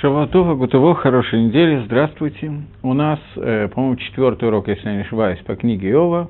Шаватова, 0.00 0.54
Гутово, 0.56 0.94
хорошей 0.94 1.44
недели, 1.44 1.82
здравствуйте. 1.86 2.52
У 2.82 2.92
нас, 2.92 3.18
э, 3.36 3.68
по-моему, 3.68 3.96
четвертый 3.96 4.46
урок, 4.46 4.68
если 4.68 4.90
я 4.90 4.96
не 4.96 5.00
ошибаюсь, 5.00 5.38
по 5.40 5.56
книге 5.56 5.90
Иова. 5.92 6.28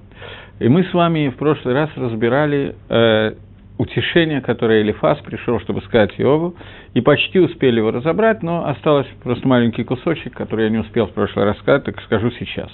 И 0.60 0.68
мы 0.68 0.84
с 0.84 0.94
вами 0.94 1.30
в 1.30 1.36
прошлый 1.36 1.74
раз 1.74 1.90
разбирали 1.96 2.76
э, 2.88 3.32
утешение, 3.76 4.40
которое 4.40 4.82
Элифас 4.82 5.18
пришел, 5.18 5.58
чтобы 5.58 5.80
сказать 5.82 6.12
Иову, 6.16 6.54
и 6.94 7.00
почти 7.00 7.40
успели 7.40 7.78
его 7.78 7.90
разобрать, 7.90 8.40
но 8.44 8.68
осталось 8.68 9.08
просто 9.24 9.48
маленький 9.48 9.82
кусочек, 9.82 10.34
который 10.34 10.66
я 10.66 10.70
не 10.70 10.78
успел 10.78 11.08
в 11.08 11.12
прошлый 11.12 11.44
раз 11.44 11.58
сказать, 11.58 11.82
так 11.82 12.00
скажу 12.02 12.30
сейчас. 12.38 12.70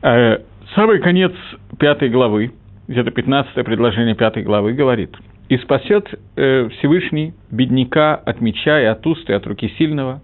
Э, 0.00 0.38
самый 0.74 1.00
конец 1.00 1.32
пятой 1.78 2.08
главы, 2.08 2.52
где-то 2.88 3.10
15 3.10 3.52
предложение 3.66 4.14
пятой 4.14 4.44
главы, 4.44 4.72
говорит– 4.72 5.14
и 5.48 5.58
спасет 5.58 6.08
э, 6.36 6.68
Всевышний 6.78 7.34
бедняка 7.50 8.14
от 8.14 8.40
меча 8.40 8.80
и 8.80 8.84
от 8.84 9.06
уст 9.06 9.28
и 9.28 9.32
от 9.32 9.46
руки 9.46 9.72
сильного. 9.78 10.22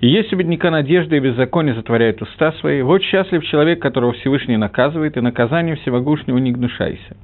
И 0.00 0.08
если 0.08 0.36
бедняка 0.36 0.70
надежда 0.70 1.16
и 1.16 1.20
беззаконие 1.20 1.74
затворяет 1.74 2.20
уста 2.22 2.52
свои, 2.52 2.82
вот 2.82 3.02
счастлив 3.02 3.44
человек, 3.44 3.80
которого 3.80 4.12
Всевышний 4.12 4.56
наказывает, 4.56 5.16
и 5.16 5.20
наказание 5.20 5.76
всемогущего 5.76 6.38
не 6.38 6.52
гнушайся. 6.52 7.16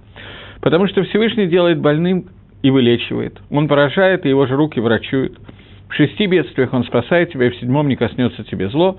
Потому 0.60 0.86
что 0.88 1.02
Всевышний 1.04 1.46
делает 1.46 1.78
больным 1.80 2.26
и 2.62 2.70
вылечивает. 2.70 3.38
Он 3.50 3.68
поражает, 3.68 4.24
и 4.24 4.28
его 4.28 4.46
же 4.46 4.56
руки 4.56 4.80
врачуют. 4.80 5.38
В 5.88 5.94
шести 5.94 6.26
бедствиях 6.26 6.72
он 6.72 6.84
спасает 6.84 7.32
тебя, 7.32 7.46
и 7.46 7.50
в 7.50 7.56
седьмом 7.56 7.88
не 7.88 7.96
коснется 7.96 8.44
тебе 8.44 8.68
зло. 8.70 8.98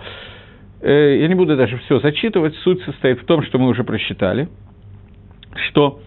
Э, 0.81 1.17
я 1.19 1.27
не 1.27 1.35
буду 1.35 1.57
даже 1.57 1.77
все 1.79 1.99
зачитывать. 1.99 2.55
Суть 2.57 2.81
состоит 2.83 3.19
в 3.19 3.25
том, 3.25 3.43
что 3.43 3.57
мы 3.57 3.67
уже 3.67 3.83
просчитали, 3.83 4.47
что 5.69 5.99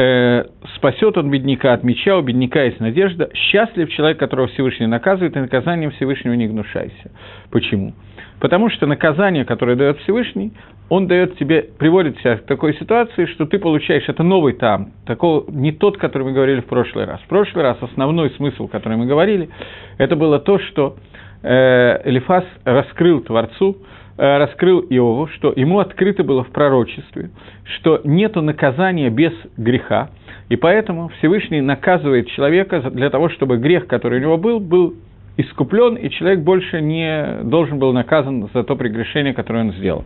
э, 0.00 0.44
спасет 0.76 1.16
он 1.18 1.30
бедняка 1.30 1.72
от 1.72 1.84
меча, 1.84 2.16
у 2.16 2.22
бедняка 2.22 2.62
есть 2.62 2.80
надежда. 2.80 3.30
Счастлив 3.34 3.90
человек, 3.90 4.18
которого 4.18 4.48
Всевышний 4.48 4.86
наказывает, 4.86 5.36
и 5.36 5.40
наказанием 5.40 5.90
Всевышнего 5.92 6.34
не 6.34 6.46
гнушайся. 6.46 7.10
Почему? 7.50 7.92
Потому 8.40 8.70
что 8.70 8.86
наказание, 8.86 9.44
которое 9.44 9.76
дает 9.76 9.98
Всевышний, 9.98 10.52
он 10.88 11.06
дает 11.06 11.36
тебе, 11.38 11.62
приводит 11.62 12.18
тебя 12.18 12.38
к 12.38 12.46
такой 12.46 12.74
ситуации, 12.74 13.26
что 13.26 13.44
ты 13.44 13.58
получаешь, 13.58 14.08
это 14.08 14.22
новый 14.22 14.54
там, 14.54 14.92
такого, 15.06 15.44
не 15.50 15.72
тот, 15.72 15.98
который 15.98 16.24
мы 16.24 16.32
говорили 16.32 16.60
в 16.60 16.66
прошлый 16.66 17.04
раз. 17.04 17.20
В 17.20 17.28
прошлый 17.28 17.62
раз 17.62 17.76
основной 17.82 18.30
смысл, 18.30 18.66
который 18.66 18.96
мы 18.96 19.06
говорили, 19.06 19.50
это 19.98 20.16
было 20.16 20.38
то, 20.38 20.58
что 20.58 20.96
э, 21.42 22.00
Элифас 22.08 22.44
раскрыл 22.64 23.20
Творцу, 23.20 23.76
раскрыл 24.20 24.80
Иову, 24.80 25.28
что 25.28 25.52
ему 25.56 25.78
открыто 25.78 26.22
было 26.22 26.44
в 26.44 26.50
пророчестве, 26.50 27.30
что 27.64 28.00
нету 28.04 28.42
наказания 28.42 29.08
без 29.08 29.32
греха, 29.56 30.10
и 30.50 30.56
поэтому 30.56 31.08
Всевышний 31.18 31.62
наказывает 31.62 32.28
человека 32.28 32.90
для 32.90 33.08
того, 33.08 33.30
чтобы 33.30 33.56
грех, 33.56 33.86
который 33.86 34.18
у 34.18 34.22
него 34.22 34.36
был, 34.36 34.60
был 34.60 34.94
искуплен, 35.38 35.94
и 35.94 36.10
человек 36.10 36.40
больше 36.40 36.82
не 36.82 37.44
должен 37.44 37.78
был 37.78 37.94
наказан 37.94 38.50
за 38.52 38.62
то 38.62 38.76
прегрешение, 38.76 39.32
которое 39.32 39.64
он 39.64 39.72
сделал. 39.72 40.04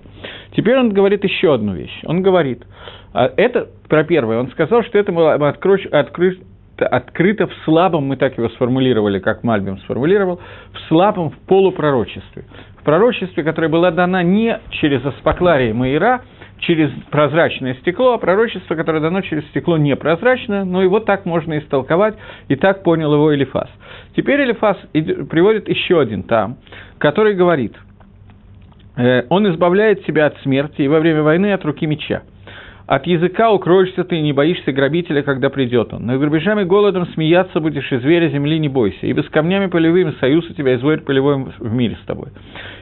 Теперь 0.54 0.78
он 0.78 0.92
говорит 0.92 1.24
еще 1.24 1.52
одну 1.52 1.74
вещь. 1.74 1.98
Он 2.04 2.22
говорит, 2.22 2.62
а, 3.12 3.32
это 3.36 3.68
про 3.88 4.04
первое, 4.04 4.38
он 4.38 4.48
сказал, 4.50 4.84
что 4.84 4.96
это 4.96 5.10
было 5.10 5.34
открыто 5.34 6.44
открыто 6.76 7.46
в 7.46 7.54
слабом, 7.64 8.06
мы 8.06 8.16
так 8.16 8.36
его 8.36 8.48
сформулировали, 8.48 9.20
как 9.20 9.44
Мальбим 9.44 9.78
сформулировал, 9.78 10.40
в 10.72 10.88
слабом, 10.88 11.30
в 11.30 11.38
полупророчестве 11.46 12.44
пророчестве, 12.84 13.42
которое 13.42 13.68
было 13.68 13.90
дано 13.90 14.20
не 14.22 14.58
через 14.70 15.04
аспакларий 15.04 15.72
Маира, 15.72 16.22
через 16.58 16.90
прозрачное 17.10 17.74
стекло, 17.74 18.14
а 18.14 18.18
пророчество, 18.18 18.74
которое 18.74 19.00
дано 19.00 19.20
через 19.22 19.44
стекло 19.48 19.76
непрозрачное, 19.76 20.64
но 20.64 20.82
его 20.82 21.00
так 21.00 21.26
можно 21.26 21.58
истолковать, 21.58 22.14
и 22.48 22.56
так 22.56 22.82
понял 22.82 23.12
его 23.12 23.34
Элифас. 23.34 23.68
Теперь 24.16 24.42
Элифас 24.42 24.76
приводит 24.92 25.68
еще 25.68 26.00
один 26.00 26.22
там, 26.22 26.56
который 26.98 27.34
говорит, 27.34 27.74
э, 28.96 29.24
он 29.28 29.50
избавляет 29.52 30.04
себя 30.06 30.26
от 30.26 30.38
смерти 30.42 30.82
и 30.82 30.88
во 30.88 31.00
время 31.00 31.22
войны 31.22 31.52
от 31.52 31.64
руки 31.64 31.86
меча. 31.86 32.22
От 32.86 33.06
языка 33.06 33.50
укроешься 33.50 34.04
ты 34.04 34.20
не 34.20 34.34
боишься 34.34 34.70
грабителя, 34.70 35.22
когда 35.22 35.48
придет 35.48 35.94
он. 35.94 36.04
Но 36.04 36.18
грабежами 36.18 36.64
голодом 36.64 37.06
смеяться 37.14 37.58
будешь, 37.58 37.90
и 37.90 37.96
зверя 37.96 38.28
земли 38.28 38.58
не 38.58 38.68
бойся, 38.68 39.06
ибо 39.06 39.22
с 39.22 39.28
камнями 39.30 39.66
полевыми 39.66 40.12
союз 40.20 40.48
у 40.50 40.52
тебя, 40.52 40.74
и 40.74 40.76
зверь 40.76 41.00
полевой 41.00 41.46
в 41.58 41.72
мире 41.72 41.96
с 42.02 42.06
тобой. 42.06 42.28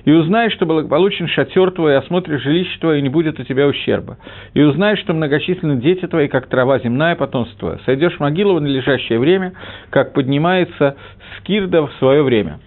И 0.05 0.11
узнаешь, 0.11 0.55
что 0.55 0.67
благополучен 0.67 1.29
шатер 1.29 1.71
твой, 1.71 1.93
и 1.93 1.97
осмотришь 1.97 2.43
жилище 2.43 2.81
твое, 2.81 2.99
и 2.99 3.03
не 3.03 3.11
будет 3.11 3.39
у 3.39 3.45
тебя 3.45 3.69
ущерба. 3.69 4.19
И 4.55 4.63
узнаешь, 4.63 4.99
что 4.99 5.15
многочисленны 5.15 5.81
дети 5.81 6.05
твои, 6.09 6.27
как 6.27 6.49
трава 6.49 6.81
земная, 6.81 7.15
потомство 7.15 7.59
твое. 7.61 7.79
Сойдешь 7.87 8.17
в 8.17 8.21
могилу 8.21 8.57
в 8.57 8.61
надлежащее 8.61 9.21
время, 9.21 9.53
как 9.91 10.15
поднимается 10.15 10.97
скирда 11.39 11.87
в 11.87 11.93
свое 12.01 12.25
время. 12.25 12.59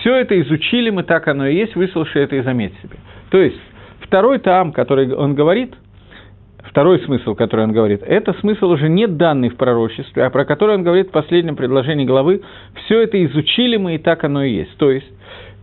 Все 0.00 0.14
это 0.16 0.38
изучили 0.38 0.90
мы, 0.90 1.02
так 1.02 1.28
оно 1.28 1.46
и 1.46 1.56
есть, 1.56 1.76
выслушай 1.76 2.24
это 2.24 2.36
и 2.36 2.42
заметь 2.42 2.74
себе. 2.82 2.98
То 3.30 3.38
есть, 3.38 3.60
второй 4.00 4.38
там, 4.38 4.72
который 4.72 5.14
он 5.14 5.34
говорит– 5.34 5.74
Второй 6.74 6.98
смысл, 7.02 7.36
который 7.36 7.66
он 7.66 7.72
говорит, 7.72 8.02
это 8.04 8.32
смысл 8.40 8.70
уже 8.70 8.88
не 8.88 9.06
данный 9.06 9.48
в 9.48 9.56
пророчестве, 9.56 10.24
а 10.24 10.30
про 10.30 10.44
который 10.44 10.74
он 10.74 10.82
говорит 10.82 11.06
в 11.06 11.12
последнем 11.12 11.54
предложении 11.54 12.04
главы, 12.04 12.42
все 12.84 13.00
это 13.00 13.24
изучили 13.26 13.76
мы, 13.76 13.94
и 13.94 13.98
так 13.98 14.24
оно 14.24 14.42
и 14.42 14.54
есть. 14.54 14.76
То 14.76 14.90
есть, 14.90 15.06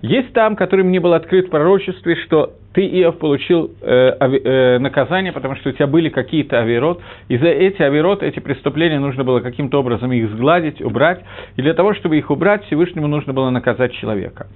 есть 0.01 0.31
там, 0.31 0.55
который 0.55 0.85
мне 0.85 1.01
был 1.01 1.11
открыт 1.11 1.47
в 1.47 1.49
пророчестве, 1.49 2.15
что 2.15 2.53
ты, 2.73 2.87
Иов, 2.87 3.17
получил 3.17 3.71
э, 3.81 4.15
э, 4.21 4.79
наказание, 4.79 5.33
потому 5.33 5.57
что 5.57 5.71
у 5.71 5.73
тебя 5.73 5.87
были 5.87 6.07
какие-то 6.07 6.61
авирот, 6.61 7.01
и 7.27 7.37
за 7.37 7.47
эти 7.47 7.81
авирот, 7.81 8.23
эти 8.23 8.39
преступления 8.39 8.99
нужно 8.99 9.25
было 9.25 9.41
каким-то 9.41 9.81
образом 9.81 10.13
их 10.13 10.29
сгладить, 10.29 10.81
убрать, 10.81 11.19
и 11.57 11.61
для 11.61 11.73
того, 11.73 11.93
чтобы 11.93 12.17
их 12.17 12.31
убрать, 12.31 12.63
Всевышнему 12.67 13.07
нужно 13.07 13.33
было 13.33 13.49
наказать 13.49 13.91
человека. 13.95 14.47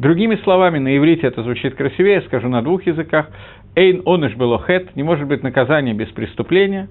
Другими 0.00 0.36
словами, 0.44 0.78
на 0.78 0.96
иврите 0.96 1.26
это 1.26 1.42
звучит 1.42 1.74
красивее, 1.74 2.22
скажу 2.22 2.48
на 2.48 2.62
двух 2.62 2.86
языках. 2.86 3.26
Эйн 3.76 4.02
оныш 4.04 4.34
было 4.34 4.58
хет, 4.58 4.94
не 4.96 5.02
может 5.02 5.26
быть 5.28 5.42
наказание 5.42 5.94
без 5.94 6.08
преступления. 6.08 6.88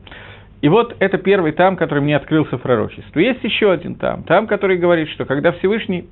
И 0.61 0.67
вот 0.67 0.95
это 0.99 1.17
первый 1.17 1.53
там, 1.53 1.77
который 1.77 2.01
мне 2.01 2.15
открылся 2.15 2.57
в 2.57 2.61
пророчестве. 2.61 3.27
Есть 3.27 3.43
еще 3.43 3.71
один 3.71 3.95
там, 3.95 4.23
там, 4.23 4.47
который 4.47 4.77
говорит, 4.77 5.09
что 5.09 5.25
когда 5.25 5.53
Всевышний 5.53 6.09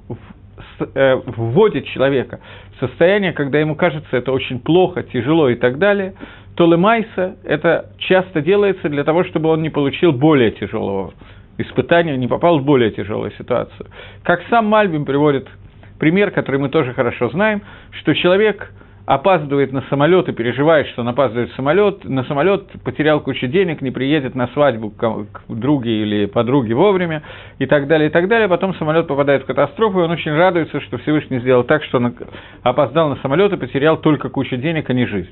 э, 0.95 1.21
вводит 1.25 1.85
человека 1.87 2.39
в 2.75 2.79
состояние, 2.79 3.33
когда 3.33 3.59
ему 3.59 3.75
кажется 3.75 4.15
это 4.15 4.31
очень 4.31 4.59
плохо, 4.59 5.03
тяжело 5.03 5.49
и 5.49 5.55
так 5.55 5.77
далее, 5.79 6.13
то 6.55 6.65
лемайса 6.65 7.35
это 7.43 7.91
часто 7.97 8.41
делается 8.41 8.89
для 8.89 9.03
того, 9.03 9.25
чтобы 9.25 9.49
он 9.49 9.61
не 9.61 9.69
получил 9.69 10.13
более 10.13 10.51
тяжелого 10.51 11.13
испытания, 11.57 12.15
не 12.15 12.27
попал 12.27 12.59
в 12.59 12.63
более 12.63 12.91
тяжелую 12.91 13.31
ситуацию. 13.31 13.87
Как 14.23 14.41
сам 14.49 14.65
Мальбим 14.67 15.05
приводит 15.05 15.47
пример, 15.99 16.31
который 16.31 16.59
мы 16.59 16.69
тоже 16.69 16.93
хорошо 16.93 17.29
знаем, 17.29 17.61
что 17.91 18.13
человек 18.15 18.71
опаздывает 19.07 19.71
на 19.71 19.83
самолет 19.83 20.27
и 20.27 20.33
переживает, 20.33 20.85
что 20.87 21.01
он 21.01 21.07
опаздывает 21.07 21.49
самолет, 21.53 22.03
на 22.03 22.25
самолет 22.25 22.65
потерял 22.83 23.21
кучу 23.21 23.47
денег, 23.47 23.81
не 23.81 23.89
приедет 23.89 24.35
на 24.35 24.47
свадьбу 24.49 24.89
к 24.89 25.23
друге 25.47 26.01
или 26.01 26.25
подруге 26.25 26.73
вовремя 26.73 27.23
и 27.57 27.65
так 27.65 27.87
далее, 27.87 28.09
и 28.09 28.11
так 28.11 28.27
далее. 28.27 28.49
Потом 28.49 28.75
самолет 28.75 29.07
попадает 29.07 29.43
в 29.43 29.45
катастрофу, 29.45 30.01
и 30.01 30.03
он 30.03 30.11
очень 30.11 30.33
радуется, 30.33 30.81
что 30.81 30.97
Всевышний 30.97 31.39
сделал 31.39 31.63
так, 31.63 31.85
что 31.85 31.99
он 31.99 32.15
опоздал 32.63 33.07
на 33.07 33.15
самолет 33.21 33.53
и 33.53 33.57
потерял 33.57 33.95
только 33.95 34.27
кучу 34.27 34.57
денег, 34.57 34.89
а 34.89 34.93
не 34.93 35.05
жизнь. 35.05 35.31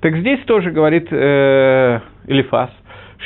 Так 0.00 0.16
здесь 0.16 0.38
тоже 0.46 0.70
говорит 0.70 1.08
э, 1.10 2.00
Элифас, 2.28 2.70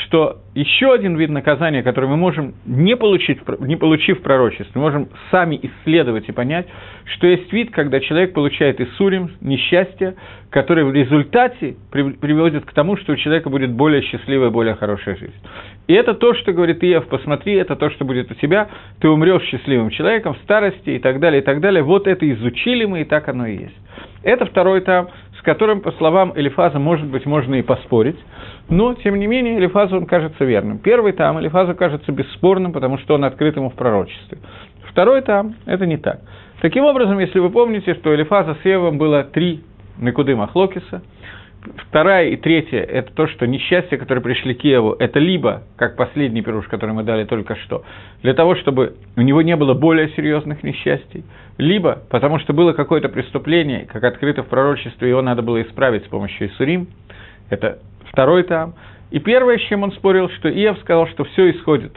что 0.04 0.38
еще 0.54 0.92
один 0.92 1.16
вид 1.16 1.30
наказания, 1.30 1.82
который 1.82 2.08
мы 2.08 2.16
можем, 2.16 2.54
не, 2.66 2.96
получить, 2.96 3.38
не 3.60 3.76
получив 3.76 4.22
пророчество, 4.22 4.78
можем 4.78 5.08
сами 5.30 5.58
исследовать 5.62 6.28
и 6.28 6.32
понять, 6.32 6.66
что 7.14 7.26
есть 7.26 7.52
вид, 7.52 7.70
когда 7.70 8.00
человек 8.00 8.34
получает 8.34 8.80
Исурим, 8.80 9.30
несчастье, 9.40 10.16
которое 10.50 10.84
в 10.84 10.92
результате 10.92 11.76
приводит 11.90 12.66
к 12.66 12.72
тому, 12.72 12.96
что 12.96 13.12
у 13.12 13.16
человека 13.16 13.48
будет 13.48 13.72
более 13.72 14.02
счастливая, 14.02 14.50
более 14.50 14.74
хорошая 14.74 15.16
жизнь. 15.16 15.34
И 15.86 15.94
это 15.94 16.14
то, 16.14 16.34
что 16.34 16.52
говорит 16.52 16.82
Иев, 16.82 17.06
посмотри, 17.08 17.54
это 17.54 17.76
то, 17.76 17.90
что 17.90 18.04
будет 18.04 18.30
у 18.30 18.34
тебя, 18.34 18.68
ты 19.00 19.08
умрешь 19.08 19.42
счастливым 19.44 19.90
человеком 19.90 20.34
в 20.34 20.38
старости 20.38 20.90
и 20.90 20.98
так 20.98 21.20
далее, 21.20 21.40
и 21.40 21.44
так 21.44 21.60
далее. 21.60 21.82
Вот 21.82 22.06
это 22.06 22.30
изучили 22.30 22.84
мы, 22.84 23.02
и 23.02 23.04
так 23.04 23.28
оно 23.28 23.46
и 23.46 23.56
есть. 23.56 23.76
Это 24.22 24.44
второй 24.46 24.80
этап, 24.80 25.10
с 25.38 25.42
которым, 25.42 25.80
по 25.80 25.92
словам 25.92 26.32
Элифаза, 26.34 26.78
может 26.78 27.06
быть, 27.06 27.24
можно 27.26 27.54
и 27.54 27.62
поспорить, 27.62 28.18
но, 28.68 28.94
тем 28.94 29.18
не 29.18 29.26
менее, 29.26 29.58
Элифазу 29.58 29.96
он 29.96 30.06
кажется 30.06 30.44
верным. 30.44 30.78
Первый 30.78 31.12
там 31.12 31.38
Элифазу 31.38 31.74
кажется 31.74 32.10
бесспорным, 32.10 32.72
потому 32.72 32.98
что 32.98 33.14
он 33.14 33.24
открыт 33.24 33.56
ему 33.56 33.70
в 33.70 33.74
пророчестве. 33.74 34.38
Второй 34.90 35.22
там– 35.22 35.54
это 35.66 35.86
не 35.86 35.98
так. 35.98 36.20
Таким 36.60 36.84
образом, 36.84 37.18
если 37.18 37.38
вы 37.38 37.50
помните, 37.50 37.94
что 37.94 38.14
Элифаза 38.14 38.56
с 38.62 38.64
Евом 38.64 38.98
было 38.98 39.24
три 39.24 39.62
Накуды 39.98 40.34
Махлокиса, 40.34 41.02
вторая 41.88 42.28
и 42.28 42.36
третья– 42.36 42.80
это 42.82 43.12
то, 43.14 43.28
что 43.28 43.46
несчастья, 43.46 43.98
которые 43.98 44.22
пришли 44.22 44.54
к 44.54 44.58
Киеву, 44.58 44.96
это 44.98 45.18
либо, 45.18 45.62
как 45.76 45.96
последний 45.96 46.42
пируш, 46.42 46.66
который 46.66 46.92
мы 46.92 47.02
дали 47.02 47.24
только 47.24 47.56
что, 47.56 47.84
для 48.22 48.34
того, 48.34 48.56
чтобы 48.56 48.96
у 49.16 49.20
него 49.20 49.42
не 49.42 49.54
было 49.54 49.74
более 49.74 50.08
серьезных 50.10 50.62
несчастий, 50.62 51.24
либо 51.58 52.02
потому 52.10 52.38
что 52.40 52.52
было 52.52 52.72
какое-то 52.72 53.08
преступление, 53.08 53.86
как 53.92 54.02
открыто 54.02 54.42
в 54.42 54.46
пророчестве, 54.46 55.08
его 55.08 55.22
надо 55.22 55.42
было 55.42 55.62
исправить 55.62 56.04
с 56.04 56.08
помощью 56.08 56.48
Исурим, 56.48 56.88
это 57.50 57.78
второй 58.10 58.44
там. 58.44 58.74
И 59.10 59.18
первое, 59.18 59.58
с 59.58 59.62
чем 59.62 59.82
он 59.82 59.92
спорил, 59.92 60.28
что 60.30 60.48
Иов 60.48 60.78
сказал, 60.80 61.06
что 61.08 61.24
все 61.24 61.50
исходит 61.50 61.92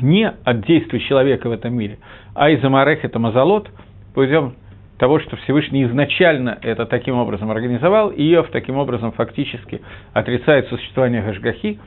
не 0.00 0.28
от 0.28 0.66
действий 0.66 1.00
человека 1.00 1.48
в 1.48 1.52
этом 1.52 1.74
мире, 1.74 1.98
а 2.34 2.50
из 2.50 2.62
Амарех 2.64 3.04
это 3.04 3.18
Мазалот, 3.18 3.68
путем 4.12 4.54
того, 4.98 5.20
что 5.20 5.36
Всевышний 5.36 5.84
изначально 5.84 6.58
это 6.62 6.86
таким 6.86 7.16
образом 7.16 7.50
организовал, 7.50 8.10
и 8.10 8.22
Иов 8.32 8.48
таким 8.50 8.76
образом 8.76 9.12
фактически 9.12 9.82
отрицает 10.12 10.68
существование 10.68 11.22
Гашгахи, 11.22 11.78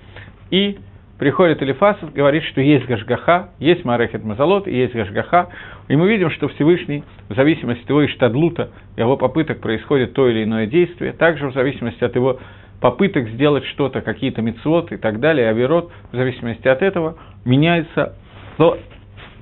и 0.51 0.77
приходит 1.17 1.61
Элифас, 1.61 1.97
говорит, 2.13 2.43
что 2.43 2.61
есть 2.61 2.85
Гашгаха, 2.85 3.49
есть 3.59 3.85
Марехет 3.85 4.23
Мазалот, 4.23 4.67
и 4.67 4.75
есть 4.75 4.93
Гашгаха, 4.93 5.49
и 5.87 5.95
мы 5.95 6.07
видим, 6.07 6.29
что 6.31 6.47
Всевышний, 6.49 7.03
в 7.29 7.35
зависимости 7.35 7.83
от 7.83 7.89
его 7.89 8.05
иштадлута, 8.05 8.69
его 8.95 9.17
попыток 9.17 9.59
происходит 9.59 10.13
то 10.13 10.29
или 10.29 10.43
иное 10.43 10.67
действие, 10.67 11.13
также 11.13 11.47
в 11.47 11.53
зависимости 11.53 12.03
от 12.03 12.15
его 12.15 12.39
попыток 12.81 13.27
сделать 13.29 13.65
что-то, 13.65 14.01
какие-то 14.01 14.41
мецвод 14.41 14.91
и 14.91 14.97
так 14.97 15.19
далее, 15.19 15.49
авирот, 15.49 15.91
в 16.11 16.15
зависимости 16.15 16.67
от 16.67 16.81
этого, 16.81 17.17
меняется 17.45 18.15
то, 18.57 18.77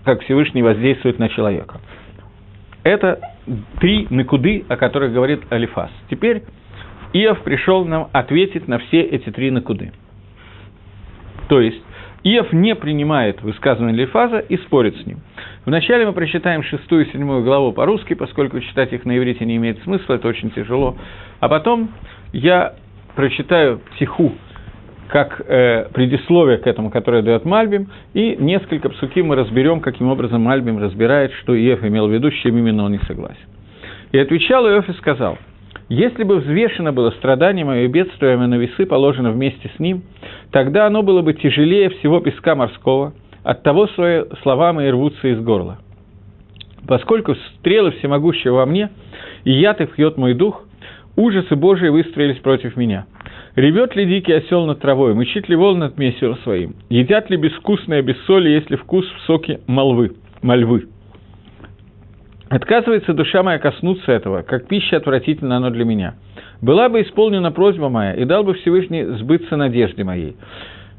как 0.06 0.22
Всевышний 0.22 0.62
воздействует 0.62 1.20
на 1.20 1.30
человека. 1.30 1.82
Это 2.84 3.20
три 3.80 4.08
накуды, 4.10 4.64
о 4.70 4.78
которых 4.78 5.12
говорит 5.12 5.42
Алифас. 5.52 5.90
Теперь 6.10 6.44
Иов 7.14 7.42
пришел 7.42 7.84
нам 7.86 8.10
ответить 8.12 8.68
на 8.68 8.78
все 8.78 9.02
эти 9.02 9.32
три 9.32 9.50
накуды. 9.50 9.92
То 11.48 11.62
есть, 11.62 11.82
Иов 12.24 12.52
не 12.54 12.74
принимает 12.76 13.42
высказывание 13.44 13.94
Алифаза 13.94 14.40
и 14.40 14.58
спорит 14.58 14.98
с 14.98 15.06
ним. 15.06 15.20
Вначале 15.66 16.08
мы 16.08 16.14
прочитаем 16.14 16.64
шестую 16.64 17.06
и 17.06 17.12
седьмую 17.12 17.44
главу 17.44 17.72
по-русски, 17.72 18.16
поскольку 18.16 18.60
читать 18.62 18.92
их 18.94 19.06
на 19.06 19.16
иврите 19.16 19.46
не 19.46 19.58
имеет 19.58 19.82
смысла, 19.84 20.16
это 20.16 20.28
очень 20.28 20.50
тяжело. 20.50 20.96
А 21.40 21.48
потом 21.48 21.90
я 22.34 22.74
прочитаю 23.16 23.80
психу 23.94 24.34
как 25.08 25.40
э, 25.40 25.88
предисловие 25.94 26.58
к 26.58 26.66
этому, 26.66 26.90
которое 26.90 27.22
дает 27.22 27.46
Мальбим, 27.46 27.90
и 28.14 28.36
несколько 28.40 28.90
псуки 28.90 29.22
мы 29.22 29.36
разберем, 29.36 29.80
каким 29.80 30.10
образом 30.10 30.42
Мальбим 30.42 30.80
разбирает, 30.80 31.32
что 31.44 31.56
Иев 31.56 31.84
имел 31.84 32.08
в 32.08 32.12
виду, 32.12 32.32
с 32.32 32.34
чем 32.36 32.58
именно 32.58 32.86
он 32.86 32.94
не 32.94 33.00
согласен. 33.00 33.48
И 34.12 34.18
отвечал 34.18 34.68
Иов 34.68 34.90
и 34.90 34.94
сказал, 34.94 35.38
«Если 35.90 36.24
бы 36.24 36.38
взвешено 36.38 36.92
было 36.92 37.12
страдание 37.12 37.66
мое 37.66 37.84
и 37.84 37.88
бедствие 37.88 38.38
мое 38.38 38.48
на 38.48 38.56
весы 38.56 38.86
положено 38.86 39.32
вместе 39.32 39.70
с 39.76 39.80
ним, 39.80 40.04
тогда 40.52 40.88
оно 40.88 41.04
было 41.04 41.22
бы 41.22 41.34
тяжелее 41.34 41.90
всего 41.90 42.20
песка 42.20 42.56
морского, 42.56 43.14
от 43.44 43.62
того 43.64 43.88
свои 43.90 44.24
слова 44.42 44.74
мои 44.74 44.90
рвутся 44.90 45.28
из 45.28 45.40
горла. 45.40 45.78
Поскольку 46.88 47.36
стрелы 47.36 47.92
всемогущего 47.92 48.56
во 48.56 48.66
мне, 48.66 48.90
и 49.44 49.52
яд 49.52 49.82
их 49.82 49.96
пьет 49.96 50.18
мой 50.18 50.34
дух, 50.34 50.64
ужасы 51.16 51.56
Божии 51.56 51.90
выстроились 51.90 52.40
против 52.40 52.76
меня». 52.76 53.06
Ревет 53.56 53.96
ли 53.96 54.06
дикий 54.06 54.34
осел 54.34 54.66
над 54.66 54.82
травой, 54.82 55.14
мычит 55.14 55.48
ли 55.48 55.56
вол 55.56 55.78
над 55.78 55.98
мессером 55.98 56.38
своим? 56.40 56.76
Едят 56.90 57.30
ли 57.30 57.38
безвкусное 57.38 58.02
без 58.02 58.18
соли, 58.26 58.50
если 58.50 58.76
вкус 58.76 59.06
в 59.06 59.22
соке 59.22 59.62
молвы, 59.66 60.12
мальвы? 60.42 60.90
Отказывается 62.50 63.14
душа 63.14 63.42
моя 63.42 63.58
коснуться 63.58 64.12
этого, 64.12 64.44
как 64.44 64.68
пища 64.68 64.98
отвратительно 64.98 65.58
оно 65.58 65.72
для 65.72 65.84
меня. 65.84 66.16
Была 66.62 66.90
бы 66.90 67.02
исполнена 67.02 67.52
просьба 67.52 67.90
моя, 67.90 68.14
и 68.14 68.26
дал 68.26 68.44
бы 68.44 68.54
Всевышний 68.54 69.04
сбыться 69.18 69.56
надежде 69.56 70.04
моей. 70.04 70.36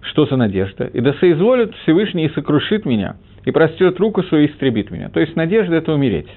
Что 0.01 0.27
за 0.27 0.37
надежда? 0.37 0.85
И 0.85 1.01
да 1.01 1.13
соизволит 1.15 1.75
Всевышний 1.83 2.27
и 2.27 2.31
сокрушит 2.31 2.85
меня, 2.85 3.17
и 3.45 3.53
прострет 3.53 3.99
руку 4.01 4.23
свою 4.25 4.47
и 4.47 4.51
истребит 4.51 4.91
меня. 4.91 5.09
То 5.09 5.21
есть 5.21 5.37
надежда– 5.37 5.75
это 5.77 5.93
умереть. 5.93 6.29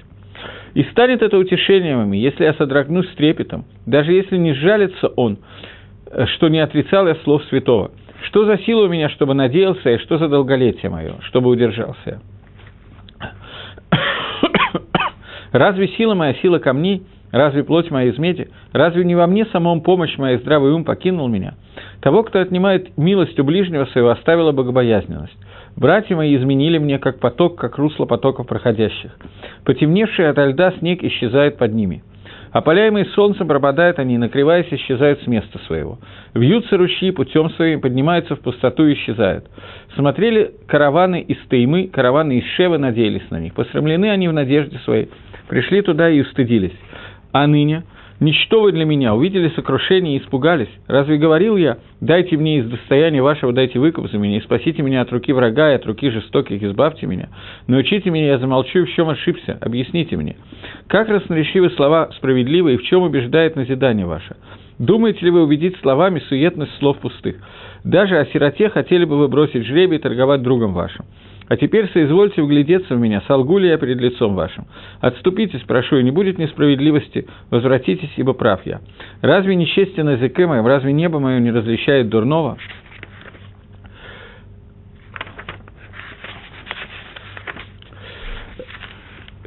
И 0.74 0.84
станет 0.84 1.22
это 1.22 1.36
утешением 1.38 2.12
если 2.12 2.44
я 2.44 2.54
содрогнусь 2.54 3.08
с 3.10 3.14
трепетом, 3.14 3.64
даже 3.86 4.12
если 4.12 4.36
не 4.36 4.54
сжалится 4.54 5.08
он, 5.08 5.38
что 6.36 6.48
не 6.48 6.60
отрицал 6.60 7.08
я 7.08 7.16
слов 7.16 7.44
святого. 7.46 7.90
Что 8.22 8.44
за 8.44 8.58
сила 8.58 8.84
у 8.84 8.88
меня, 8.88 9.08
чтобы 9.08 9.34
надеялся, 9.34 9.90
и 9.90 9.98
что 9.98 10.18
за 10.18 10.28
долголетие 10.28 10.90
мое, 10.90 11.14
чтобы 11.22 11.50
удержался? 11.50 12.20
Разве 15.52 15.88
сила 15.88 16.14
моя 16.14 16.34
сила 16.34 16.58
камней? 16.58 17.02
Разве 17.32 17.62
плоть 17.62 17.90
моя 17.90 18.10
из 18.10 18.18
меди? 18.18 18.48
Разве 18.72 19.04
не 19.04 19.14
во 19.14 19.26
мне 19.26 19.46
самом 19.46 19.82
помощь 19.82 20.16
моя 20.18 20.34
и 20.34 20.38
здравый 20.38 20.72
ум 20.72 20.84
покинул 20.84 21.28
меня? 21.28 21.54
Того, 22.00 22.24
кто 22.24 22.40
отнимает 22.40 22.96
милость 22.96 23.38
у 23.38 23.44
ближнего 23.44 23.84
своего, 23.86 24.10
оставила 24.10 24.52
богобоязненность. 24.52 25.36
Братья 25.76 26.16
мои 26.16 26.36
изменили 26.36 26.78
мне, 26.78 26.98
как 26.98 27.20
поток, 27.20 27.56
как 27.56 27.78
русло 27.78 28.04
потоков 28.04 28.46
проходящих. 28.46 29.16
Потемневший 29.64 30.28
ото 30.28 30.46
льда 30.46 30.72
снег 30.78 31.04
исчезает 31.04 31.56
под 31.56 31.72
ними. 31.72 32.02
Опаляемые 32.52 33.04
солнцем 33.06 33.46
пропадают 33.46 34.00
они, 34.00 34.18
накрываясь, 34.18 34.66
исчезают 34.72 35.22
с 35.22 35.26
места 35.28 35.60
своего. 35.66 36.00
Вьются 36.34 36.76
ручьи 36.76 37.12
путем 37.12 37.50
своим, 37.50 37.80
поднимаются 37.80 38.34
в 38.34 38.40
пустоту 38.40 38.86
и 38.86 38.94
исчезают. 38.94 39.46
Смотрели 39.94 40.52
караваны 40.66 41.20
из 41.20 41.38
Теймы, 41.48 41.86
караваны 41.86 42.38
из 42.38 42.44
Шева, 42.56 42.76
надеялись 42.76 43.30
на 43.30 43.38
них. 43.38 43.54
Посрамлены 43.54 44.10
они 44.10 44.26
в 44.26 44.32
надежде 44.32 44.78
своей. 44.78 45.08
Пришли 45.50 45.82
туда 45.82 46.08
и 46.08 46.20
устыдились. 46.20 46.78
А 47.32 47.46
ныне 47.48 47.82
Ничто 48.20 48.60
вы 48.60 48.72
для 48.72 48.84
меня, 48.84 49.14
увидели 49.14 49.48
сокрушение 49.56 50.16
и 50.16 50.20
испугались. 50.20 50.68
Разве 50.86 51.16
говорил 51.16 51.56
я, 51.56 51.78
дайте 52.02 52.36
мне 52.36 52.58
из 52.58 52.68
достояния 52.68 53.22
вашего, 53.22 53.50
дайте 53.50 53.78
выкуп 53.78 54.10
за 54.10 54.18
меня, 54.18 54.36
и 54.36 54.42
спасите 54.42 54.82
меня 54.82 55.00
от 55.00 55.10
руки 55.10 55.32
врага 55.32 55.72
и 55.72 55.76
от 55.76 55.86
руки 55.86 56.10
жестоких, 56.10 56.62
избавьте 56.62 57.06
меня. 57.06 57.30
Научите 57.66 58.10
меня, 58.10 58.26
я 58.26 58.38
замолчу, 58.38 58.84
в 58.84 58.90
чем 58.90 59.08
ошибся, 59.08 59.56
объясните 59.62 60.18
мне. 60.18 60.36
Как 60.86 61.08
расноречивы 61.08 61.70
слова 61.70 62.10
справедливые, 62.18 62.74
и 62.74 62.78
в 62.78 62.82
чем 62.82 63.04
убеждает 63.04 63.56
назидание 63.56 64.04
ваше? 64.04 64.36
Думаете 64.78 65.24
ли 65.24 65.30
вы 65.30 65.42
убедить 65.42 65.78
словами 65.80 66.20
суетность 66.28 66.76
слов 66.78 66.98
пустых? 66.98 67.36
Даже 67.84 68.18
о 68.18 68.26
сироте 68.26 68.68
хотели 68.68 69.06
бы 69.06 69.16
вы 69.16 69.28
бросить 69.28 69.64
жребий 69.64 69.96
и 69.96 70.00
торговать 70.00 70.42
другом 70.42 70.74
вашим. 70.74 71.06
А 71.50 71.56
теперь 71.56 71.90
соизвольте 71.92 72.42
вглядеться 72.42 72.94
в 72.94 73.00
меня, 73.00 73.22
солгу 73.26 73.58
ли 73.58 73.68
я 73.68 73.76
перед 73.76 74.00
лицом 74.00 74.36
вашим. 74.36 74.66
Отступитесь, 75.00 75.60
прошу, 75.62 75.96
и 75.96 76.04
не 76.04 76.12
будет 76.12 76.38
несправедливости, 76.38 77.26
возвратитесь, 77.50 78.12
ибо 78.16 78.34
прав 78.34 78.60
я. 78.64 78.80
Разве 79.20 79.56
нечестен 79.56 80.10
языке 80.10 80.46
моим, 80.46 80.64
разве 80.64 80.92
небо 80.92 81.18
мое 81.18 81.40
не 81.40 81.50
различает 81.50 82.08
дурного? 82.08 82.56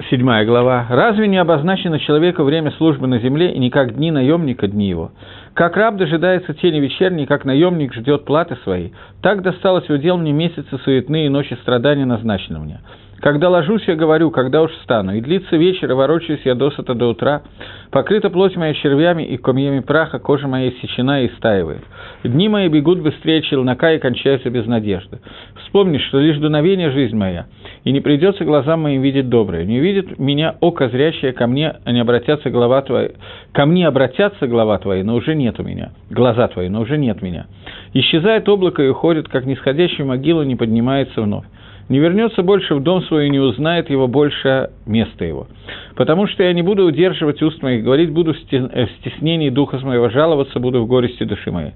Седьмая 0.10 0.46
глава. 0.46 0.86
«Разве 0.90 1.28
не 1.28 1.38
обозначено 1.38 2.00
человека 2.00 2.44
время 2.44 2.72
службы 2.72 3.08
на 3.08 3.20
земле, 3.20 3.54
и 3.54 3.60
не 3.60 3.70
как 3.70 3.96
дни 3.96 4.12
наемника 4.12 4.68
дни 4.68 4.90
его? 4.90 5.12
Как 5.54 5.78
раб 5.78 5.96
дожидается 5.98 6.54
тени 6.54 6.80
вечерней, 6.80 7.26
как 7.26 7.46
наемник 7.46 7.94
ждет 7.94 8.26
платы 8.26 8.58
своей, 8.64 8.94
так 9.22 9.42
досталось 9.42 9.88
в 9.88 9.94
удел 9.94 10.18
мне 10.18 10.34
месяцы 10.34 10.78
суетные 10.84 11.28
и 11.28 11.30
ночи 11.30 11.58
страдания 11.62 12.06
назначены 12.06 12.60
мне. 12.60 12.80
Когда 13.24 13.48
ложусь, 13.50 13.84
я 13.88 13.96
говорю, 13.96 14.32
когда 14.32 14.62
уж 14.62 14.72
встану, 14.72 15.16
и 15.16 15.22
длится 15.22 15.56
вечер, 15.56 15.90
и 15.90 15.94
ворочаюсь 15.94 16.42
я 16.44 16.56
досыта 16.56 16.94
до 16.94 17.08
утра. 17.08 17.42
Покрыта 17.90 18.30
плоть 18.30 18.58
моя 18.58 18.74
червями 18.74 19.24
и 19.24 19.38
комьями 19.38 19.80
праха, 19.80 20.20
кожа 20.20 20.46
моя 20.50 20.68
иссечена 20.68 21.24
и 21.24 21.30
стаивает. 21.38 21.80
Дни 22.26 22.50
мои 22.50 22.68
бегут 22.68 23.00
быстрее 23.00 23.42
челнока 23.42 23.94
и 23.94 24.00
кончаются 24.00 24.50
без 24.50 24.66
надежды. 24.66 25.20
Вспомни, 25.64 26.00
что 26.00 26.20
лишь 26.20 26.38
дуновение 26.38 26.92
жизнь 26.92 27.16
моя, 27.16 27.46
и 27.86 27.94
не 27.94 28.02
придется 28.02 28.44
глазам 28.44 28.82
моим 28.82 29.02
видеть 29.02 29.30
доброе. 29.30 29.64
Не 29.64 29.80
увидит 29.80 30.20
меня 30.20 30.56
око 30.60 30.90
зрящее, 30.90 31.32
ко 31.32 31.48
мне 31.48 31.76
не 31.86 32.02
обратятся 32.02 32.50
глава 32.50 32.82
твоя, 32.82 33.12
ко 33.54 33.66
мне 33.66 33.88
обратятся 33.88 34.48
глава 34.48 34.80
твои, 34.80 35.02
но 35.02 35.16
уже 35.16 35.34
нет 35.34 35.62
у 35.62 35.64
меня, 35.64 35.94
глаза 36.10 36.50
твои, 36.50 36.68
но 36.68 36.82
уже 36.82 36.98
нет 36.98 37.22
меня. 37.22 37.46
Исчезает 37.94 38.50
облако 38.50 38.84
и 38.84 38.90
уходит, 38.90 39.30
как 39.30 39.46
нисходящая 39.46 40.06
могила 40.06 40.42
не 40.42 40.58
поднимается 40.58 41.22
вновь 41.22 41.46
не 41.90 42.00
вернется 42.00 42.44
больше 42.44 42.76
в 42.76 42.84
дом 42.84 43.04
свой 43.04 43.28
и 43.28 43.30
не 43.30 43.40
узнает 43.40 43.90
его 43.90 44.08
больше 44.08 44.70
места 44.86 45.26
его. 45.26 45.48
Потому 45.96 46.28
что 46.28 46.44
я 46.44 46.54
не 46.54 46.62
буду 46.62 46.86
удерживать 46.86 47.42
уст 47.42 47.62
моих, 47.62 47.84
говорить 47.84 48.12
буду 48.12 48.34
э, 48.52 48.86
в 48.86 48.92
стеснении 49.02 49.50
духа 49.50 49.78
моего, 49.84 50.10
жаловаться 50.10 50.60
буду 50.60 50.82
в 50.82 50.88
горести 50.88 51.24
души 51.24 51.52
моей. 51.52 51.72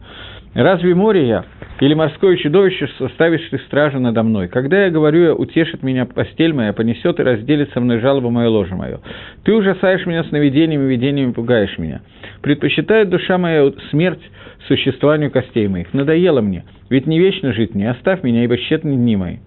Разве 0.54 0.96
море 0.96 1.28
я 1.28 1.46
или 1.80 1.94
морское 1.94 2.36
чудовище 2.38 2.90
составишь 2.98 3.48
ты 3.52 3.60
стражу 3.60 4.00
надо 4.00 4.24
мной? 4.24 4.48
Когда 4.48 4.86
я 4.86 4.90
говорю, 4.90 5.24
я 5.24 5.34
утешит 5.36 5.84
меня 5.84 6.06
постель 6.06 6.54
моя, 6.54 6.74
понесет 6.74 7.20
и 7.20 7.24
разделит 7.24 7.72
со 7.74 7.80
мной 7.80 8.00
жалобу 8.00 8.32
мое 8.32 8.50
ложе 8.50 8.76
мое. 8.76 9.00
Ты 9.44 9.54
ужасаешь 9.54 10.06
меня 10.08 10.24
сновидениями, 10.24 10.90
видениями, 10.90 11.32
пугаешь 11.32 11.78
меня. 11.78 12.02
Предпочитает 12.42 13.10
душа 13.10 13.38
моя 13.38 13.72
смерть 13.92 14.22
существованию 14.68 15.30
костей 15.30 15.68
моих. 15.68 15.94
Надоело 15.94 16.42
мне, 16.42 16.64
ведь 16.90 17.06
не 17.06 17.20
вечно 17.20 17.54
жить 17.54 17.76
мне, 17.76 17.92
оставь 17.92 18.24
меня, 18.24 18.44
ибо 18.44 18.58
тщетны 18.58 18.96
дни 18.96 19.16
мои. 19.16 19.38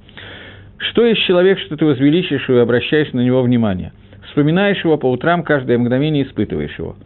Что 0.81 1.05
есть 1.05 1.23
человек, 1.23 1.59
что 1.59 1.77
ты 1.77 1.85
возвеличишь 1.85 2.49
и 2.49 2.55
обращаешь 2.55 3.13
на 3.13 3.21
него 3.21 3.43
внимание? 3.43 3.93
Вспоминаешь 4.29 4.83
его 4.83 4.97
по 4.97 5.11
утрам, 5.11 5.43
каждое 5.43 5.77
мгновение 5.77 6.25
испытываешь 6.25 6.79
его. 6.79 6.97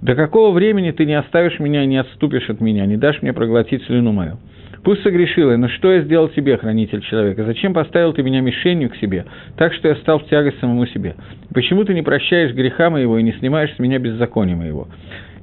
До 0.00 0.14
какого 0.14 0.52
времени 0.52 0.92
ты 0.92 1.04
не 1.06 1.14
оставишь 1.14 1.58
меня 1.58 1.82
и 1.82 1.86
не 1.86 1.96
отступишь 1.96 2.48
от 2.48 2.60
меня, 2.60 2.86
не 2.86 2.96
дашь 2.96 3.22
мне 3.22 3.32
проглотить 3.32 3.84
слюну 3.84 4.12
мою? 4.12 4.38
Пусть 4.84 5.02
согрешил 5.02 5.50
я, 5.50 5.56
но 5.56 5.68
что 5.68 5.90
я 5.92 6.02
сделал 6.02 6.28
тебе, 6.28 6.56
хранитель 6.56 7.00
человека? 7.00 7.44
Зачем 7.44 7.74
поставил 7.74 8.12
ты 8.12 8.22
меня 8.22 8.40
мишенью 8.40 8.90
к 8.90 8.96
себе, 8.96 9.24
так 9.56 9.74
что 9.74 9.88
я 9.88 9.96
стал 9.96 10.20
в 10.20 10.26
тягость 10.26 10.60
самому 10.60 10.86
себе? 10.86 11.16
Почему 11.52 11.82
ты 11.82 11.94
не 11.94 12.02
прощаешь 12.02 12.52
греха 12.52 12.90
моего 12.90 13.18
и 13.18 13.24
не 13.24 13.32
снимаешь 13.32 13.74
с 13.74 13.80
меня 13.80 13.98
беззакония 13.98 14.54
моего? 14.54 14.86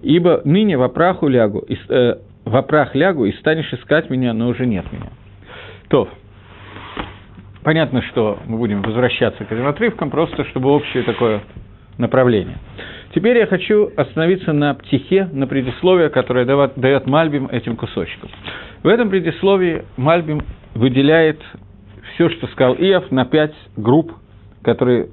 Ибо 0.01 0.41
ныне 0.45 0.77
в 0.77 0.83
опраху 0.83 1.27
лягу, 1.27 1.65
э, 1.67 2.15
в 2.45 2.55
опрах 2.55 2.95
лягу, 2.95 3.25
и 3.25 3.33
станешь 3.33 3.73
искать 3.73 4.09
меня, 4.09 4.33
но 4.33 4.47
уже 4.47 4.65
нет 4.65 4.85
меня. 4.93 5.09
То. 5.89 6.07
Понятно, 7.63 8.01
что 8.01 8.39
мы 8.45 8.57
будем 8.57 8.81
возвращаться 8.81 9.45
к 9.45 9.51
этим 9.51 9.67
отрывкам, 9.67 10.09
просто 10.09 10.43
чтобы 10.45 10.69
общее 10.69 11.03
такое 11.03 11.41
направления. 11.97 12.57
Теперь 13.15 13.37
я 13.37 13.45
хочу 13.45 13.91
остановиться 13.95 14.51
на 14.53 14.73
птихе, 14.73 15.29
на 15.31 15.47
предисловии, 15.47 16.09
которое 16.09 16.45
дает 16.45 17.05
Мальбим 17.05 17.47
этим 17.47 17.75
кусочкам. 17.75 18.29
В 18.81 18.87
этом 18.87 19.09
предисловии 19.09 19.85
Мальбим 19.97 20.41
выделяет 20.73 21.39
все, 22.13 22.29
что 22.29 22.47
сказал 22.47 22.75
Иов, 22.75 23.11
на 23.11 23.25
пять 23.25 23.53
групп, 23.77 24.11
которые 24.63 25.09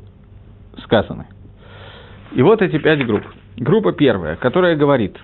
сказаны. 0.83 1.26
И 2.33 2.42
вот 2.42 2.62
эти 2.62 2.78
пять 2.78 3.04
групп. 3.07 3.25
Группа 3.57 3.92
первая, 3.92 4.37
которая 4.37 4.76
говорит, 4.76 5.16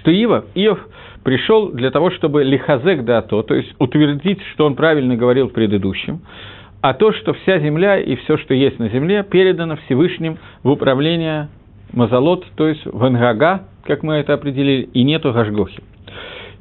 что 0.00 0.10
Ива, 0.10 0.44
Иов 0.54 0.80
пришел 1.24 1.70
для 1.70 1.90
того, 1.90 2.10
чтобы 2.10 2.44
лихазек 2.44 3.04
да 3.04 3.22
то, 3.22 3.42
то 3.42 3.54
есть 3.54 3.74
утвердить, 3.78 4.40
что 4.52 4.66
он 4.66 4.74
правильно 4.74 5.16
говорил 5.16 5.48
в 5.48 5.52
предыдущем, 5.52 6.20
а 6.80 6.94
то, 6.94 7.12
что 7.12 7.34
вся 7.34 7.58
земля 7.58 7.98
и 7.98 8.16
все, 8.16 8.38
что 8.38 8.54
есть 8.54 8.78
на 8.78 8.88
земле, 8.88 9.22
передано 9.22 9.76
Всевышним 9.84 10.38
в 10.62 10.70
управление 10.70 11.48
Мазалот, 11.92 12.46
то 12.56 12.68
есть 12.68 12.84
в 12.86 13.04
Ангага, 13.04 13.64
как 13.84 14.02
мы 14.02 14.14
это 14.14 14.34
определили, 14.34 14.88
и 14.92 15.02
нету 15.02 15.32
Гашгохи. 15.32 15.82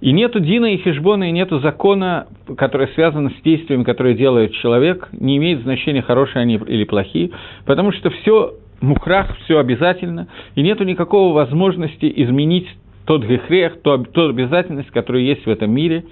И 0.02 0.12
нету 0.14 0.40
Дина 0.40 0.74
и 0.74 0.78
Хижбона, 0.78 1.30
и 1.30 1.32
нету 1.32 1.60
закона, 1.60 2.28
который 2.58 2.88
связан 2.96 3.32
с 3.32 3.42
действиями, 3.44 3.84
которые 3.84 4.16
делает 4.16 4.54
человек, 4.54 5.10
не 5.12 5.38
имеет 5.38 5.62
значения, 5.62 6.02
хорошие 6.02 6.42
они 6.42 6.56
или 6.56 6.86
плохие, 6.86 7.32
потому 7.66 7.92
что 7.92 8.10
все 8.10 8.54
мухрах, 8.82 9.38
все 9.44 9.60
обязательно, 9.60 10.28
и 10.56 10.62
нету 10.62 10.86
никакого 10.86 11.34
возможности 11.34 12.12
изменить 12.16 12.68
тот 13.10 13.26
гехрех, 13.26 13.82
ту, 13.82 14.06
ту 14.06 14.30
обязательность, 14.30 14.92
которая 14.92 15.24
есть 15.24 15.44
в 15.44 15.50
этом 15.50 15.72
мире, 15.72 16.06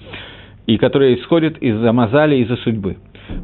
и 0.65 0.79
которая 0.79 1.13
исходит 1.13 1.59
из-за 1.59 1.93
мазали, 1.93 2.37
из-за 2.37 2.55
судьбы. 2.57 2.97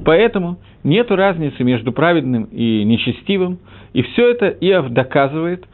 Поэтому 0.04 0.58
нет 0.84 1.12
разницы 1.12 1.64
между 1.64 1.92
праведным 1.92 2.46
и 2.46 2.84
нечестивым, 2.84 3.60
и 3.94 4.02
все 4.02 4.32
это 4.32 4.48
Иов 4.48 4.90
доказывает 4.90 5.66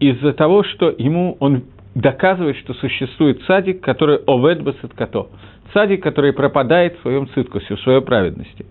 из-за 0.00 0.32
того, 0.32 0.62
что 0.62 0.94
ему 0.96 1.36
он 1.38 1.64
доказывает, 1.94 2.56
что 2.56 2.72
существует 2.72 3.42
садик, 3.42 3.82
который 3.82 4.16
овед 4.26 4.62
като, 4.96 5.28
садик, 5.74 6.02
который 6.02 6.32
пропадает 6.32 6.96
в 6.96 7.02
своем 7.02 7.28
циткусе, 7.34 7.76
в 7.76 7.80
своей 7.82 8.00
праведности. 8.00 8.64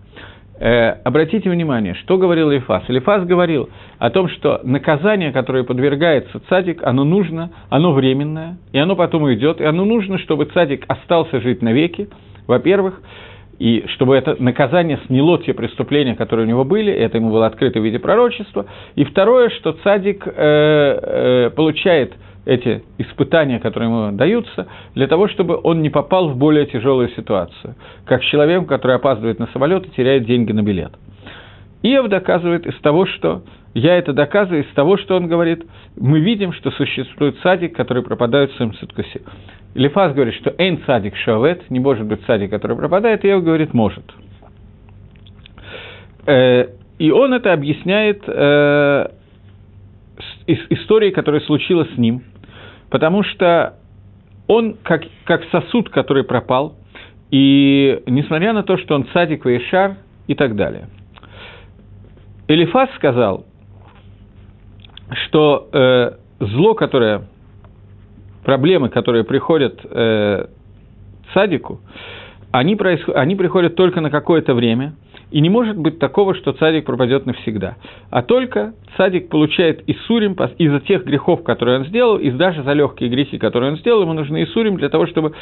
Э, 0.58 0.96
обратите 1.04 1.50
внимание, 1.50 1.94
что 1.94 2.16
говорил 2.16 2.50
Элифас. 2.50 2.84
Элифас 2.88 3.24
говорил 3.26 3.68
о 3.98 4.08
том, 4.10 4.28
что 4.28 4.60
наказание, 4.62 5.30
которое 5.30 5.64
подвергается 5.64 6.40
цадик, 6.48 6.82
оно 6.82 7.04
нужно, 7.04 7.50
оно 7.68 7.92
временное, 7.92 8.56
и 8.72 8.78
оно 8.78 8.96
потом 8.96 9.32
идет, 9.34 9.60
и 9.60 9.64
оно 9.64 9.84
нужно, 9.84 10.18
чтобы 10.18 10.46
цадик 10.46 10.84
остался 10.88 11.40
жить 11.40 11.60
навеки, 11.60 12.08
во-первых, 12.46 13.02
и 13.58 13.84
чтобы 13.94 14.16
это 14.16 14.36
наказание 14.38 14.98
сняло 15.06 15.38
те 15.38 15.54
преступления, 15.54 16.14
которые 16.14 16.46
у 16.46 16.48
него 16.48 16.64
были, 16.64 16.92
это 16.92 17.16
ему 17.16 17.30
было 17.30 17.46
открыто 17.46 17.80
в 17.80 17.84
виде 17.84 17.98
пророчества. 17.98 18.66
И 18.94 19.04
второе, 19.04 19.48
что 19.50 19.72
цадик 19.72 20.26
э, 20.26 20.32
э, 20.36 21.50
получает 21.50 22.14
эти 22.44 22.84
испытания, 22.98 23.58
которые 23.58 23.90
ему 23.90 24.16
даются, 24.16 24.68
для 24.94 25.08
того, 25.08 25.28
чтобы 25.28 25.58
он 25.62 25.82
не 25.82 25.90
попал 25.90 26.28
в 26.28 26.36
более 26.36 26.66
тяжелую 26.66 27.08
ситуацию, 27.10 27.74
как 28.04 28.22
человек, 28.22 28.66
который 28.66 28.96
опаздывает 28.96 29.38
на 29.38 29.48
самолет 29.48 29.86
и 29.86 29.90
теряет 29.90 30.26
деньги 30.26 30.52
на 30.52 30.62
билет. 30.62 30.92
Иов 31.82 32.08
доказывает 32.08 32.66
из 32.66 32.78
того, 32.80 33.06
что 33.06 33.42
я 33.74 33.98
это 33.98 34.12
доказываю 34.12 34.64
из 34.64 34.72
того, 34.74 34.96
что 34.96 35.16
он 35.16 35.28
говорит, 35.28 35.66
мы 35.96 36.20
видим, 36.20 36.52
что 36.52 36.70
существует 36.70 37.36
садик, 37.42 37.76
который 37.76 38.02
пропадает 38.02 38.50
в 38.52 38.56
своем 38.56 38.72
циткусе. 38.74 39.20
Лифас 39.74 40.14
говорит, 40.14 40.34
что 40.34 40.54
«эйн 40.56 40.80
садик 40.86 41.16
шавет», 41.16 41.70
не 41.70 41.80
может 41.80 42.06
быть 42.06 42.24
садик, 42.26 42.50
который 42.50 42.76
пропадает, 42.76 43.24
и 43.24 43.28
Иов 43.28 43.44
говорит 43.44 43.74
«может». 43.74 44.04
Э, 46.26 46.66
и 46.98 47.10
он 47.10 47.34
это 47.34 47.52
объясняет 47.52 48.22
э, 48.26 49.08
историей, 50.46 51.12
которая 51.12 51.40
случилась 51.42 51.92
с 51.94 51.98
ним, 51.98 52.22
потому 52.90 53.22
что 53.22 53.74
он 54.46 54.76
как, 54.82 55.02
как 55.24 55.44
сосуд, 55.50 55.90
который 55.90 56.24
пропал, 56.24 56.76
и 57.30 58.02
несмотря 58.06 58.52
на 58.52 58.62
то, 58.62 58.76
что 58.78 58.94
он 58.94 59.06
садик 59.12 59.44
Вейшар 59.44 59.96
и 60.26 60.34
так 60.34 60.56
далее. 60.56 60.88
Элифас 62.48 62.88
сказал, 62.94 63.44
что 65.10 65.68
э, 65.72 66.12
зло, 66.40 66.74
которое 66.74 67.26
проблемы, 68.46 68.90
которые 68.90 69.24
приходят 69.24 69.80
э, 69.82 70.46
садику, 71.34 71.80
они, 72.52 72.76
происход... 72.76 73.16
они 73.16 73.34
приходят 73.34 73.74
только 73.74 74.00
на 74.00 74.08
какое-то 74.08 74.54
время, 74.54 74.94
и 75.32 75.40
не 75.40 75.50
может 75.50 75.76
быть 75.76 75.98
такого, 75.98 76.32
что 76.36 76.52
цадик 76.52 76.84
пропадет 76.84 77.26
навсегда. 77.26 77.74
А 78.08 78.22
только 78.22 78.74
цадик 78.96 79.30
получает 79.30 79.82
Исурим 79.88 80.34
из-за 80.58 80.78
тех 80.78 81.04
грехов, 81.04 81.42
которые 81.42 81.80
он 81.80 81.86
сделал, 81.86 82.18
и 82.18 82.30
даже 82.30 82.62
за 82.62 82.72
легкие 82.72 83.10
грехи, 83.10 83.36
которые 83.36 83.72
он 83.72 83.78
сделал, 83.78 84.02
ему 84.02 84.12
нужны 84.12 84.44
Исурим 84.44 84.76
для 84.76 84.90
того, 84.90 85.08
чтобы 85.08 85.32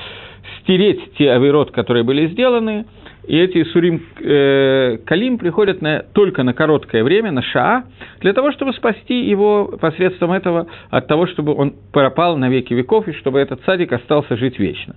стереть 0.63 1.13
те 1.19 1.31
авирот, 1.31 1.73
которые 1.73 2.05
были 2.05 2.29
сделаны, 2.29 2.87
и 3.27 3.39
эти 3.39 3.65
Сурим 3.65 4.03
э, 4.21 4.99
Калим 5.05 5.39
приходят 5.39 5.81
на, 5.83 6.01
только 6.13 6.43
на 6.43 6.53
короткое 6.53 7.03
время, 7.03 7.31
на 7.31 7.43
Шаа, 7.43 7.85
для 8.21 8.33
того, 8.33 8.53
чтобы 8.53 8.73
спасти 8.73 9.25
его 9.25 9.77
посредством 9.81 10.33
этого 10.33 10.67
от 10.91 11.07
того, 11.07 11.27
чтобы 11.27 11.55
он 11.55 11.75
пропал 11.93 12.37
на 12.37 12.49
веки 12.49 12.75
веков, 12.75 13.09
и 13.09 13.13
чтобы 13.13 13.41
этот 13.41 13.63
садик 13.65 13.93
остался 13.93 14.37
жить 14.37 14.59
вечно. 14.59 14.97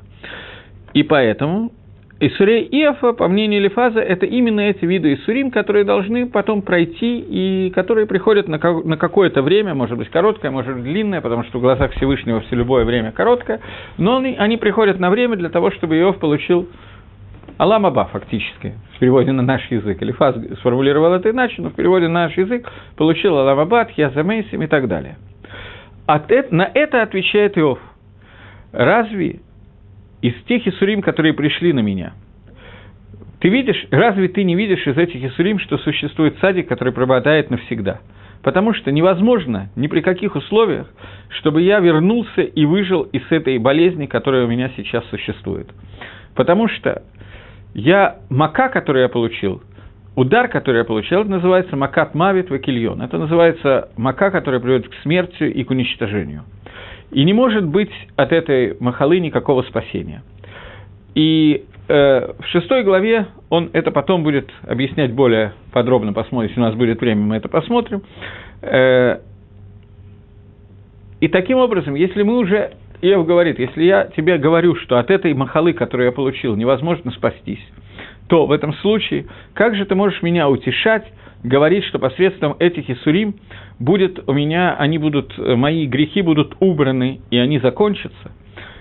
И 0.93 1.03
поэтому 1.03 1.72
Исурей 2.19 2.67
Иофа, 2.72 3.13
по 3.13 3.27
мнению 3.27 3.62
Лифаза, 3.62 4.00
это 4.00 4.25
именно 4.25 4.62
эти 4.62 4.86
виды 4.86 5.13
Исурим, 5.13 5.51
которые 5.51 5.86
должны 5.86 6.27
потом 6.27 6.63
пройти 6.63 7.19
и 7.19 7.72
которые 7.75 8.07
приходят 8.07 8.48
на, 8.48 8.57
какое-то 8.57 9.43
время, 9.43 9.75
может 9.75 9.98
быть 9.98 10.10
короткое, 10.10 10.50
может 10.50 10.74
быть 10.74 10.84
длинное, 10.84 11.22
потому 11.22 11.43
что 11.43 11.60
в 11.60 11.62
глазах 11.62 11.91
Всевышнего 11.93 12.41
все 12.41 12.55
любое 12.55 12.86
время 12.86 13.12
короткое, 13.12 13.60
но 14.00 14.17
они 14.17 14.57
приходят 14.57 15.00
на 15.00 15.12
время 15.12 15.36
для 15.36 15.50
того, 15.50 15.69
чтобы 15.72 16.00
Иов 16.00 16.17
получил 16.17 16.67
Аламаба, 17.57 18.05
фактически, 18.11 18.75
в 18.95 18.99
переводе 18.99 19.31
на 19.31 19.41
наш 19.41 19.65
язык. 19.71 20.01
Или 20.01 20.11
Фаз 20.11 20.35
сформулировал 20.59 21.13
это 21.13 21.31
иначе, 21.31 21.61
но 21.61 21.69
в 21.69 21.73
переводе 21.73 22.07
на 22.07 22.25
наш 22.25 22.37
язык 22.37 22.69
получил 22.95 23.37
Аламаба, 23.37 23.85
Тхьязамейсим 23.85 24.61
и 24.61 24.67
так 24.67 24.87
далее. 24.87 25.17
От, 26.05 26.29
на 26.51 26.69
это 26.73 27.01
отвечает 27.01 27.57
Иов. 27.57 27.79
Разве 28.71 29.39
из 30.21 30.33
тех 30.43 30.67
Исурим, 30.67 31.01
которые 31.01 31.33
пришли 31.33 31.73
на 31.73 31.79
меня, 31.79 32.13
ты 33.39 33.49
видишь, 33.49 33.87
разве 33.91 34.27
ты 34.29 34.43
не 34.43 34.55
видишь 34.55 34.85
из 34.85 34.97
этих 34.97 35.23
Исурим, 35.23 35.59
что 35.59 35.77
существует 35.79 36.37
садик, 36.39 36.67
который 36.67 36.93
пропадает 36.93 37.49
навсегда? 37.49 37.99
Потому 38.43 38.73
что 38.73 38.91
невозможно 38.91 39.69
ни 39.75 39.87
при 39.87 40.01
каких 40.01 40.35
условиях, 40.35 40.87
чтобы 41.29 41.61
я 41.61 41.79
вернулся 41.79 42.41
и 42.41 42.65
выжил 42.65 43.03
из 43.03 43.23
этой 43.29 43.57
болезни, 43.57 44.05
которая 44.05 44.45
у 44.45 44.47
меня 44.47 44.71
сейчас 44.77 45.03
существует. 45.09 45.67
Потому 46.35 46.67
что 46.67 47.03
я, 47.77 48.17
мака, 48.29 48.69
который 48.69 49.03
я 49.03 49.07
получил, 49.07 49.62
удар, 50.15 50.48
который 50.48 50.79
я 50.79 50.84
получил, 50.84 51.22
это 51.22 51.29
называется 51.29 51.75
макат 51.75 52.15
мавит 52.15 52.50
вакильон. 52.50 53.03
Это 53.03 53.19
называется 53.19 53.89
мака, 53.96 54.31
которая 54.31 54.60
приводит 54.60 54.89
к 54.89 54.96
смерти 55.03 55.43
и 55.43 55.63
к 55.63 55.69
уничтожению. 55.69 56.43
И 57.12 57.24
не 57.24 57.34
может 57.34 57.67
быть 57.67 57.91
от 58.15 58.31
этой 58.31 58.75
махалы 58.79 59.19
никакого 59.19 59.62
спасения. 59.62 60.24
И 61.13 61.65
э, 61.88 62.34
в 62.39 62.46
шестой 62.48 62.84
главе 62.84 63.27
он 63.50 63.69
это 63.74 63.91
потом 63.91 64.24
будет 64.24 64.50
объяснять 64.67 65.13
более 65.13 65.53
подробно, 65.72 66.13
посмотрим, 66.13 66.50
если 66.50 66.60
у 66.60 66.63
нас 66.63 66.74
будет 66.74 67.00
время, 67.00 67.22
мы 67.22 67.36
это 67.36 67.48
посмотрим. 67.48 68.01
Э, 68.63 69.19
и 71.19 71.27
таким 71.27 71.60
образом, 71.60 71.93
если 71.93 72.24
мы 72.24 72.38
уже 72.38 72.72
Иов 73.01 73.27
говорит, 73.27 73.59
если 73.59 73.83
я 73.83 74.05
тебе 74.15 74.37
говорю, 74.37 74.75
что 74.75 74.97
от 74.97 75.11
этой 75.11 75.33
махалы, 75.33 75.73
которую 75.73 76.07
я 76.07 76.11
получил, 76.11 76.55
невозможно 76.55 77.11
спастись, 77.11 77.63
то 78.27 78.45
в 78.45 78.51
этом 78.51 78.73
случае, 78.75 79.27
как 79.53 79.75
же 79.75 79.85
ты 79.85 79.95
можешь 79.95 80.21
меня 80.21 80.49
утешать, 80.49 81.05
говорить, 81.43 81.83
что 81.85 81.99
посредством 81.99 82.55
этих 82.59 82.89
Исурим 82.89 83.35
будет 83.79 84.27
у 84.27 84.33
меня, 84.33 84.75
они 84.77 84.97
будут, 84.97 85.37
мои 85.37 85.85
грехи 85.85 86.21
будут 86.21 86.55
убраны, 86.59 87.21
и 87.29 87.37
они 87.37 87.59
закончатся, 87.59 88.31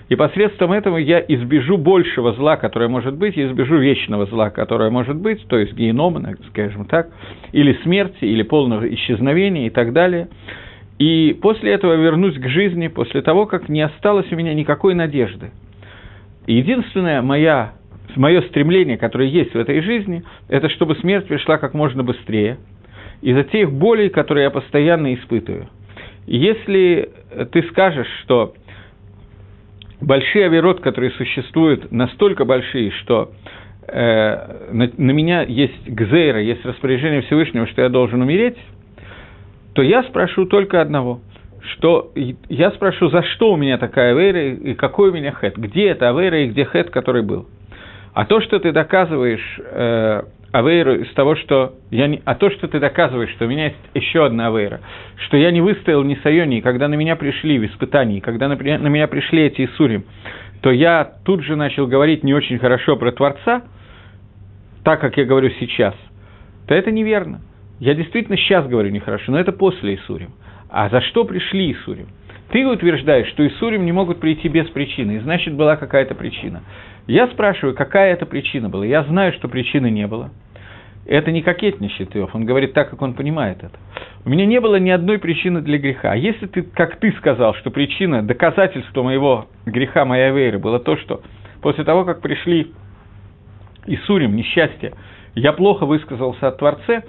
и 0.08 0.14
посредством 0.14 0.72
этого 0.72 0.96
я 0.96 1.20
избежу 1.20 1.76
большего 1.76 2.32
зла, 2.32 2.56
которое 2.56 2.88
может 2.88 3.16
быть, 3.16 3.36
и 3.36 3.44
избежу 3.44 3.76
вечного 3.76 4.24
зла, 4.26 4.50
которое 4.50 4.88
может 4.88 5.16
быть, 5.16 5.46
то 5.48 5.58
есть 5.58 5.74
генома, 5.74 6.36
скажем 6.48 6.86
так, 6.86 7.08
или 7.52 7.78
смерти, 7.82 8.24
или 8.24 8.42
полного 8.42 8.88
исчезновения 8.92 9.66
и 9.66 9.70
так 9.70 9.92
далее– 9.92 10.28
и 10.98 11.36
после 11.40 11.72
этого 11.72 11.94
вернусь 11.94 12.38
к 12.38 12.48
жизни, 12.48 12.88
после 12.88 13.22
того, 13.22 13.46
как 13.46 13.68
не 13.68 13.82
осталось 13.82 14.30
у 14.32 14.36
меня 14.36 14.54
никакой 14.54 14.94
надежды. 14.94 15.50
единственное 16.46 17.22
моя, 17.22 17.72
мое 18.14 18.40
стремление, 18.42 18.96
которое 18.96 19.28
есть 19.28 19.52
в 19.52 19.58
этой 19.58 19.82
жизни, 19.82 20.22
это 20.48 20.68
чтобы 20.70 20.94
смерть 20.96 21.26
пришла 21.26 21.58
как 21.58 21.74
можно 21.74 22.02
быстрее, 22.02 22.58
из-за 23.20 23.44
тех 23.44 23.72
болей, 23.72 24.08
которые 24.08 24.44
я 24.44 24.50
постоянно 24.50 25.14
испытываю. 25.14 25.68
Если 26.26 27.10
ты 27.52 27.62
скажешь, 27.64 28.08
что 28.22 28.54
большие 30.00 30.46
авирот, 30.46 30.80
которые 30.80 31.10
существуют, 31.12 31.90
настолько 31.92 32.44
большие, 32.44 32.90
что 33.02 33.32
э, 33.86 34.68
на, 34.72 34.90
на 34.96 35.10
меня 35.10 35.42
есть 35.42 35.88
гзейра, 35.88 36.40
есть 36.40 36.64
распоряжение 36.64 37.22
Всевышнего, 37.22 37.66
что 37.66 37.82
я 37.82 37.88
должен 37.88 38.22
умереть, 38.22 38.56
то 39.76 39.82
я 39.82 40.02
спрошу 40.04 40.46
только 40.46 40.80
одного, 40.80 41.20
что 41.60 42.10
я 42.48 42.70
спрошу, 42.70 43.10
за 43.10 43.22
что 43.22 43.52
у 43.52 43.56
меня 43.56 43.76
такая 43.76 44.12
авейра 44.12 44.54
и 44.54 44.72
какой 44.72 45.10
у 45.10 45.12
меня 45.12 45.32
хет, 45.38 45.58
где 45.58 45.88
это 45.88 46.08
авейра 46.08 46.44
и 46.44 46.48
где 46.48 46.64
хет, 46.64 46.88
который 46.88 47.22
был. 47.22 47.46
А 48.14 48.24
то, 48.24 48.40
что 48.40 48.58
ты 48.58 48.72
доказываешь 48.72 49.60
э, 49.60 50.22
авейру 50.50 50.94
из 50.94 51.12
того, 51.12 51.36
что 51.36 51.74
я 51.90 52.06
не... 52.06 52.22
А 52.24 52.36
то, 52.36 52.48
что 52.52 52.68
ты 52.68 52.80
доказываешь, 52.80 53.28
что 53.32 53.44
у 53.44 53.48
меня 53.48 53.64
есть 53.64 53.76
еще 53.92 54.24
одна 54.24 54.46
авейра, 54.46 54.80
что 55.26 55.36
я 55.36 55.50
не 55.50 55.60
выстоял 55.60 56.02
ни 56.04 56.14
Сайони, 56.22 56.62
когда 56.62 56.88
на 56.88 56.94
меня 56.94 57.14
пришли 57.14 57.58
в 57.58 57.66
испытании, 57.66 58.20
когда 58.20 58.48
на, 58.48 58.56
на 58.56 58.88
меня 58.88 59.08
пришли 59.08 59.42
эти 59.42 59.66
Исурим, 59.66 60.06
то 60.62 60.70
я 60.70 61.04
тут 61.26 61.42
же 61.42 61.54
начал 61.54 61.86
говорить 61.86 62.24
не 62.24 62.32
очень 62.32 62.58
хорошо 62.58 62.96
про 62.96 63.12
Творца, 63.12 63.64
так, 64.84 65.02
как 65.02 65.18
я 65.18 65.26
говорю 65.26 65.50
сейчас, 65.60 65.94
то 66.66 66.74
это 66.74 66.90
неверно. 66.90 67.42
Я 67.78 67.94
действительно 67.94 68.36
сейчас 68.36 68.66
говорю 68.66 68.90
нехорошо, 68.90 69.32
но 69.32 69.38
это 69.38 69.52
после 69.52 69.96
Исурим. 69.96 70.30
А 70.70 70.88
за 70.88 71.00
что 71.02 71.24
пришли 71.24 71.72
Исурим? 71.72 72.08
Ты 72.50 72.66
утверждаешь, 72.66 73.28
что 73.28 73.46
Исурим 73.46 73.84
не 73.84 73.92
могут 73.92 74.20
прийти 74.20 74.48
без 74.48 74.68
причины, 74.70 75.16
и 75.16 75.18
значит, 75.18 75.54
была 75.54 75.76
какая-то 75.76 76.14
причина. 76.14 76.62
Я 77.06 77.28
спрашиваю, 77.28 77.74
какая 77.74 78.12
это 78.12 78.24
причина 78.24 78.68
была. 78.68 78.86
Я 78.86 79.02
знаю, 79.04 79.32
что 79.32 79.48
причины 79.48 79.90
не 79.90 80.06
было. 80.06 80.30
Это 81.06 81.30
не 81.30 81.42
кокетничает 81.42 82.16
Иов, 82.16 82.34
он 82.34 82.46
говорит 82.46 82.72
так, 82.72 82.90
как 82.90 83.00
он 83.00 83.14
понимает 83.14 83.58
это. 83.62 83.78
У 84.24 84.28
меня 84.28 84.44
не 84.44 84.60
было 84.60 84.76
ни 84.76 84.90
одной 84.90 85.18
причины 85.18 85.60
для 85.60 85.78
греха. 85.78 86.12
А 86.12 86.16
если 86.16 86.46
ты, 86.46 86.62
как 86.62 86.96
ты 86.96 87.12
сказал, 87.12 87.54
что 87.54 87.70
причина, 87.70 88.22
доказательства 88.22 89.04
моего 89.04 89.46
греха, 89.66 90.04
моей 90.04 90.32
веры, 90.32 90.58
было 90.58 90.80
то, 90.80 90.96
что 90.96 91.22
после 91.62 91.84
того, 91.84 92.04
как 92.04 92.22
пришли 92.22 92.72
Исурим, 93.86 94.34
несчастье, 94.34 94.94
я 95.36 95.52
плохо 95.52 95.86
высказался 95.86 96.48
о 96.48 96.52
Творце, 96.52 97.04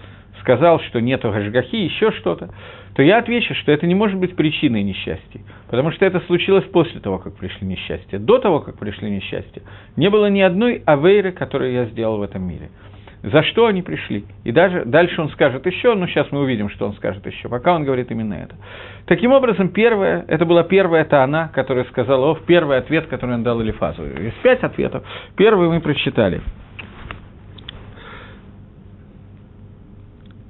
сказал, 0.47 0.79
что 0.79 1.01
нету 1.01 1.29
гашгахи, 1.29 1.75
еще 1.75 2.11
что-то, 2.13 2.49
то 2.95 3.03
я 3.03 3.17
отвечу, 3.17 3.53
что 3.55 3.73
это 3.73 3.85
не 3.85 3.95
может 3.95 4.17
быть 4.17 4.35
причиной 4.37 4.81
несчастья, 4.81 5.41
потому 5.69 5.91
что 5.91 6.05
это 6.05 6.21
случилось 6.21 6.63
после 6.71 7.01
того, 7.01 7.17
как 7.17 7.35
пришли 7.35 7.67
несчастья. 7.67 8.17
До 8.17 8.37
того, 8.39 8.61
как 8.61 8.79
пришли 8.79 9.11
несчастья, 9.11 9.61
не 9.97 10.09
было 10.09 10.27
ни 10.27 10.39
одной 10.39 10.81
авейры, 10.85 11.33
которую 11.33 11.73
я 11.73 11.85
сделал 11.87 12.19
в 12.19 12.21
этом 12.21 12.47
мире. 12.47 12.69
За 13.23 13.43
что 13.43 13.65
они 13.65 13.81
пришли? 13.81 14.23
И 14.45 14.53
даже 14.53 14.85
дальше 14.85 15.19
он 15.19 15.29
скажет 15.31 15.65
еще, 15.65 15.95
но 15.95 16.07
сейчас 16.07 16.31
мы 16.31 16.39
увидим, 16.39 16.69
что 16.69 16.85
он 16.85 16.93
скажет 16.93 17.25
еще. 17.25 17.49
Пока 17.49 17.75
он 17.75 17.83
говорит 17.83 18.09
именно 18.09 18.35
это. 18.35 18.55
Таким 19.05 19.33
образом, 19.33 19.69
первое, 19.69 20.23
это 20.29 20.45
была 20.45 20.63
первая 20.63 21.01
это 21.01 21.23
она, 21.23 21.49
которая 21.49 21.83
сказала, 21.85 22.27
о, 22.27 22.35
первый 22.35 22.77
ответ, 22.77 23.07
который 23.07 23.35
он 23.35 23.43
дал 23.43 23.61
Элифазу. 23.61 24.03
Есть 24.03 24.37
пять 24.43 24.63
ответов. 24.63 25.03
Первый 25.35 25.67
мы 25.67 25.81
прочитали. 25.81 26.41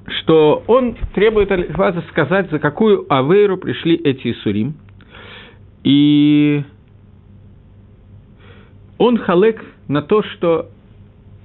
Что 0.07 0.63
он 0.67 0.95
требует 1.13 1.51
Алифаза 1.51 2.03
сказать, 2.09 2.49
за 2.49 2.59
какую 2.59 3.05
авейру 3.13 3.57
пришли 3.57 3.95
эти 3.95 4.31
Исурим. 4.31 4.75
И 5.83 6.63
он 8.97 9.17
халек 9.17 9.63
на 9.87 10.01
то, 10.01 10.23
что 10.23 10.69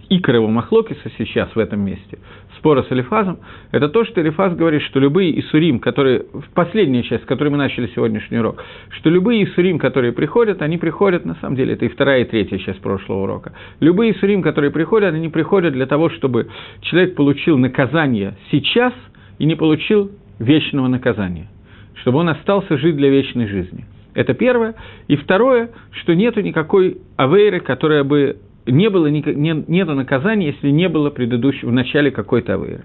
икор 0.08 0.36
его 0.36 0.48
Махлокиса 0.48 1.10
сейчас 1.18 1.54
в 1.54 1.58
этом 1.58 1.80
месте, 1.80 2.18
спора 2.62 2.84
с 2.84 2.92
Элифазом, 2.92 3.40
это 3.72 3.88
то, 3.88 4.04
что 4.04 4.20
Элифаз 4.22 4.54
говорит, 4.54 4.82
что 4.82 5.00
любые 5.00 5.38
Исурим, 5.40 5.80
которые, 5.80 6.26
в 6.32 6.48
последняя 6.54 7.02
часть, 7.02 7.24
с 7.24 7.26
которой 7.26 7.48
мы 7.48 7.56
начали 7.56 7.88
сегодняшний 7.88 8.38
урок, 8.38 8.62
что 8.90 9.10
любые 9.10 9.44
Исурим, 9.44 9.80
которые 9.80 10.12
приходят, 10.12 10.62
они 10.62 10.78
приходят, 10.78 11.24
на 11.24 11.34
самом 11.40 11.56
деле, 11.56 11.74
это 11.74 11.86
и 11.86 11.88
вторая, 11.88 12.22
и 12.22 12.24
третья 12.24 12.58
часть 12.58 12.80
прошлого 12.80 13.24
урока, 13.24 13.52
любые 13.80 14.12
Исурим, 14.12 14.42
которые 14.42 14.70
приходят, 14.70 15.12
они 15.12 15.28
приходят 15.28 15.72
для 15.72 15.86
того, 15.86 16.08
чтобы 16.10 16.46
человек 16.82 17.16
получил 17.16 17.58
наказание 17.58 18.36
сейчас 18.52 18.94
и 19.40 19.44
не 19.44 19.56
получил 19.56 20.12
вечного 20.38 20.86
наказания, 20.86 21.48
чтобы 21.96 22.18
он 22.18 22.28
остался 22.28 22.78
жить 22.78 22.96
для 22.96 23.10
вечной 23.10 23.48
жизни. 23.48 23.86
Это 24.14 24.34
первое. 24.34 24.74
И 25.08 25.16
второе, 25.16 25.70
что 25.90 26.14
нету 26.14 26.42
никакой 26.42 26.98
авейры, 27.16 27.58
которая 27.58 28.04
бы 28.04 28.36
не 28.66 28.90
было, 28.90 29.06
не, 29.06 29.64
нету 29.66 29.94
наказания, 29.94 30.46
если 30.48 30.70
не 30.70 30.88
было 30.88 31.10
предыдущего, 31.10 31.70
в 31.70 31.72
начале 31.72 32.10
какой-то 32.10 32.54
авейры. 32.54 32.84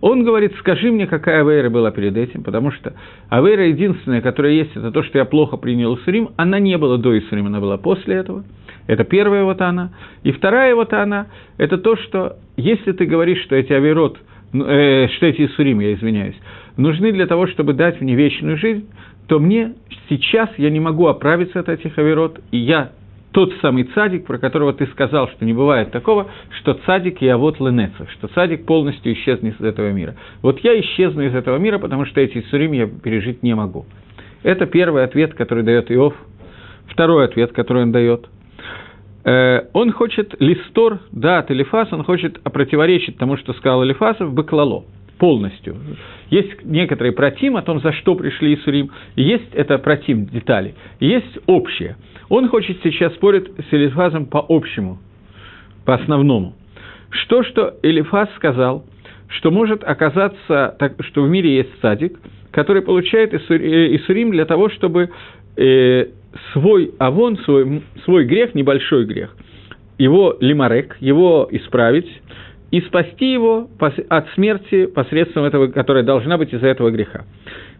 Он 0.00 0.22
говорит, 0.22 0.52
скажи 0.58 0.92
мне, 0.92 1.06
какая 1.06 1.40
авейра 1.40 1.70
была 1.70 1.90
перед 1.90 2.16
этим, 2.16 2.42
потому 2.42 2.70
что 2.72 2.94
авейра 3.30 3.68
единственная, 3.68 4.20
которая 4.20 4.52
есть, 4.52 4.72
это 4.76 4.90
то, 4.90 5.02
что 5.02 5.18
я 5.18 5.24
плохо 5.24 5.56
принял 5.56 5.96
Исурим, 5.96 6.30
она 6.36 6.58
не 6.58 6.76
была 6.76 6.98
до 6.98 7.18
Исурим, 7.18 7.46
она 7.46 7.60
была 7.60 7.78
после 7.78 8.16
этого. 8.16 8.44
Это 8.86 9.04
первая 9.04 9.44
вот 9.44 9.62
она. 9.62 9.92
И 10.22 10.32
вторая 10.32 10.74
вот 10.74 10.92
она, 10.92 11.28
это 11.56 11.78
то, 11.78 11.96
что 11.96 12.36
если 12.56 12.92
ты 12.92 13.06
говоришь, 13.06 13.42
что 13.44 13.56
эти 13.56 13.72
авейрот, 13.72 14.18
ну, 14.52 14.66
э, 14.66 15.08
что 15.16 15.26
эти 15.26 15.46
Исурим, 15.46 15.80
я 15.80 15.94
извиняюсь, 15.94 16.36
нужны 16.76 17.12
для 17.12 17.26
того, 17.26 17.46
чтобы 17.46 17.72
дать 17.72 18.00
мне 18.02 18.14
вечную 18.14 18.58
жизнь, 18.58 18.86
то 19.26 19.38
мне 19.38 19.74
сейчас 20.10 20.50
я 20.58 20.68
не 20.68 20.80
могу 20.80 21.06
оправиться 21.06 21.60
от 21.60 21.70
этих 21.70 21.96
авейрот, 21.96 22.40
и 22.50 22.58
я 22.58 22.92
тот 23.34 23.52
самый 23.60 23.82
цадик, 23.82 24.26
про 24.26 24.38
которого 24.38 24.72
ты 24.72 24.86
сказал, 24.86 25.28
что 25.28 25.44
не 25.44 25.52
бывает 25.52 25.90
такого, 25.90 26.28
что 26.60 26.74
цадик 26.86 27.20
и 27.20 27.26
авот 27.26 27.58
ленеца, 27.58 28.06
что 28.12 28.28
цадик 28.28 28.64
полностью 28.64 29.12
исчезнет 29.12 29.60
из 29.60 29.64
этого 29.64 29.90
мира. 29.90 30.14
Вот 30.40 30.60
я 30.60 30.78
исчезну 30.80 31.22
из 31.22 31.34
этого 31.34 31.58
мира, 31.58 31.78
потому 31.78 32.06
что 32.06 32.20
эти 32.20 32.42
сурим 32.48 32.70
я 32.72 32.86
пережить 32.86 33.42
не 33.42 33.54
могу. 33.54 33.86
Это 34.44 34.66
первый 34.66 35.02
ответ, 35.02 35.34
который 35.34 35.64
дает 35.64 35.90
Иов. 35.90 36.14
Второй 36.86 37.24
ответ, 37.24 37.50
который 37.52 37.82
он 37.82 37.90
дает. 37.90 38.28
Э, 39.24 39.62
он 39.72 39.90
хочет 39.90 40.36
листор, 40.38 41.00
да, 41.10 41.38
от 41.38 41.50
Элифас, 41.50 41.92
он 41.92 42.04
хочет 42.04 42.40
противоречить 42.40 43.18
тому, 43.18 43.36
что 43.36 43.52
сказал 43.54 43.82
Элифасов, 43.84 44.32
баклало 44.32 44.84
полностью. 45.18 45.76
Есть 46.30 46.64
некоторые 46.64 47.12
протим 47.12 47.56
о 47.56 47.62
том, 47.62 47.80
за 47.80 47.92
что 47.92 48.14
пришли 48.14 48.54
Исурим, 48.54 48.90
есть 49.16 49.52
это 49.54 49.78
протим 49.78 50.26
детали, 50.26 50.74
есть 51.00 51.38
общее. 51.46 51.96
Он 52.28 52.48
хочет 52.48 52.78
сейчас 52.82 53.14
спорить 53.14 53.46
с 53.70 53.74
Элифазом 53.74 54.26
по 54.26 54.44
общему, 54.48 54.98
по 55.84 55.94
основному. 55.94 56.54
Что, 57.10 57.42
что 57.44 57.74
Элифаз 57.82 58.28
сказал, 58.36 58.84
что 59.28 59.50
может 59.50 59.84
оказаться, 59.84 60.76
так, 60.78 60.94
что 61.04 61.22
в 61.22 61.28
мире 61.28 61.56
есть 61.56 61.70
садик, 61.80 62.18
который 62.50 62.82
получает 62.82 63.34
Исурим 63.34 64.30
для 64.30 64.44
того, 64.44 64.68
чтобы 64.70 65.10
э, 65.56 66.06
свой 66.52 66.92
авон, 66.98 67.38
свой, 67.38 67.82
свой 68.04 68.24
грех, 68.24 68.54
небольшой 68.54 69.04
грех, 69.06 69.34
его 69.98 70.36
лимарек, 70.40 70.96
его 71.00 71.48
исправить, 71.50 72.08
и 72.74 72.80
спасти 72.80 73.32
его 73.32 73.68
от 74.08 74.28
смерти 74.34 74.86
посредством 74.86 75.44
этого, 75.44 75.68
которая 75.68 76.02
должна 76.02 76.36
быть 76.36 76.52
из-за 76.52 76.66
этого 76.66 76.90
греха. 76.90 77.24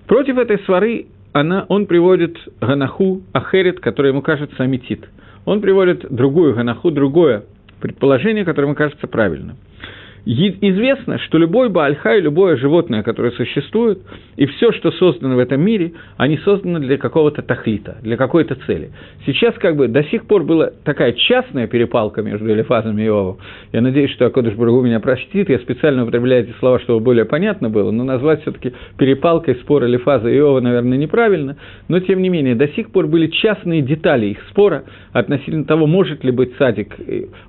Против 0.07 0.38
этой 0.38 0.61
свары 0.61 1.07
она, 1.33 1.66
он 1.68 1.87
приводит 1.87 2.37
Ганаху 2.61 3.22
Ахерет, 3.33 3.80
которое 3.80 4.11
ему 4.11 4.22
кажется 4.22 4.62
аметит. 4.62 5.04
Он 5.46 5.61
приводит 5.61 6.07
другую 6.14 6.54
Ганаху, 6.54 6.92
другое 6.92 7.42
предположение, 7.80 8.44
которое 8.44 8.68
ему 8.68 8.76
кажется 8.76 9.09
правильным. 9.09 9.57
Известно, 10.26 11.18
что 11.18 11.37
любой 11.37 11.68
Баальхай, 11.68 12.18
любое 12.20 12.56
животное, 12.56 13.02
которое 13.02 13.30
существует, 13.32 13.98
и 14.37 14.46
все, 14.46 14.72
что 14.72 14.90
создано 14.92 15.37
в 15.37 15.38
этом 15.38 15.60
мире, 15.60 15.92
они 16.16 16.38
созданы 16.38 16.80
для 16.80 16.96
какого-то 16.96 17.42
тахлита, 17.42 17.98
для 18.00 18.16
какой-то 18.16 18.54
цели. 18.66 18.90
Сейчас 19.26 19.54
как 19.56 19.76
бы 19.76 19.87
до 19.87 20.02
сих 20.04 20.26
пор 20.26 20.44
была 20.44 20.70
такая 20.84 21.12
частная 21.12 21.66
перепалка 21.66 22.22
между 22.22 22.50
Элифазом 22.50 22.98
и 22.98 23.04
Иовом. 23.04 23.37
Я 23.72 23.82
надеюсь, 23.82 24.12
что 24.12 24.24
Акодыш 24.24 24.54
Бургу 24.54 24.80
меня 24.80 24.98
простит, 24.98 25.50
я 25.50 25.58
специально 25.58 26.04
употребляю 26.04 26.44
эти 26.44 26.54
слова, 26.58 26.80
чтобы 26.80 27.00
более 27.00 27.26
понятно 27.26 27.68
было, 27.68 27.90
но 27.90 28.02
назвать 28.02 28.40
все-таки 28.42 28.72
перепалкой 28.96 29.56
спора 29.56 29.87
Элифаза 29.87 30.28
и 30.28 30.38
Иова, 30.38 30.60
наверное, 30.60 30.96
неправильно, 30.96 31.58
но 31.88 32.00
тем 32.00 32.22
не 32.22 32.30
менее, 32.30 32.54
до 32.54 32.68
сих 32.68 32.90
пор 32.92 33.08
были 33.08 33.26
частные 33.26 33.82
детали 33.82 34.26
их 34.26 34.38
спора 34.48 34.84
относительно 35.12 35.66
того, 35.66 35.87
может 35.87 36.24
ли 36.24 36.30
быть 36.30 36.56
садик, 36.56 36.96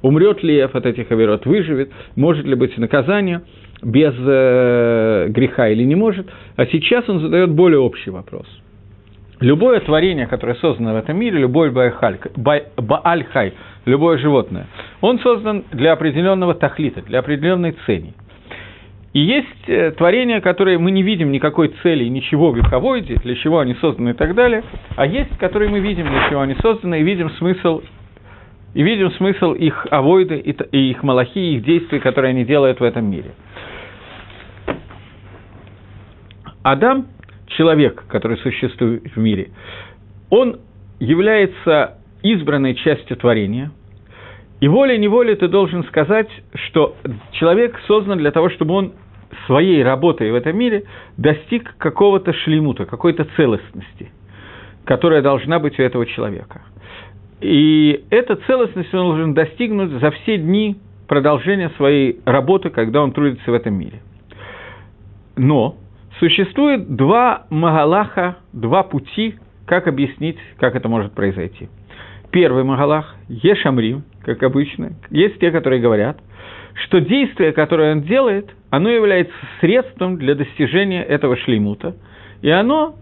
умрет 0.01 0.43
ли 0.43 0.55
Ев 0.55 0.75
от 0.75 0.85
этих 0.85 1.09
оверот, 1.11 1.45
выживет, 1.45 1.91
может 2.17 2.45
ли 2.45 2.53
быть 2.55 2.64
быть 2.65 2.77
наказание 2.77 3.41
без 3.81 4.13
э, 4.17 5.27
греха 5.29 5.69
или 5.69 5.83
не 5.83 5.95
может. 5.95 6.27
А 6.55 6.65
сейчас 6.65 7.07
он 7.07 7.19
задает 7.19 7.51
более 7.51 7.79
общий 7.79 8.09
вопрос. 8.09 8.47
Любое 9.41 9.79
творение, 9.81 10.27
которое 10.27 10.55
создано 10.55 10.93
в 10.93 10.97
этом 10.97 11.17
мире, 11.17 11.39
любой 11.39 11.69
баальхай, 11.69 13.53
любое 13.85 14.17
животное, 14.17 14.67
он 15.01 15.19
создан 15.19 15.65
для 15.71 15.91
определенного 15.91 16.55
тахлита, 16.55 17.01
для 17.01 17.19
определенной 17.19 17.75
цели. 17.85 18.13
И 19.13 19.19
есть 19.19 19.47
э, 19.67 19.91
творения, 19.91 20.41
которые 20.41 20.77
мы 20.77 20.91
не 20.91 21.03
видим 21.03 21.31
никакой 21.31 21.73
цели, 21.83 22.05
ничего 22.05 22.51
в 22.51 22.57
их 22.57 22.71
авойде, 22.71 23.15
для 23.15 23.35
чего 23.35 23.59
они 23.59 23.73
созданы 23.75 24.09
и 24.09 24.13
так 24.13 24.35
далее, 24.35 24.63
а 24.95 25.05
есть, 25.05 25.37
которые 25.37 25.69
мы 25.69 25.79
видим, 25.79 26.07
для 26.07 26.29
чего 26.29 26.41
они 26.41 26.55
созданы, 26.61 26.99
и 26.99 27.03
видим 27.03 27.29
смысл 27.31 27.81
и 28.75 28.83
видим 28.83 29.09
смысл 29.13 29.53
их 29.53 29.87
авойды 29.89 30.37
и 30.37 30.77
их 30.91 31.01
малахи, 31.01 31.39
и 31.39 31.55
их 31.55 31.63
действий, 31.63 31.99
которые 31.99 32.31
они 32.31 32.43
делают 32.43 32.81
в 32.81 32.83
этом 32.83 33.09
мире. 33.09 33.31
Адам, 36.61 37.07
человек, 37.47 38.03
который 38.09 38.37
существует 38.37 39.15
в 39.15 39.17
мире, 39.17 39.51
он 40.29 40.59
является 40.99 41.99
избранной 42.21 42.75
частью 42.75 43.15
творения, 43.15 43.71
и 44.59 44.67
волей-неволей 44.67 45.35
ты 45.35 45.47
должен 45.47 45.85
сказать, 45.85 46.29
что 46.67 46.97
человек 47.31 47.79
создан 47.87 48.17
для 48.17 48.31
того, 48.31 48.49
чтобы 48.49 48.73
он 48.73 48.93
своей 49.45 49.83
работой 49.83 50.31
в 50.31 50.35
этом 50.35 50.57
мире 50.57 50.83
достиг 51.15 51.75
какого-то 51.77 52.33
шлемута, 52.33 52.85
какой-то 52.85 53.25
целостности, 53.37 54.11
которая 54.83 55.21
должна 55.21 55.59
быть 55.59 55.79
у 55.79 55.81
этого 55.81 56.05
человека. 56.05 56.61
И 57.41 58.05
эта 58.09 58.35
целостность 58.35 58.93
он 58.93 59.01
должен 59.01 59.33
достигнуть 59.33 59.91
за 59.91 60.11
все 60.11 60.37
дни 60.37 60.77
продолжения 61.07 61.69
своей 61.77 62.19
работы, 62.25 62.69
когда 62.69 63.01
он 63.01 63.11
трудится 63.11 63.51
в 63.51 63.53
этом 63.53 63.75
мире. 63.75 64.01
Но 65.35 65.77
существует 66.19 66.95
два 66.95 67.45
магалаха, 67.49 68.37
два 68.53 68.83
пути, 68.83 69.35
как 69.65 69.87
объяснить, 69.87 70.37
как 70.57 70.75
это 70.75 70.87
может 70.87 71.13
произойти. 71.13 71.69
Первый 72.31 72.63
магалах– 72.63 73.15
Ешамрим, 73.27 74.03
как 74.23 74.41
обычно. 74.43 74.93
Есть 75.09 75.39
те, 75.39 75.51
которые 75.51 75.81
говорят, 75.81 76.19
что 76.85 76.99
действие, 76.99 77.53
которое 77.53 77.93
он 77.93 78.01
делает, 78.01 78.49
оно 78.69 78.89
является 78.89 79.33
средством 79.61 80.17
для 80.17 80.35
достижения 80.35 81.03
этого 81.03 81.37
шлеймута, 81.37 81.95
и 82.41 82.49
оно 82.49 82.95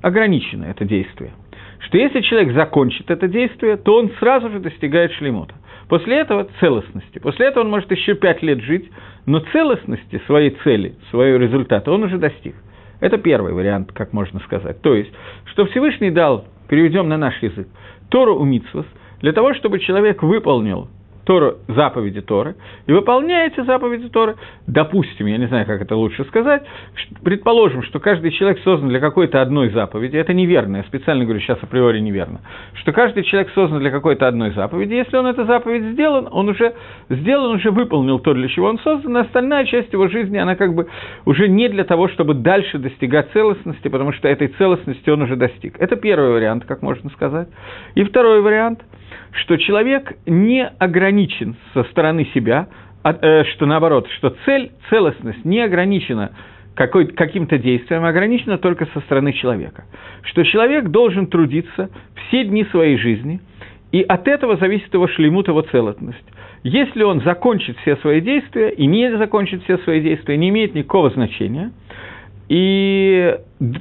ограничено, 0.00 0.64
это 0.64 0.84
действие. 0.84 1.32
Что 1.80 1.98
если 1.98 2.20
человек 2.20 2.54
закончит 2.54 3.10
это 3.10 3.28
действие, 3.28 3.76
то 3.76 3.96
он 3.96 4.10
сразу 4.18 4.50
же 4.50 4.58
достигает 4.58 5.12
шлеймута. 5.12 5.54
После 5.88 6.18
этого 6.18 6.48
целостности. 6.60 7.18
После 7.18 7.46
этого 7.46 7.64
он 7.64 7.70
может 7.70 7.90
еще 7.90 8.14
пять 8.14 8.42
лет 8.42 8.60
жить, 8.60 8.90
но 9.26 9.40
целостности 9.52 10.20
своей 10.26 10.50
цели, 10.62 10.94
своего 11.10 11.38
результата 11.38 11.90
он 11.90 12.02
уже 12.02 12.18
достиг. 12.18 12.54
Это 13.00 13.16
первый 13.16 13.52
вариант, 13.52 13.92
как 13.92 14.12
можно 14.12 14.40
сказать. 14.40 14.82
То 14.82 14.94
есть, 14.94 15.12
что 15.46 15.66
Всевышний 15.66 16.10
дал, 16.10 16.44
переведем 16.68 17.08
на 17.08 17.16
наш 17.16 17.40
язык, 17.42 17.68
Тору 18.10 18.38
у 18.38 18.44
для 19.20 19.32
того, 19.32 19.54
чтобы 19.54 19.78
человек 19.78 20.22
выполнил 20.22 20.88
Тору, 21.28 21.58
заповеди 21.68 22.22
Торы, 22.22 22.54
и 22.86 22.92
выполняете 22.92 23.62
заповеди 23.64 24.08
Торы, 24.08 24.36
допустим, 24.66 25.26
я 25.26 25.36
не 25.36 25.46
знаю, 25.46 25.66
как 25.66 25.82
это 25.82 25.94
лучше 25.94 26.24
сказать, 26.24 26.62
предположим, 27.22 27.82
что 27.82 28.00
каждый 28.00 28.30
человек 28.30 28.60
создан 28.64 28.88
для 28.88 28.98
какой-то 28.98 29.42
одной 29.42 29.68
заповеди, 29.68 30.16
это 30.16 30.32
неверно, 30.32 30.78
я 30.78 30.84
специально 30.84 31.24
говорю 31.24 31.40
сейчас 31.40 31.58
априори 31.62 32.00
неверно, 32.00 32.40
что 32.72 32.92
каждый 32.92 33.24
человек 33.24 33.50
создан 33.54 33.80
для 33.80 33.90
какой-то 33.90 34.26
одной 34.26 34.52
заповеди, 34.52 34.94
если 34.94 35.18
он 35.18 35.26
эту 35.26 35.44
заповедь 35.44 35.92
сделан, 35.92 36.30
он 36.32 36.48
уже 36.48 36.72
сделан, 37.10 37.56
уже 37.56 37.72
выполнил 37.72 38.20
то, 38.20 38.32
для 38.32 38.48
чего 38.48 38.68
он 38.68 38.78
создан, 38.78 39.18
а 39.18 39.20
остальная 39.20 39.66
часть 39.66 39.92
его 39.92 40.08
жизни, 40.08 40.38
она 40.38 40.56
как 40.56 40.72
бы 40.72 40.88
уже 41.26 41.46
не 41.46 41.68
для 41.68 41.84
того, 41.84 42.08
чтобы 42.08 42.32
дальше 42.32 42.78
достигать 42.78 43.32
целостности, 43.32 43.88
потому 43.88 44.12
что 44.12 44.28
этой 44.28 44.48
целостности 44.48 45.10
он 45.10 45.20
уже 45.20 45.36
достиг. 45.36 45.78
Это 45.78 45.96
первый 45.96 46.30
вариант, 46.30 46.64
как 46.64 46.80
можно 46.80 47.10
сказать. 47.10 47.48
И 47.96 48.02
второй 48.04 48.40
вариант– 48.40 48.80
что 49.32 49.56
человек 49.56 50.16
не 50.26 50.66
ограничен 50.66 51.56
со 51.74 51.84
стороны 51.84 52.26
себя, 52.34 52.68
а, 53.02 53.12
э, 53.12 53.44
что 53.54 53.66
наоборот, 53.66 54.08
что 54.18 54.34
цель, 54.44 54.72
целостность 54.90 55.44
не 55.44 55.60
ограничена 55.60 56.32
каким-то 56.74 57.58
действием, 57.58 58.04
а 58.04 58.08
ограничена 58.08 58.56
только 58.56 58.86
со 58.86 59.00
стороны 59.00 59.32
человека. 59.32 59.84
Что 60.22 60.44
человек 60.44 60.88
должен 60.90 61.26
трудиться 61.26 61.90
все 62.28 62.44
дни 62.44 62.64
своей 62.66 62.96
жизни, 62.98 63.40
и 63.90 64.02
от 64.02 64.28
этого 64.28 64.56
зависит 64.56 64.92
его 64.94 65.08
шлемут, 65.08 65.48
его 65.48 65.62
целостность. 65.62 66.24
Если 66.62 67.02
он 67.02 67.22
закончит 67.22 67.76
все 67.78 67.96
свои 67.96 68.20
действия 68.20 68.70
и 68.70 68.86
не 68.86 69.16
закончит 69.16 69.62
все 69.64 69.78
свои 69.78 70.00
действия, 70.00 70.36
не 70.36 70.50
имеет 70.50 70.74
никакого 70.74 71.10
значения. 71.10 71.72
И 72.48 73.36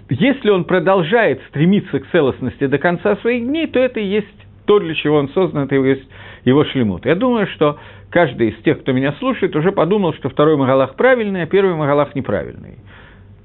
если 0.10 0.50
он 0.50 0.66
продолжает 0.66 1.42
стремиться 1.50 2.00
к 2.00 2.10
целостности 2.12 2.68
до 2.68 2.78
конца 2.78 3.16
своих 3.18 3.46
дней, 3.46 3.68
то 3.68 3.80
это 3.80 4.00
и 4.00 4.06
есть 4.06 4.47
то, 4.68 4.80
для 4.80 4.94
чего 4.94 5.18
он 5.18 5.30
создан, 5.30 5.64
это 5.64 5.76
его, 5.76 6.00
его 6.44 6.66
шлемут. 6.66 7.06
Я 7.06 7.16
думаю, 7.16 7.48
что 7.48 7.80
каждый 8.12 8.50
из 8.50 8.58
тех, 8.64 8.82
кто 8.82 8.92
меня 8.92 9.14
слушает, 9.14 9.56
уже 9.56 9.72
подумал, 9.72 10.14
что 10.14 10.30
второй 10.30 10.58
Магалах 10.58 10.96
правильный, 10.96 11.44
а 11.44 11.48
первый 11.48 11.76
Магалах 11.76 12.14
неправильный. 12.14 12.78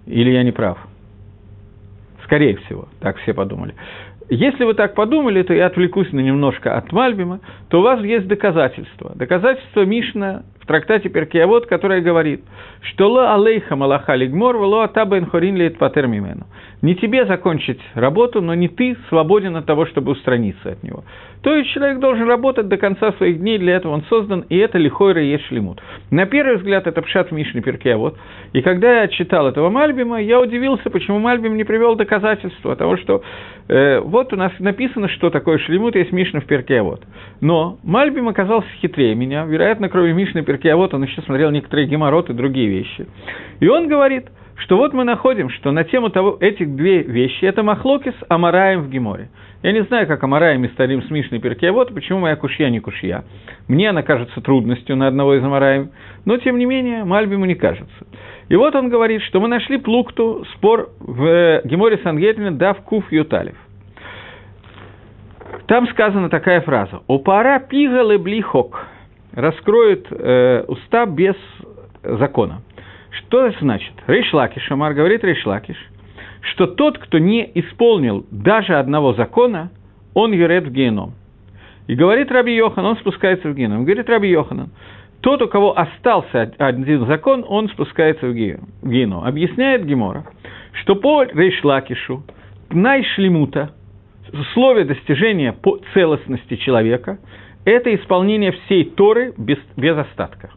Или 0.07 0.31
я 0.31 0.43
не 0.43 0.51
прав? 0.51 0.79
Скорее 2.25 2.57
всего, 2.57 2.89
так 3.01 3.19
все 3.19 3.35
подумали. 3.35 3.75
Если 4.29 4.65
вы 4.65 4.75
так 4.75 4.95
подумали, 4.95 5.43
то 5.43 5.53
я 5.53 5.67
отвлекусь 5.67 6.11
на 6.13 6.21
немножко 6.21 6.77
от 6.77 6.91
Мальбима, 6.91 7.41
то 7.69 7.81
у 7.81 7.83
вас 7.83 8.03
есть 8.03 8.27
доказательства. 8.27 9.13
Доказательство 9.15 9.85
Мишна 9.85 10.43
в 10.61 10.67
трактате 10.67 11.09
Перкиавод, 11.09 11.67
которое 11.67 12.01
говорит, 12.01 12.43
что 12.81 13.11
«Ло 13.11 13.35
алейха 13.35 13.77
малаха 13.77 14.15
лигмор, 14.17 14.57
ло 14.57 14.85
атабен 14.85 15.27
хорин 15.27 15.57
лейт 15.57 15.79
патер 15.79 16.07
мимену». 16.07 16.47
Не 16.83 16.97
тебе 16.97 17.27
закончить 17.27 17.81
работу, 17.95 18.43
но 18.43 18.55
не 18.55 18.69
ты 18.69 18.97
свободен 19.09 19.57
от 19.57 19.67
того, 19.67 19.87
чтобы 19.87 20.13
устраниться 20.13 20.71
от 20.71 20.83
него. 20.83 21.05
То 21.43 21.55
есть 21.55 21.71
человек 21.71 22.01
должен 22.01 22.29
работать 22.29 22.67
до 22.67 22.77
конца 22.77 23.13
своих 23.13 23.39
дней, 23.39 23.59
для 23.59 23.77
этого 23.77 23.93
он 23.93 24.03
создан, 24.09 24.45
и 24.49 24.57
это 24.57 24.79
лихойра 24.79 25.23
есть 25.23 25.47
шлемут. 25.47 25.81
На 26.11 26.27
первый 26.27 26.57
взгляд 26.57 26.89
это 26.89 27.01
пшат 27.03 27.31
в 27.31 27.33
Мишне 27.33 27.63
Перкиавод. 27.63 28.17
И 28.53 28.63
когда 28.63 29.03
я 29.03 29.09
читал 29.09 29.47
этого 29.47 29.71
Мальбима, 29.71 30.21
я 30.21 30.41
удивился, 30.41 30.91
почему 30.91 31.21
Мальбим 31.21 31.57
не 31.57 31.63
привел 31.65 31.95
доказательства 31.95 32.75
того, 32.75 32.97
что 32.97 33.23
э, 33.69 34.01
вот 34.01 34.33
у 34.33 34.37
нас 34.37 34.53
написано, 34.59 35.09
что 35.09 35.31
такое 35.31 35.59
шлемут, 35.59 35.95
есть 35.95 36.11
Мишна 36.11 36.41
в 36.41 36.47
Перкиавод. 36.47 37.05
Но 37.41 37.79
Мальбим 37.85 38.29
оказался 38.29 38.69
хитрее 38.81 39.15
меня, 39.15 39.45
вероятно, 39.45 39.89
кроме 39.89 40.13
Мишны 40.13 40.43
Перкиавод, 40.43 40.95
он 40.95 41.05
еще 41.05 41.23
смотрел 41.23 41.51
некоторые 41.51 41.87
геморроты 41.87 42.33
и 42.33 42.37
другие 42.37 42.69
вещи. 42.69 43.07
И 43.61 43.69
он 43.69 43.87
говорит, 43.87 44.27
что 44.57 44.77
вот 44.77 44.93
мы 44.93 45.05
находим, 45.05 45.49
что 45.51 45.71
на 45.73 45.85
тему 45.85 46.11
того, 46.11 46.37
этих 46.41 46.75
две 46.77 47.03
вещи, 47.03 47.45
это 47.45 47.63
Махлокис 47.63 48.15
Амараем 48.29 48.83
в 48.83 48.91
Геморе. 48.91 49.29
Я 49.63 49.73
не 49.73 49.83
знаю, 49.85 50.07
как 50.07 50.23
Амараем 50.23 50.65
и 50.65 50.69
Старим 50.69 51.03
с 51.03 51.11
Мишной 51.11 51.41
Перкиавод, 51.41 51.95
почему 51.95 52.21
моя 52.21 52.37
кушья 52.37 52.69
не 52.69 52.81
кушья. 52.81 53.25
Мне 53.69 53.91
она 53.91 54.03
кажется 54.03 54.41
трудностью 54.41 54.97
на 54.97 55.07
одного 55.07 55.35
из 55.35 55.45
Амараем, 55.45 55.91
но 56.25 56.37
тем 56.37 56.59
не 56.59 56.67
менее 56.67 57.05
Мальбиму 57.05 57.45
не 57.45 57.55
кажется. 57.55 58.07
И 58.49 58.57
вот 58.57 58.75
он 58.75 58.89
говорит, 58.89 59.23
что 59.23 59.41
мы 59.41 59.49
нашли 59.49 59.79
плукту, 59.79 60.45
спор 60.55 60.91
в 60.99 61.25
э, 61.25 61.63
Геморе 61.65 61.99
Сангетлина 62.03 62.51
Дав 62.53 62.81
Куф 62.83 63.11
Юталев. 63.13 63.57
Там 65.67 65.87
сказана 65.89 66.29
такая 66.29 66.61
фраза 66.61 67.01
«Опара 67.09 67.61
пигалы 67.61 68.19
блихок» 68.19 68.87
раскроет 69.33 70.07
э, 70.11 70.65
уста 70.67 71.07
без 71.07 71.37
закона. 72.03 72.63
Что 73.13 73.47
это 73.47 73.59
значит? 73.61 73.93
Рейшлакиш, 74.07 74.71
Амар 74.71 74.95
говорит 74.95 75.23
Рейшлакиш, 75.23 75.77
что 76.53 76.67
тот, 76.67 76.99
кто 76.99 77.19
не 77.19 77.51
исполнил 77.55 78.27
даже 78.31 78.75
одного 78.75 79.13
закона, 79.15 79.71
он 80.15 80.33
юрет 80.33 80.65
в 80.65 80.73
геном. 80.73 81.15
И 81.87 81.95
говорит 81.95 82.31
Раби 82.31 82.55
Йохан, 82.55 82.85
он 82.85 82.97
спускается 82.97 83.49
в 83.49 83.55
геном. 83.55 83.85
Говорит 83.85 84.09
Раби 84.09 84.29
Йоханан, 84.29 84.71
тот, 85.21 85.43
у 85.43 85.49
кого 85.49 85.79
остался 85.79 86.53
один 86.59 87.07
закон, 87.07 87.45
он 87.47 87.69
спускается 87.69 88.27
в 88.27 88.35
геном. 88.35 89.25
Объясняет 89.25 89.85
Гемора, 89.87 90.25
что 90.83 90.97
по 90.97 91.23
Рейшлакишу, 91.23 92.25
Пнай 92.69 93.05
Шлемута, 93.05 93.73
условие 94.33 94.85
достижения 94.85 95.53
по 95.53 95.79
целостности 95.95 96.57
человека, 96.57 97.19
это 97.65 97.95
исполнение 97.95 98.53
всей 98.53 98.85
Торы 98.85 99.35
без, 99.37 99.59
без 99.77 99.97
остатка. 99.97 100.51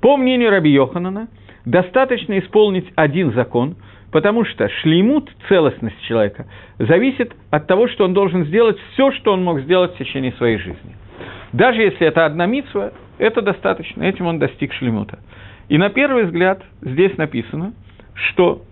По 0.00 0.16
мнению 0.16 0.50
Раби 0.50 0.70
Йоханана, 0.70 1.28
достаточно 1.64 2.38
исполнить 2.38 2.86
один 2.96 3.32
закон, 3.32 3.76
потому 4.10 4.44
что 4.44 4.68
шлеймут, 4.68 5.30
целостность 5.48 6.00
человека, 6.02 6.46
зависит 6.78 7.32
от 7.50 7.66
того, 7.66 7.88
что 7.88 8.04
он 8.04 8.14
должен 8.14 8.44
сделать 8.46 8.78
все, 8.92 9.12
что 9.12 9.32
он 9.32 9.42
мог 9.42 9.60
сделать 9.60 9.94
в 9.94 9.98
течение 9.98 10.32
своей 10.32 10.58
жизни. 10.58 10.96
Даже 11.52 11.82
если 11.82 12.06
это 12.06 12.26
одна 12.26 12.46
митсва, 12.46 12.92
это 13.18 13.42
достаточно, 13.42 14.02
этим 14.02 14.26
он 14.26 14.38
достиг 14.38 14.72
шлемута. 14.74 15.18
И 15.68 15.78
на 15.78 15.90
первый 15.90 16.24
взгляд 16.24 16.62
здесь 16.80 17.16
написано, 17.16 17.72
что 18.14 18.62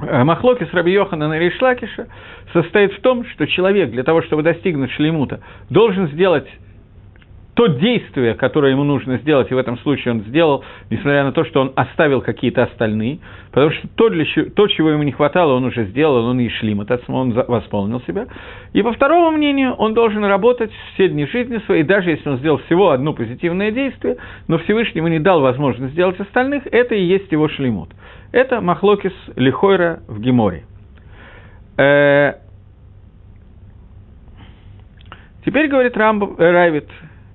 э, 0.00 0.24
Махлоки 0.24 0.64
с 0.64 0.72
Раби 0.72 0.92
Йохана 0.92 1.34
и 1.34 1.38
Ришлакиша 1.38 2.06
состоит 2.52 2.92
в 2.92 3.00
том, 3.00 3.26
что 3.26 3.46
человек 3.46 3.90
для 3.90 4.04
того, 4.04 4.22
чтобы 4.22 4.42
достигнуть 4.42 4.92
шлемута, 4.92 5.40
должен 5.70 6.08
сделать 6.08 6.46
то 7.54 7.68
действие, 7.68 8.34
которое 8.34 8.72
ему 8.72 8.82
нужно 8.82 9.18
сделать, 9.18 9.50
и 9.50 9.54
в 9.54 9.58
этом 9.58 9.78
случае 9.78 10.14
он 10.14 10.20
сделал, 10.22 10.64
несмотря 10.90 11.22
на 11.24 11.32
то, 11.32 11.44
что 11.44 11.60
он 11.60 11.72
оставил 11.76 12.20
какие-то 12.20 12.64
остальные, 12.64 13.20
потому 13.52 13.70
что 13.70 13.86
то, 13.94 14.08
для, 14.08 14.24
то 14.56 14.66
чего 14.66 14.90
ему 14.90 15.04
не 15.04 15.12
хватало, 15.12 15.54
он 15.54 15.64
уже 15.64 15.84
сделал, 15.84 16.26
он 16.26 16.40
и 16.40 16.48
шлим, 16.48 16.80
это 16.80 17.00
он 17.08 17.32
восполнил 17.32 18.00
себя. 18.02 18.26
И 18.72 18.82
по 18.82 18.92
второму 18.92 19.30
мнению, 19.30 19.74
он 19.74 19.94
должен 19.94 20.24
работать 20.24 20.72
все 20.94 21.08
дни 21.08 21.26
жизни 21.26 21.58
своей, 21.66 21.84
даже 21.84 22.10
если 22.10 22.28
он 22.28 22.38
сделал 22.38 22.58
всего 22.66 22.90
одно 22.90 23.12
позитивное 23.12 23.70
действие, 23.70 24.16
но 24.48 24.58
Всевышний 24.58 24.98
ему 24.98 25.08
не 25.08 25.20
дал 25.20 25.40
возможность 25.40 25.92
сделать 25.92 26.18
остальных, 26.18 26.66
это 26.66 26.96
и 26.96 27.04
есть 27.04 27.30
его 27.30 27.48
шлимут. 27.48 27.90
Это 28.32 28.60
Махлокис 28.60 29.12
Лихойра 29.36 30.00
в 30.08 30.20
Геморе. 30.20 30.64
Э, 31.76 32.34
теперь 35.44 35.68
говорит 35.68 35.96
Рамбов, 35.96 36.38
э, 36.40 36.50
Райвит, 36.50 36.88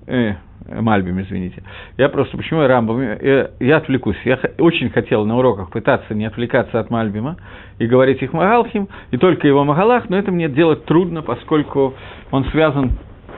э, 0.10 0.36
Мальбим, 0.82 1.22
извините. 1.22 1.64
Я 1.98 2.10
просто, 2.10 2.38
почему 2.38 2.62
я 2.62 2.68
Рамбам? 2.68 3.02
Я, 3.02 3.50
я 3.60 3.78
отвлекусь. 3.78 4.18
Я 4.26 4.40
очень 4.58 4.90
хотел 4.90 5.26
на 5.26 5.38
уроках 5.38 5.72
пытаться 5.72 6.14
не 6.14 6.26
отвлекаться 6.26 6.80
от 6.80 6.90
Мальбима 6.90 7.38
и 7.80 7.88
говорить 7.88 8.22
их 8.22 8.34
Магалхим, 8.34 8.88
и 9.12 9.18
только 9.18 9.48
его 9.48 9.64
Магалах, 9.64 10.10
но 10.10 10.18
это 10.18 10.32
мне 10.32 10.50
делать 10.50 10.86
трудно, 10.86 11.22
поскольку 11.22 11.96
он 12.32 12.46
связан, 12.52 12.92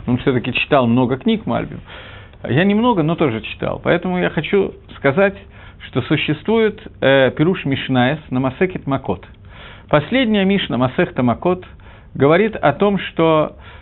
он 0.07 0.17
все-таки 0.17 0.53
читал 0.53 0.87
много 0.87 1.17
книг 1.17 1.45
Мальбим. 1.45 1.79
Я 2.43 2.63
немного, 2.63 3.03
но 3.03 3.15
тоже 3.15 3.41
читал. 3.41 3.79
Поэтому 3.83 4.17
я 4.19 4.29
хочу 4.29 4.73
сказать, 4.97 5.35
что 5.87 6.01
существует 6.03 6.81
э, 7.01 7.31
Пируш 7.31 7.65
Мишнаес 7.65 8.19
на 8.29 8.39
Масекет 8.39 8.87
Макот. 8.87 9.25
Последняя 9.89 10.45
Мишна 10.45 10.77
Масехта 10.77 11.21
Макот 11.21 11.65
говорит 12.13 12.55
о 12.55 12.73
том, 12.73 12.97
что 12.97 13.57
э, 13.57 13.80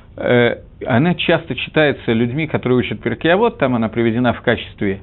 она 0.86 1.16
часто 1.16 1.56
читается 1.56 2.12
людьми, 2.12 2.48
которые 2.48 2.80
учат 2.80 3.02
Перкиавод, 3.02 3.58
там 3.58 3.76
она 3.76 3.90
приведена 3.90 4.34
в 4.34 4.42
качестве 4.42 5.02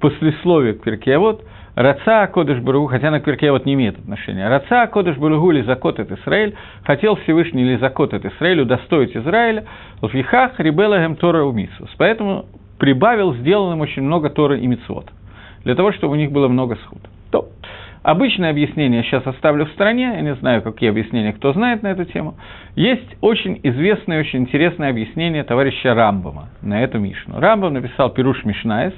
послесловия 0.00 0.74
к 0.74 0.82
Перкиавод, 0.82 1.44
Раца 1.74 2.26
Кодыш 2.28 2.58
Баругу, 2.60 2.86
хотя 2.86 3.10
на 3.10 3.20
Перкиавод 3.20 3.66
не 3.66 3.74
имеет 3.74 3.98
отношения, 3.98 4.48
Раца 4.48 4.86
Кодыш 4.86 5.16
Баругу 5.16 5.50
ли 5.50 5.62
закотет 5.62 6.10
Израиль, 6.10 6.54
хотел 6.84 7.16
Всевышний 7.16 7.64
ли 7.64 7.76
закотет 7.76 8.24
Израиль, 8.24 8.62
удостоить 8.62 9.16
Израиля, 9.16 9.66
в 10.00 10.12
Ехах 10.14 10.58
Рибелагем 10.58 11.16
Тора 11.16 11.44
Умисус. 11.44 11.90
Поэтому 11.98 12.46
прибавил 12.78 13.34
сделанным 13.34 13.80
очень 13.80 14.02
много 14.02 14.30
Торы 14.30 14.60
и 14.60 14.66
Мицвод, 14.66 15.06
для 15.64 15.74
того, 15.74 15.92
чтобы 15.92 16.14
у 16.14 16.16
них 16.16 16.32
было 16.32 16.48
много 16.48 16.76
сход. 16.76 17.00
То. 17.30 17.48
Обычное 18.06 18.50
объяснение 18.50 19.02
сейчас 19.02 19.26
оставлю 19.26 19.66
в 19.66 19.70
стороне, 19.70 20.12
я 20.14 20.20
не 20.20 20.36
знаю, 20.36 20.62
какие 20.62 20.90
объяснения, 20.90 21.32
кто 21.32 21.52
знает 21.52 21.82
на 21.82 21.88
эту 21.88 22.04
тему. 22.04 22.36
Есть 22.76 23.16
очень 23.20 23.58
известное, 23.64 24.20
очень 24.20 24.42
интересное 24.42 24.90
объяснение 24.90 25.42
товарища 25.42 25.92
Рамбама 25.92 26.50
на 26.62 26.84
эту 26.84 27.00
Мишну. 27.00 27.40
Рамбам 27.40 27.74
написал 27.74 28.10
Пируш 28.10 28.44
Мишнаес, 28.44 28.94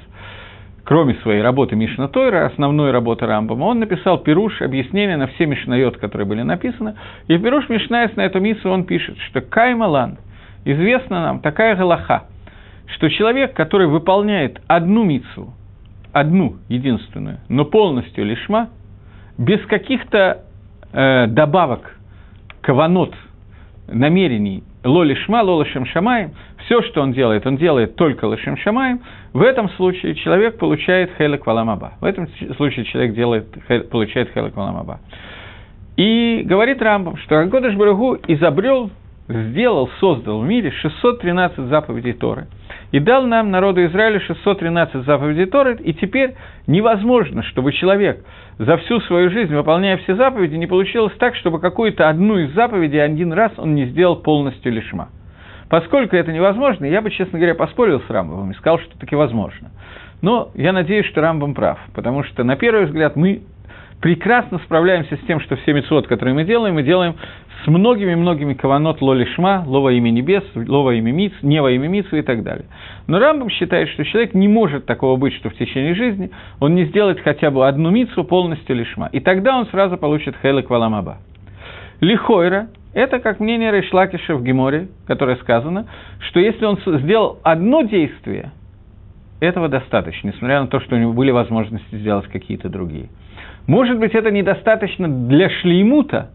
кроме 0.83 1.15
своей 1.23 1.41
работы 1.41 1.75
Мишна 1.75 2.07
Тойра, 2.07 2.45
основной 2.45 2.91
работы 2.91 3.25
Рамбама, 3.25 3.63
он 3.63 3.79
написал 3.79 4.19
Пируш, 4.19 4.61
объяснение 4.61 5.17
на 5.17 5.25
все 5.25 5.47
Мишнайот, 5.47 5.97
которые 5.97 6.27
были 6.27 6.43
написаны. 6.43 6.93
И 7.27 7.35
в 7.35 7.41
Пируш 7.41 7.67
Мишнаес 7.67 8.15
на 8.15 8.21
эту 8.21 8.39
Мису 8.39 8.69
он 8.69 8.83
пишет, 8.83 9.17
что 9.29 9.41
Каймалан, 9.41 10.19
известна 10.65 11.21
нам 11.23 11.39
такая 11.39 11.75
галаха, 11.75 12.25
что 12.85 13.09
человек, 13.09 13.55
который 13.55 13.87
выполняет 13.87 14.61
одну 14.67 15.03
мицу, 15.03 15.55
одну, 16.13 16.57
единственную, 16.67 17.39
но 17.49 17.65
полностью 17.65 18.23
лишма, 18.23 18.69
без 19.39 19.65
каких-то 19.65 20.43
э, 20.91 21.27
добавок, 21.27 21.95
каванот, 22.61 23.15
намерений, 23.87 24.63
лоли 24.83 25.15
шма, 25.15 25.41
лола 25.41 25.65
шем 25.65 25.85
шамаем, 25.85 26.31
все, 26.65 26.81
что 26.83 27.01
он 27.01 27.13
делает, 27.13 27.47
он 27.47 27.55
делает 27.55 27.95
только 27.95 28.25
лошем 28.25 28.57
шамаем, 28.57 28.99
в 29.33 29.41
этом 29.41 29.69
случае 29.71 30.13
человек 30.15 30.59
получает 30.59 31.11
хелек 31.17 31.45
валамаба. 31.45 31.93
В 32.01 32.05
этом 32.05 32.27
случае 32.57 32.85
человек 32.85 33.15
делает, 33.15 33.47
получает 33.89 34.29
хелек 34.33 34.55
валамаба. 34.55 34.99
И 35.95 36.43
говорит 36.45 36.81
Рамбам, 36.81 37.17
что 37.17 37.39
Агодыш 37.39 37.75
Барагу 37.75 38.17
изобрел, 38.27 38.91
сделал, 39.29 39.89
создал 40.01 40.41
в 40.41 40.45
мире 40.45 40.71
613 40.71 41.59
заповедей 41.69 42.13
Торы– 42.13 42.47
и 42.91 42.99
дал 42.99 43.25
нам, 43.25 43.51
народу 43.51 43.85
Израиля, 43.85 44.19
613 44.19 45.05
заповедей 45.05 45.45
Торы, 45.45 45.75
и 45.75 45.93
теперь 45.93 46.35
невозможно, 46.67 47.43
чтобы 47.43 47.71
человек 47.71 48.23
за 48.59 48.75
всю 48.75 48.99
свою 49.01 49.31
жизнь, 49.31 49.55
выполняя 49.55 49.95
все 49.97 50.15
заповеди, 50.15 50.55
не 50.55 50.67
получилось 50.67 51.13
так, 51.17 51.35
чтобы 51.37 51.61
какую-то 51.61 52.09
одну 52.09 52.37
из 52.37 52.53
заповедей 52.53 53.01
один 53.01 53.31
раз 53.31 53.53
он 53.57 53.73
не 53.73 53.85
сделал 53.85 54.17
полностью 54.17 54.73
лишма. 54.73 55.07
Поскольку 55.69 56.17
это 56.17 56.33
невозможно, 56.33 56.83
я 56.83 57.01
бы, 57.01 57.09
честно 57.09 57.39
говоря, 57.39 57.55
поспорил 57.55 58.01
с 58.01 58.09
Рамбовым 58.09 58.51
и 58.51 58.55
сказал, 58.55 58.79
что 58.79 58.99
таки 58.99 59.15
возможно. 59.15 59.69
Но 60.21 60.49
я 60.55 60.73
надеюсь, 60.73 61.05
что 61.05 61.21
Рамбом 61.21 61.53
прав, 61.53 61.79
потому 61.93 62.23
что, 62.23 62.43
на 62.43 62.57
первый 62.57 62.85
взгляд, 62.85 63.15
мы 63.15 63.43
прекрасно 64.01 64.59
справляемся 64.59 65.17
с 65.17 65.19
тем, 65.27 65.39
что 65.41 65.55
все 65.57 65.73
мецвод, 65.73 66.07
которые 66.07 66.33
мы 66.33 66.43
делаем, 66.43 66.75
мы 66.75 66.83
делаем 66.83 67.15
с 67.63 67.67
многими-многими 67.67 68.53
каванот 68.53 69.01
лолишма, 69.01 69.63
лова 69.65 69.89
имя 69.89 70.09
небес, 70.09 70.43
лова 70.55 70.91
имя 70.91 71.11
миц, 71.11 71.33
нева 71.41 71.71
имя 71.71 71.87
мицу 71.87 72.17
и 72.17 72.21
так 72.21 72.43
далее. 72.43 72.65
Но 73.07 73.19
Рамбам 73.19 73.49
считает, 73.49 73.89
что 73.89 74.05
человек 74.05 74.33
не 74.33 74.47
может 74.47 74.85
такого 74.85 75.17
быть, 75.17 75.33
что 75.35 75.49
в 75.49 75.55
течение 75.55 75.93
жизни 75.95 76.31
он 76.59 76.75
не 76.75 76.85
сделает 76.85 77.19
хотя 77.19 77.51
бы 77.51 77.67
одну 77.67 77.89
мицу 77.89 78.23
полностью 78.23 78.75
лишма. 78.75 79.09
И 79.11 79.19
тогда 79.19 79.57
он 79.57 79.67
сразу 79.67 79.97
получит 79.97 80.35
хелек 80.41 80.69
валамаба. 80.69 81.17
Лихойра– 81.99 82.69
это 82.93 83.19
как 83.19 83.41
мнение 83.41 83.71
Рейшлакиша 83.71 84.35
в 84.35 84.43
Геморе, 84.43 84.87
которое 85.05 85.35
сказано, 85.37 85.87
что 86.29 86.39
если 86.39 86.63
он 86.63 86.79
сделал 87.01 87.39
одно 87.43 87.81
действие, 87.81 88.51
этого 89.41 89.69
достаточно, 89.69 90.27
несмотря 90.27 90.61
на 90.61 90.67
то, 90.67 90.79
что 90.79 90.95
у 90.95 90.99
него 90.99 91.13
были 91.13 91.31
возможности 91.31 91.95
сделать 91.95 92.27
какие-то 92.27 92.69
другие. 92.69 93.09
Может 93.69 93.99
быть, 93.99 94.15
это 94.15 94.31
недостаточно 94.31 95.07
для 95.07 95.47
шлеймута, 95.47 96.31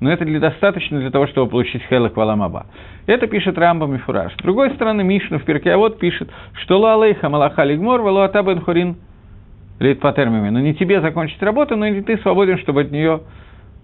но 0.00 0.12
это 0.12 0.26
для, 0.26 0.38
достаточно 0.38 1.00
для 1.00 1.10
того, 1.10 1.26
чтобы 1.28 1.50
получить 1.50 1.82
хелек 1.88 2.14
валамаба. 2.14 2.66
Это 3.06 3.26
пишет 3.26 3.56
Рамба 3.56 3.86
Мифураж. 3.86 4.34
С 4.34 4.42
другой 4.42 4.68
стороны, 4.74 5.02
Мишна 5.02 5.38
в 5.38 5.44
Перкеавод 5.44 5.98
пишет, 5.98 6.28
что 6.60 6.78
ла 6.78 6.92
алейха 6.92 7.30
малаха 7.30 7.64
лигмор, 7.64 8.02
валу 8.02 8.20
атабен 8.20 8.60
хорин 8.60 8.96
литпатермими. 9.80 10.50
Но 10.50 10.60
не 10.60 10.74
тебе 10.74 11.00
закончить 11.00 11.42
работу, 11.42 11.74
но 11.74 11.86
и 11.86 12.02
ты 12.02 12.18
свободен, 12.18 12.58
чтобы 12.58 12.82
от 12.82 12.90
нее 12.90 13.22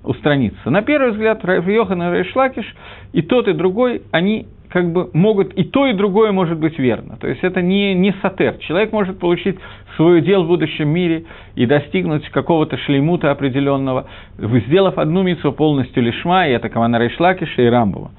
устраниться. 0.05 0.69
На 0.69 0.83
первый 0.83 1.13
взгляд, 1.13 1.43
Йохан 1.43 2.03
и 2.03 2.17
Рейшлакиш, 2.19 2.67
и 3.15 3.23
тот, 3.23 3.49
и 3.49 3.55
другой, 3.55 4.03
они 4.11 4.47
как 4.71 4.93
бы 4.93 5.11
могут, 5.13 5.53
и 5.55 5.65
то, 5.65 5.87
и 5.87 5.93
другое 5.93 6.33
может 6.33 6.59
быть 6.59 6.79
верно. 6.79 7.17
То 7.21 7.27
есть 7.27 7.43
это 7.43 7.61
не, 7.61 7.95
не 7.95 8.15
сатер. 8.23 8.55
Человек 8.59 8.93
может 8.93 9.19
получить 9.19 9.59
свое 9.97 10.23
дело 10.23 10.45
в 10.45 10.49
будущем 10.49 10.89
мире 10.89 11.25
и 11.57 11.67
достигнуть 11.67 12.29
какого-то 12.31 12.77
шлеймута 12.79 13.31
определенного, 13.31 14.07
сделав 14.39 14.99
одну 14.99 15.23
мицу 15.23 15.53
полностью 15.53 16.03
лишма, 16.03 16.47
и 16.47 16.53
это 16.53 16.69
Кавана 16.69 16.99
Рейшлакиша 16.99 17.63
и 17.63 17.67
Рамбова. 17.67 18.13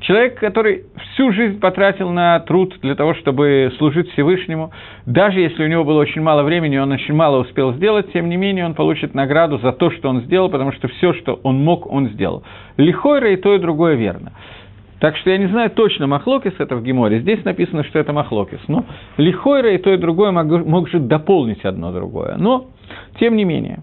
Человек, 0.00 0.38
который 0.38 0.84
всю 1.12 1.32
жизнь 1.32 1.60
потратил 1.60 2.10
на 2.10 2.38
труд 2.40 2.76
для 2.82 2.94
того, 2.94 3.14
чтобы 3.14 3.72
служить 3.78 4.10
Всевышнему, 4.12 4.70
даже 5.06 5.40
если 5.40 5.64
у 5.64 5.66
него 5.66 5.82
было 5.82 6.00
очень 6.00 6.20
мало 6.20 6.42
времени, 6.42 6.76
он 6.76 6.92
очень 6.92 7.14
мало 7.14 7.38
успел 7.38 7.72
сделать, 7.72 8.12
тем 8.12 8.28
не 8.28 8.36
менее 8.36 8.66
он 8.66 8.74
получит 8.74 9.14
награду 9.14 9.58
за 9.58 9.72
то, 9.72 9.90
что 9.90 10.10
он 10.10 10.20
сделал, 10.22 10.50
потому 10.50 10.72
что 10.72 10.88
все, 10.88 11.14
что 11.14 11.40
он 11.42 11.64
мог, 11.64 11.90
он 11.90 12.08
сделал. 12.10 12.42
Лихойра 12.76 13.32
и 13.32 13.36
то, 13.36 13.54
и 13.54 13.58
другое 13.58 13.94
верно. 13.94 14.32
Так 15.04 15.18
что 15.18 15.28
я 15.28 15.36
не 15.36 15.48
знаю 15.48 15.68
точно, 15.68 16.06
Махлокис 16.06 16.54
это 16.56 16.76
в 16.76 16.82
Геморе. 16.82 17.20
Здесь 17.20 17.44
написано, 17.44 17.84
что 17.84 17.98
это 17.98 18.14
Махлокис. 18.14 18.60
Но 18.68 18.86
Лихойра 19.18 19.74
и 19.74 19.76
то, 19.76 19.92
и 19.92 19.98
другое 19.98 20.30
может 20.30 21.08
дополнить 21.08 21.62
одно 21.66 21.92
другое. 21.92 22.36
Но, 22.38 22.68
тем 23.20 23.36
не 23.36 23.44
менее, 23.44 23.80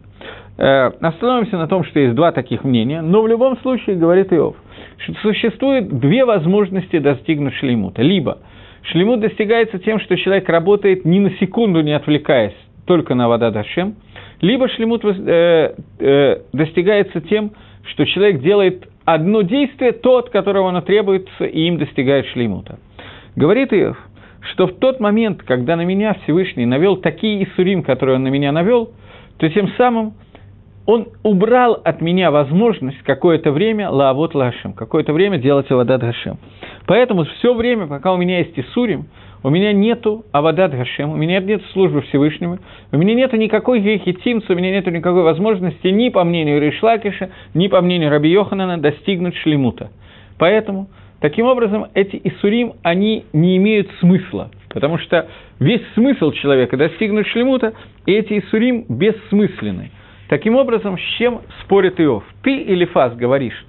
э, 0.58 0.88
остановимся 1.00 1.60
на 1.60 1.68
том, 1.68 1.84
что 1.84 2.00
есть 2.00 2.16
два 2.16 2.32
таких 2.32 2.64
мнения. 2.64 3.04
Но 3.04 3.22
в 3.22 3.28
любом 3.28 3.56
случае, 3.60 3.98
говорит 3.98 4.34
Иов, 4.34 4.56
что 4.98 5.14
существует 5.22 5.90
две 6.00 6.26
возможности 6.26 6.98
достигнуть 6.98 7.54
шлеймута. 7.54 8.02
Либо 8.02 8.40
шлеймут 8.82 9.20
достигается 9.20 9.78
тем, 9.78 10.00
что 10.00 10.18
человек 10.18 10.50
работает 10.50 11.06
ни 11.06 11.20
на 11.20 11.30
секунду 11.38 11.82
не 11.82 11.94
отвлекаясь 11.94 12.58
только 12.88 13.14
на 13.14 13.30
вода 13.30 13.52
Дашем, 13.52 13.94
либо 14.42 14.68
шлемут 14.70 15.06
э, 15.06 15.76
э, 16.00 16.38
достигается 16.52 17.22
тем, 17.22 17.52
что 17.84 18.08
человек 18.08 18.42
делает 18.42 18.91
одно 19.06 19.42
действие, 19.42 19.92
то, 19.92 20.18
от 20.18 20.30
которого 20.30 20.70
оно 20.70 20.82
требуется, 20.82 21.46
и 21.46 21.62
им 21.68 21.78
достигает 21.78 22.26
шлеймута. 22.28 22.80
Говорит 23.36 23.74
Иов, 23.74 23.98
что 24.54 24.68
в 24.68 24.74
тот 24.74 25.00
момент, 25.00 25.44
когда 25.44 25.76
на 25.76 25.86
меня 25.86 26.16
Всевышний 26.24 26.66
навел 26.66 26.98
такие 26.98 27.44
Исурим, 27.44 27.84
которые 27.84 28.16
он 28.18 28.24
на 28.24 28.30
меня 28.30 28.52
навел, 28.52 28.92
то 29.38 29.50
тем 29.50 29.70
самым 29.78 30.14
он 30.86 31.08
убрал 31.24 31.80
от 31.84 32.02
меня 32.02 32.32
возможность 32.32 33.02
какое-то 33.04 33.52
время 33.52 33.90
лаавот 33.90 34.34
лашем, 34.36 34.74
какое-то 34.74 35.14
время 35.14 35.38
делать 35.38 35.70
авадат 35.72 36.02
гашем. 36.02 36.40
Поэтому 36.92 37.24
все 37.24 37.54
время, 37.54 37.88
пока 37.88 38.12
у 38.12 38.18
меня 38.18 38.40
есть 38.40 38.60
Исурим, 38.60 39.06
у 39.44 39.50
меня 39.50 39.72
нету 39.72 40.26
Авадат 40.34 40.74
Гашем, 40.74 41.12
у 41.12 41.16
меня 41.16 41.40
нет 41.40 41.62
службы 41.72 42.02
Всевышнему, 42.02 42.60
у 42.92 42.98
меня 42.98 43.14
нету 43.14 43.38
никакой 43.38 43.80
гехитимца, 43.80 44.52
у 44.52 44.58
меня 44.58 44.72
нету 44.72 44.90
никакой 44.90 45.24
возможности 45.24 45.88
ни 45.88 46.10
по 46.10 46.26
мнению 46.26 46.60
Ришлакиша, 46.60 47.30
ни 47.54 47.70
по 47.70 47.80
мнению 47.80 48.10
Раби 48.10 48.30
Йоханана 48.30 48.78
достигнуть 48.78 49.38
шлемута. 49.38 49.90
Поэтому, 50.38 50.90
таким 51.22 51.46
образом, 51.46 51.86
эти 51.94 52.20
Исурим, 52.26 52.74
они 52.84 53.24
не 53.32 53.56
имеют 53.56 53.88
смысла, 54.02 54.52
потому 54.68 54.98
что 54.98 55.30
весь 55.62 55.84
смысл 55.94 56.32
человека 56.32 56.76
достигнуть 56.76 57.28
шлемута, 57.28 57.72
и 58.06 58.12
эти 58.12 58.40
Исурим 58.40 58.84
бессмысленны. 58.90 59.92
Таким 60.32 60.56
образом, 60.56 60.98
с 60.98 61.02
чем 61.18 61.42
спорит 61.60 62.00
Иов? 62.00 62.24
Ты 62.42 62.56
или 62.56 62.86
Фас 62.86 63.14
говоришь, 63.16 63.66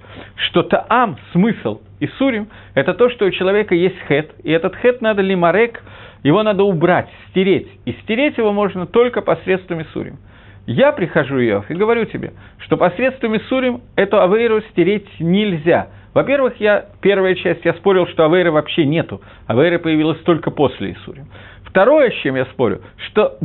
что 0.47 0.63
Таам, 0.63 1.17
смысл 1.33 1.81
и 1.99 2.07
Сурим, 2.17 2.47
это 2.73 2.93
то, 2.93 3.09
что 3.09 3.25
у 3.25 3.31
человека 3.31 3.75
есть 3.75 3.97
хет, 4.07 4.31
и 4.45 4.51
этот 4.51 4.73
хет 4.77 5.01
надо 5.01 5.21
лимарек, 5.21 5.83
его 6.23 6.41
надо 6.41 6.63
убрать, 6.63 7.09
стереть. 7.29 7.67
И 7.83 7.91
стереть 8.03 8.37
его 8.37 8.53
можно 8.53 8.85
только 8.85 9.19
посредством 9.19 9.83
Сурим. 9.91 10.19
Я 10.65 10.93
прихожу, 10.93 11.37
Иов, 11.41 11.69
и 11.69 11.73
говорю 11.73 12.05
тебе, 12.05 12.31
что 12.59 12.77
посредством 12.77 13.37
Сурим 13.49 13.81
эту 13.97 14.21
авейру 14.21 14.61
стереть 14.71 15.09
нельзя. 15.19 15.89
Во-первых, 16.13 16.61
я, 16.61 16.85
первая 17.01 17.35
часть, 17.35 17.65
я 17.65 17.73
спорил, 17.73 18.07
что 18.07 18.23
авейры 18.23 18.51
вообще 18.51 18.85
нету. 18.85 19.19
Авейра 19.47 19.79
появилась 19.79 20.19
только 20.19 20.49
после 20.49 20.93
Исурим. 20.93 21.25
Второе, 21.65 22.09
с 22.11 22.13
чем 22.21 22.37
я 22.37 22.45
спорю, 22.45 22.83
что 23.07 23.37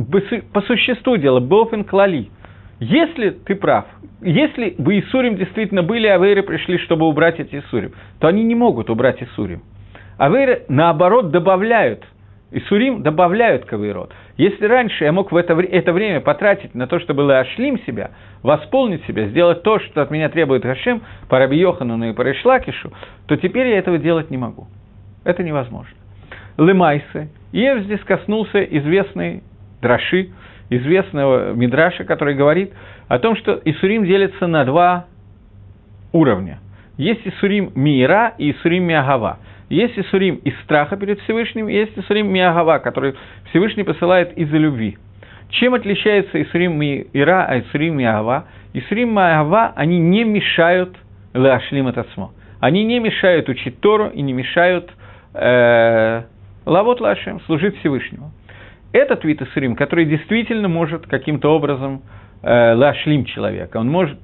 по 0.53 0.61
существу 0.61 1.17
дела, 1.17 1.41
Бофен 1.41 1.83
Клали– 1.83 2.29
если 2.79 3.31
ты 3.31 3.55
прав, 3.55 3.85
если 4.21 4.75
бы 4.77 4.99
Исурим 4.99 5.35
действительно 5.35 5.83
были, 5.83 6.07
а 6.07 6.15
Авейры 6.15 6.43
пришли, 6.43 6.77
чтобы 6.79 7.07
убрать 7.07 7.39
эти 7.39 7.59
Исурим, 7.59 7.93
то 8.19 8.27
они 8.27 8.43
не 8.43 8.55
могут 8.55 8.89
убрать 8.89 9.21
Исурим. 9.21 9.63
Авейры, 10.17 10.63
наоборот, 10.67 11.31
добавляют 11.31 12.05
Исурим 12.51 13.03
добавляют 13.03 13.65
кавейрот. 13.65 14.11
Если 14.37 14.65
раньше 14.65 15.03
я 15.03 15.11
мог 15.11 15.31
в 15.31 15.35
это, 15.35 15.53
это 15.53 15.93
время 15.93 16.19
потратить 16.19 16.73
на 16.73 16.87
то, 16.87 16.99
чтобы 16.99 17.21
лашлим 17.21 17.79
себя, 17.85 18.11
восполнить 18.41 19.05
себя, 19.05 19.27
сделать 19.27 19.61
то, 19.61 19.79
что 19.79 20.01
от 20.01 20.09
меня 20.09 20.29
требует 20.29 20.63
Хашем, 20.63 21.03
по 21.27 21.37
Раби 21.37 21.57
Йоханану 21.57 22.09
и 22.09 22.13
по 22.13 22.23
Решлакишу, 22.23 22.91
то 23.27 23.37
теперь 23.37 23.67
я 23.67 23.77
этого 23.77 23.99
делать 23.99 24.31
не 24.31 24.37
могу. 24.37 24.67
Это 25.25 25.43
невозможно. 25.43 25.93
Лемайсы. 26.57 27.29
Ев 27.51 27.83
здесь 27.83 28.01
коснулся 28.01 28.63
известной 28.63 29.43
драши, 29.81 30.29
известного 30.69 31.53
Мидраша, 31.53 32.03
который 32.03 32.35
говорит 32.35 32.73
о 33.07 33.19
том, 33.19 33.35
что 33.35 33.59
Исурим 33.65 34.05
делится 34.05 34.47
на 34.47 34.65
два 34.65 35.05
уровня. 36.11 36.59
Есть 36.97 37.21
Исурим 37.25 37.71
Мира 37.75 38.33
и 38.37 38.51
Исурим 38.51 38.83
Миагава. 38.83 39.39
Есть 39.69 39.97
Исурим 39.97 40.35
из 40.35 40.53
страха 40.63 40.97
перед 40.97 41.19
Всевышним, 41.21 41.67
есть 41.67 41.97
Исурим 41.97 42.31
Миагава, 42.31 42.79
который 42.79 43.15
Всевышний 43.49 43.83
посылает 43.83 44.37
из-за 44.37 44.57
любви. 44.57 44.97
Чем 45.49 45.73
отличается 45.73 46.41
Исурим 46.41 46.79
Мира, 46.79 47.45
а 47.47 47.59
Исурим 47.59 47.97
Миагава? 47.97 48.45
Исурим 48.73 49.13
Миагава, 49.13 49.73
они 49.75 49.99
не 49.99 50.23
мешают 50.23 50.95
Леашлим 51.33 51.87
Атасмо. 51.87 52.31
Они 52.59 52.83
не 52.83 52.99
мешают 52.99 53.47
учить 53.47 53.79
Тору 53.79 54.09
и 54.09 54.21
не 54.21 54.33
мешают 54.33 54.91
э, 55.33 56.23
Лавот 56.65 56.99
Лашем, 56.99 57.39
служить 57.41 57.77
Всевышнему. 57.79 58.31
Этот 58.91 59.23
вид 59.23 59.41
Исурим, 59.41 59.75
который 59.75 60.05
действительно 60.05 60.67
может 60.67 61.05
каким-то 61.07 61.53
образом 61.53 62.01
э, 62.41 62.73
лашлим 62.73 63.25
человека, 63.25 63.77
он 63.77 63.89
может 63.89 64.17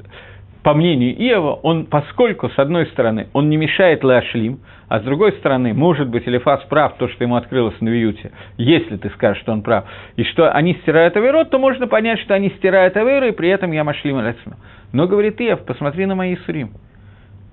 по 0.66 0.74
мнению 0.74 1.14
Иова, 1.14 1.60
он, 1.62 1.86
поскольку, 1.86 2.50
с 2.50 2.58
одной 2.58 2.88
стороны, 2.88 3.28
он 3.34 3.50
не 3.52 3.56
мешает 3.58 4.04
Леашлим, 4.04 4.62
а 4.88 5.00
с 5.00 5.04
другой 5.04 5.34
стороны, 5.34 5.76
может 5.76 6.10
быть, 6.10 6.28
Элифас 6.28 6.64
прав, 6.64 6.98
то, 6.98 7.08
что 7.08 7.24
ему 7.24 7.36
открылось 7.36 7.80
на 7.82 7.90
Виюте, 7.90 8.32
если 8.58 8.98
ты 8.98 9.12
скажешь, 9.12 9.44
что 9.44 9.52
он 9.52 9.62
прав, 9.62 9.86
и 10.16 10.24
что 10.24 10.52
они 10.52 10.74
стирают 10.82 11.16
Аверот, 11.16 11.52
то 11.52 11.60
можно 11.60 11.86
понять, 11.86 12.20
что 12.22 12.34
они 12.34 12.50
стирают 12.50 12.98
Аверу, 12.98 13.28
и 13.28 13.32
при 13.32 13.50
этом 13.50 13.72
я 13.74 13.84
Машлим 13.84 14.18
Алецму. 14.18 14.54
Но, 14.92 15.08
говорит 15.08 15.40
Иов, 15.40 15.64
посмотри 15.66 16.08
на 16.08 16.16
мои 16.16 16.34
Исурим. 16.34 16.72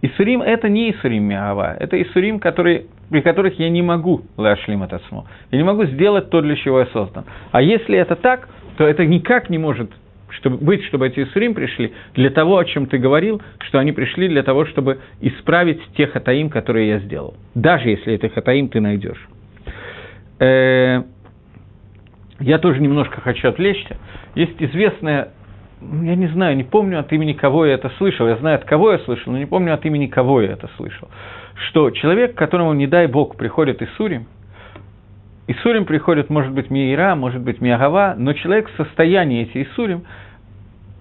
Исурим– 0.01 0.41
это 0.43 0.71
не 0.71 0.91
Исурим 0.93 1.25
Миава, 1.25 1.77
это 1.79 2.01
Исурим, 2.01 2.41
который, 2.41 2.87
при 3.13 3.21
которых 3.21 3.59
я 3.59 3.69
не 3.69 3.83
могу 3.83 4.23
Леашлим 4.39 4.83
Атасмо. 4.83 5.27
Я 5.51 5.59
не 5.59 5.65
могу 5.65 5.85
сделать 5.85 6.31
то, 6.31 6.41
для 6.41 6.57
чего 6.57 6.81
я 6.81 6.87
создан. 6.87 7.25
А 7.53 7.61
если 7.61 7.99
это 7.99 8.17
так, 8.17 8.49
то 8.79 8.87
это 8.87 9.05
никак 9.05 9.51
не 9.51 9.59
может 9.59 9.91
чтобы 10.31 10.57
быть, 10.57 10.83
чтобы 10.85 11.09
эти 11.09 11.25
Исурим 11.25 11.53
пришли 11.53 11.93
для 12.15 12.31
того, 12.31 12.57
о 12.57 12.65
чем 12.65 12.87
ты 12.87 12.97
говорил, 12.97 13.43
что 13.67 13.79
они 13.79 13.93
пришли 13.93 14.29
для 14.29 14.43
того, 14.43 14.65
чтобы 14.65 14.99
исправить 15.21 15.79
те 15.95 16.07
хатаим, 16.07 16.49
которые 16.49 16.89
я 16.89 16.99
сделал. 17.01 17.35
Даже 17.55 17.91
если 17.91 18.15
это 18.15 18.31
хатаим 18.31 18.71
ты 18.71 18.81
найдешь. 18.81 19.29
Э, 20.41 21.03
я 22.41 22.59
тоже 22.59 22.81
немножко 22.81 23.21
хочу 23.21 23.47
отвлечься. 23.47 23.99
Есть 24.35 24.55
известная, 24.59 25.33
я 25.83 26.15
не 26.15 26.29
знаю, 26.29 26.57
не 26.57 26.65
помню 26.65 26.99
от 27.01 27.13
имени 27.13 27.35
кого 27.35 27.67
я 27.67 27.75
это 27.75 27.91
слышал, 27.99 28.27
я 28.27 28.37
знаю 28.37 28.57
от 28.57 28.65
кого 28.65 28.93
я 28.93 29.01
слышал, 29.01 29.33
но 29.33 29.39
не 29.39 29.47
помню 29.47 29.75
от 29.75 29.85
имени 29.85 30.07
кого 30.07 30.41
я 30.41 30.53
это 30.53 30.71
слышал, 30.79 31.11
что 31.55 31.91
человек, 31.91 32.35
которому, 32.35 32.73
не 32.73 32.87
дай 32.87 33.07
Бог, 33.07 33.37
приходит 33.37 33.83
Исурим, 33.83 34.27
Исурим 35.49 35.85
приходит, 35.85 36.31
может 36.31 36.53
быть, 36.53 36.71
Миира, 36.71 37.15
может 37.15 37.43
быть, 37.43 37.61
Миагава, 37.61 38.15
но 38.17 38.33
человек 38.33 38.71
в 38.71 38.77
состоянии 38.77 39.43
эти 39.43 39.65
Исурим 39.65 40.05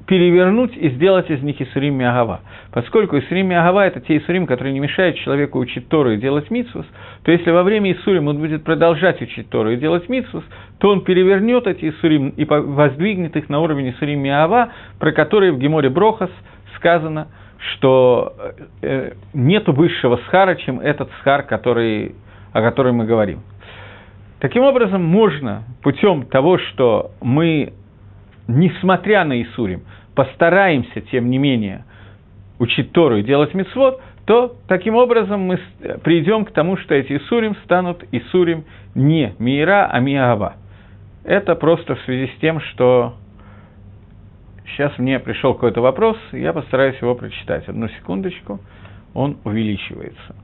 перевернуть 0.08 0.76
и 0.76 0.90
сделать 0.90 1.30
из 1.30 1.42
них 1.42 1.62
Исурим 1.62 1.96
Миагава. 1.96 2.42
Поскольку 2.74 3.18
Исурим 3.18 3.48
Миагава– 3.48 3.86
это 3.88 4.02
те 4.02 4.18
Исурим, 4.18 4.48
которые 4.48 4.74
не 4.74 4.80
мешают 4.80 5.16
человеку 5.18 5.60
учить 5.60 5.88
Тору 5.88 6.12
и 6.12 6.18
делать 6.18 6.50
митсус, 6.50 6.86
то 7.24 7.32
если 7.32 7.52
во 7.52 7.64
время 7.64 7.94
Исурим 7.94 8.28
он 8.28 8.40
будет 8.40 8.64
продолжать 8.64 9.22
учить 9.22 9.50
Тору 9.50 9.72
и 9.72 9.78
делать 9.78 10.10
митсус, 10.10 10.44
то 10.80 10.90
он 10.90 11.02
перевернет 11.02 11.68
эти 11.68 11.90
Исурим 11.90 12.30
и 12.30 12.44
воздвигнет 12.44 13.38
их 13.38 13.48
на 13.48 13.62
уровень 13.62 13.92
Исурим 13.92 14.20
Миагава, 14.20 14.74
про 15.00 15.12
которые 15.12 15.54
в 15.54 15.60
Геморе 15.60 15.90
Брохас 15.90 16.32
сказано, 16.76 17.28
что 17.62 18.34
э, 18.82 19.14
нет 19.34 19.68
высшего 19.68 20.18
схара, 20.28 20.56
чем 20.56 20.80
этот 20.80 21.10
схар, 21.20 21.44
который, 21.44 22.16
о 22.54 22.62
котором 22.62 22.98
мы 22.98 23.06
говорим. 23.06 23.42
Таким 24.40 24.64
образом, 24.64 25.04
можно 25.04 25.64
путем 25.84 26.26
того, 26.26 26.58
что 26.58 27.12
мы, 27.22 27.74
несмотря 28.48 29.24
на 29.24 29.42
Исурим, 29.44 29.84
постараемся, 30.16 31.02
тем 31.02 31.30
не 31.30 31.38
менее, 31.38 31.86
учить 32.58 32.92
Тору 32.92 33.18
и 33.18 33.24
делать 33.24 33.54
мицвод, 33.54 34.02
то 34.26 34.56
таким 34.68 34.96
образом 34.96 35.42
мы 35.42 35.60
придем 36.04 36.46
к 36.46 36.52
тому, 36.52 36.78
что 36.78 36.96
эти 36.96 37.18
Исурим 37.18 37.56
станут 37.64 38.04
Исурим 38.12 38.66
не 38.96 39.34
Мира, 39.38 39.88
а 39.92 40.00
Миава. 40.00 40.56
Это 41.24 41.56
просто 41.56 41.96
в 41.96 42.02
связи 42.02 42.32
с 42.36 42.40
тем, 42.40 42.60
что 42.62 43.16
сейчас 44.72 44.98
мне 44.98 45.20
пришел 45.20 45.54
какой-то 45.54 45.82
вопрос, 45.82 46.18
я 46.32 46.54
постараюсь 46.54 47.02
его 47.02 47.16
прочитать. 47.16 47.68
Одну 47.68 47.88
секундочку, 47.90 48.60
он 49.14 49.38
увеличивается. 49.44 50.36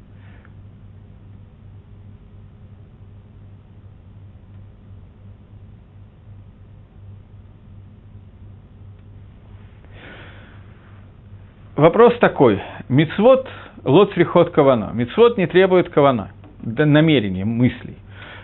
вопрос 11.77 12.17
такой. 12.19 12.61
Мицвод 12.89 13.47
лоцрихот 13.83 14.51
кавана. 14.51 14.91
Мицвод 14.93 15.37
не 15.37 15.47
требует 15.47 15.89
кавана, 15.89 16.31
намерения, 16.61 17.45
мыслей. 17.45 17.97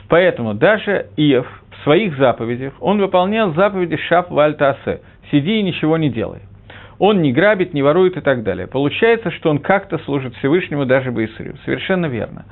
Поэтому 0.08 0.54
даже 0.54 1.08
Иов 1.18 1.48
в 1.74 1.84
своих 1.84 2.18
заповедях, 2.18 2.74
он 2.80 3.00
выполнял 3.00 3.54
заповеди 3.54 3.98
шап 3.98 4.32
вальтасе, 4.32 5.02
сиди 5.32 5.60
и 5.60 5.64
ничего 5.64 5.98
не 5.98 6.10
делай. 6.10 6.40
Он 7.00 7.22
не 7.22 7.34
грабит, 7.34 7.74
не 7.74 7.82
ворует 7.82 8.18
и 8.18 8.22
так 8.22 8.44
далее. 8.44 8.68
Получается, 8.68 9.32
что 9.32 9.50
он 9.50 9.60
как-то 9.60 9.98
служит 10.00 10.36
Всевышнему 10.36 10.86
даже 10.86 11.12
Бейсурю. 11.12 11.56
Совершенно 11.66 12.06
верно. 12.06 12.46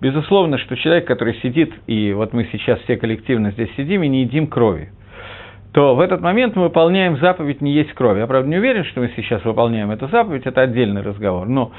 Безусловно, 0.00 0.58
что 0.58 0.76
человек, 0.76 1.06
который 1.06 1.34
сидит, 1.42 1.72
и 1.86 2.12
вот 2.12 2.32
мы 2.32 2.48
сейчас 2.52 2.78
все 2.80 2.96
коллективно 2.96 3.50
здесь 3.52 3.70
сидим 3.76 4.02
и 4.02 4.08
не 4.08 4.22
едим 4.22 4.46
крови– 4.46 4.90
то 5.76 5.94
в 5.94 6.00
этот 6.00 6.22
момент 6.22 6.56
мы 6.56 6.62
выполняем 6.62 7.18
заповедь 7.18 7.60
«не 7.60 7.74
есть 7.74 7.92
кровь». 7.92 8.16
Я, 8.16 8.26
правда, 8.26 8.48
не 8.48 8.56
уверен, 8.56 8.82
что 8.86 9.02
мы 9.02 9.12
сейчас 9.14 9.44
выполняем 9.44 9.90
эту 9.90 10.08
заповедь, 10.08 10.46
это 10.46 10.62
отдельный 10.62 11.02
разговор. 11.02 11.46
Но 11.46 11.70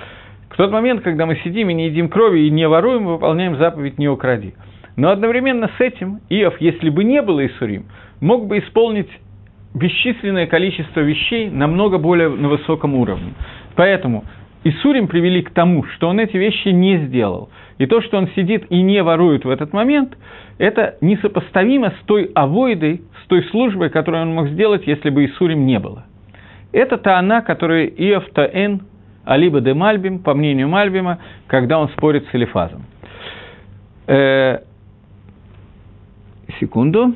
в 0.52 0.56
тот 0.56 0.70
момент, 0.70 1.02
когда 1.02 1.26
мы 1.26 1.38
сидим 1.38 1.72
и 1.72 1.74
не 1.74 1.88
едим 1.88 2.08
крови 2.08 2.42
и 2.42 2.52
не 2.52 2.68
воруем, 2.68 3.06
мы 3.06 3.14
выполняем 3.14 3.58
заповедь 3.58 3.98
«не 3.98 4.08
укради». 4.08 4.54
Но 4.98 5.12
одновременно 5.12 5.70
с 5.78 5.80
этим 5.80 6.22
Иов, 6.30 6.60
если 6.60 6.90
бы 6.90 7.04
не 7.04 7.22
было 7.22 7.46
Исурим, 7.46 7.86
мог 8.20 8.48
бы 8.48 8.58
исполнить 8.58 9.10
бесчисленное 9.74 10.48
количество 10.48 11.02
вещей 11.02 11.50
намного 11.50 12.00
более 12.00 12.30
на 12.30 12.50
высоком 12.50 12.96
уровне. 12.96 13.34
Поэтому 13.76 14.26
Исурим 14.64 15.08
привели 15.08 15.44
к 15.44 15.52
тому, 15.52 15.84
что 15.84 16.10
он 16.10 16.20
эти 16.20 16.36
вещи 16.36 16.70
не 16.70 16.98
сделал. 17.06 17.50
И 17.78 17.86
то, 17.86 18.02
что 18.02 18.18
он 18.18 18.28
сидит 18.36 18.66
и 18.72 18.82
не 18.82 19.04
ворует 19.04 19.46
в 19.46 19.50
этот 19.50 19.72
момент, 19.72 20.18
это 20.58 20.96
несопоставимо 21.00 21.92
с 21.92 22.06
той 22.06 22.32
авойдой, 22.34 23.04
с 23.24 23.28
той 23.28 23.44
службой, 23.52 23.92
которую 23.92 24.24
он 24.24 24.34
мог 24.34 24.48
сделать, 24.50 24.88
если 24.88 25.12
бы 25.12 25.26
Исурим 25.26 25.68
не 25.68 25.78
было. 25.78 26.06
Это 26.72 26.98
та 26.98 27.20
она, 27.20 27.42
которую 27.42 27.88
Иов 27.88 28.28
Таэн, 28.32 28.82
Алиба 29.26 29.62
де 29.62 29.76
Мальбим, 29.76 30.20
по 30.20 30.34
мнению 30.34 30.70
Мальбима, 30.70 31.20
когда 31.46 31.78
он 31.78 31.90
спорит 31.90 32.26
с 32.32 32.36
Элифазом. 32.36 32.86
Секунду. 36.60 37.16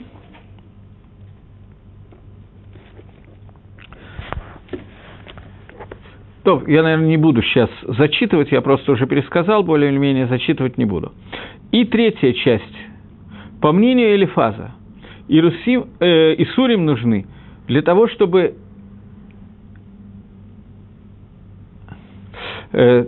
То, 6.43 6.63
я, 6.67 6.81
наверное, 6.81 7.07
не 7.07 7.17
буду 7.17 7.43
сейчас 7.43 7.69
зачитывать, 7.83 8.51
я 8.51 8.61
просто 8.61 8.91
уже 8.91 9.05
пересказал, 9.05 9.63
более 9.63 9.91
или 9.91 9.97
менее 9.97 10.25
зачитывать 10.27 10.77
не 10.77 10.85
буду. 10.85 11.11
И 11.71 11.85
третья 11.85 12.33
часть. 12.33 12.63
По 13.61 13.71
мнению 13.71 14.15
Элифаза, 14.15 14.71
Ирусим, 15.27 15.85
э, 15.99 16.33
Исурим 16.41 16.85
нужны 16.85 17.27
для 17.67 17.83
того, 17.83 18.07
чтобы 18.07 18.55
э, 22.71 23.05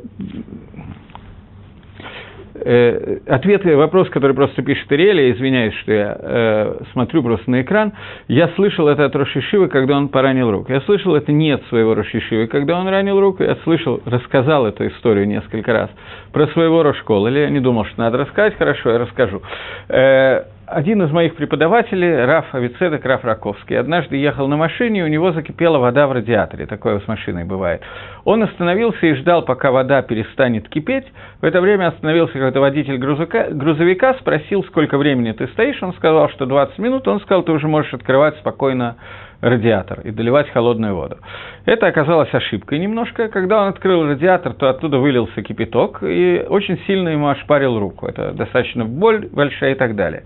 э, 2.64 3.20
ответ, 3.28 3.66
вопрос, 3.66 4.10
который 4.10 4.36
просто 4.36 4.62
пишет 4.62 4.92
Ириэля, 4.92 5.32
извиняюсь, 5.32 5.74
что 5.76 5.92
я 5.92 6.18
э, 6.20 6.76
смотрю 6.94 7.24
просто 7.24 7.50
на 7.50 7.62
экран, 7.62 7.94
я 8.28 8.48
слышал 8.50 8.88
это 8.88 9.06
от 9.06 9.16
Рошишивы, 9.16 9.68
когда 9.68 9.98
он 9.98 10.10
поранил 10.10 10.52
руку. 10.52 10.72
Я 10.72 10.82
слышал 10.82 11.16
это 11.16 11.32
не 11.32 11.52
от 11.52 11.64
своего 11.68 11.94
Рошишивы, 11.96 12.48
когда 12.48 12.80
он 12.80 12.88
ранил 12.88 13.20
руку, 13.20 13.44
я 13.44 13.56
слышал, 13.64 14.02
рассказал 14.06 14.66
эту 14.66 14.88
историю 14.88 15.28
несколько 15.28 15.74
раз 15.74 15.90
про 16.32 16.48
своего 16.48 16.84
Рошкола, 16.84 17.28
или 17.28 17.40
я 17.40 17.50
не 17.50 17.60
думал, 17.60 17.86
что 17.86 18.00
надо 18.00 18.18
рассказать, 18.18 18.58
хорошо, 18.58 18.92
я 18.92 18.98
расскажу. 19.00 19.42
Э, 19.90 20.44
один 20.68 21.02
из 21.04 21.12
моих 21.12 21.36
преподавателей, 21.36 22.26
Раф 22.26 22.54
Авицедек, 22.54 23.06
Раф 23.06 23.24
Раковский, 23.24 23.78
однажды 23.78 24.16
ехал 24.16 24.48
на 24.48 24.58
машине, 24.58 25.02
и 25.02 25.04
у 25.04 25.08
него 25.08 25.32
закипела 25.32 25.78
вода 25.78 26.08
в 26.08 26.12
радиаторе, 26.12 26.66
такое 26.66 27.00
с 27.00 27.08
машиной 27.08 27.44
бывает. 27.44 27.82
Он 28.24 28.44
остановился 28.44 29.06
и 29.06 29.14
ждал, 29.16 29.44
пока 29.44 29.72
вода 29.72 30.02
перестанет 30.02 30.70
кипеть. 30.70 31.06
В 31.42 31.46
это 31.46 31.62
время 31.62 31.88
остановился 31.88 32.34
какой-то 32.34 32.62
водитель 32.62 32.98
грузовика, 32.98 33.50
грузовика, 33.50 34.14
спросил, 34.16 34.64
сколько 34.66 34.98
времени 34.98 35.32
ты 35.34 35.48
стоишь, 35.48 35.82
он 35.84 35.94
сказал, 35.94 36.30
что 36.30 36.46
20 36.46 36.78
минут, 36.80 37.08
он 37.08 37.20
сказал, 37.22 37.44
ты 37.44 37.52
уже 37.52 37.68
можешь 37.68 37.94
открывать 37.94 38.38
спокойно 38.38 38.96
радиатор 39.44 40.00
и 40.02 40.12
доливать 40.12 40.50
холодную 40.50 40.96
воду. 40.96 41.18
Это 41.66 41.88
оказалось 41.88 42.34
ошибкой 42.34 42.80
немножко. 42.80 43.28
Когда 43.28 43.62
он 43.62 43.68
открыл 43.70 44.08
радиатор, 44.08 44.54
то 44.54 44.70
оттуда 44.70 44.98
вылился 44.98 45.42
кипяток 45.42 46.02
и 46.02 46.46
очень 46.48 46.80
сильно 46.88 47.10
ему 47.10 47.28
ошпарил 47.28 47.78
руку. 47.78 48.08
Это 48.08 48.32
достаточно 48.32 48.86
боль 48.86 49.28
большая 49.32 49.74
и 49.74 49.76
так 49.76 49.96
далее. 49.96 50.24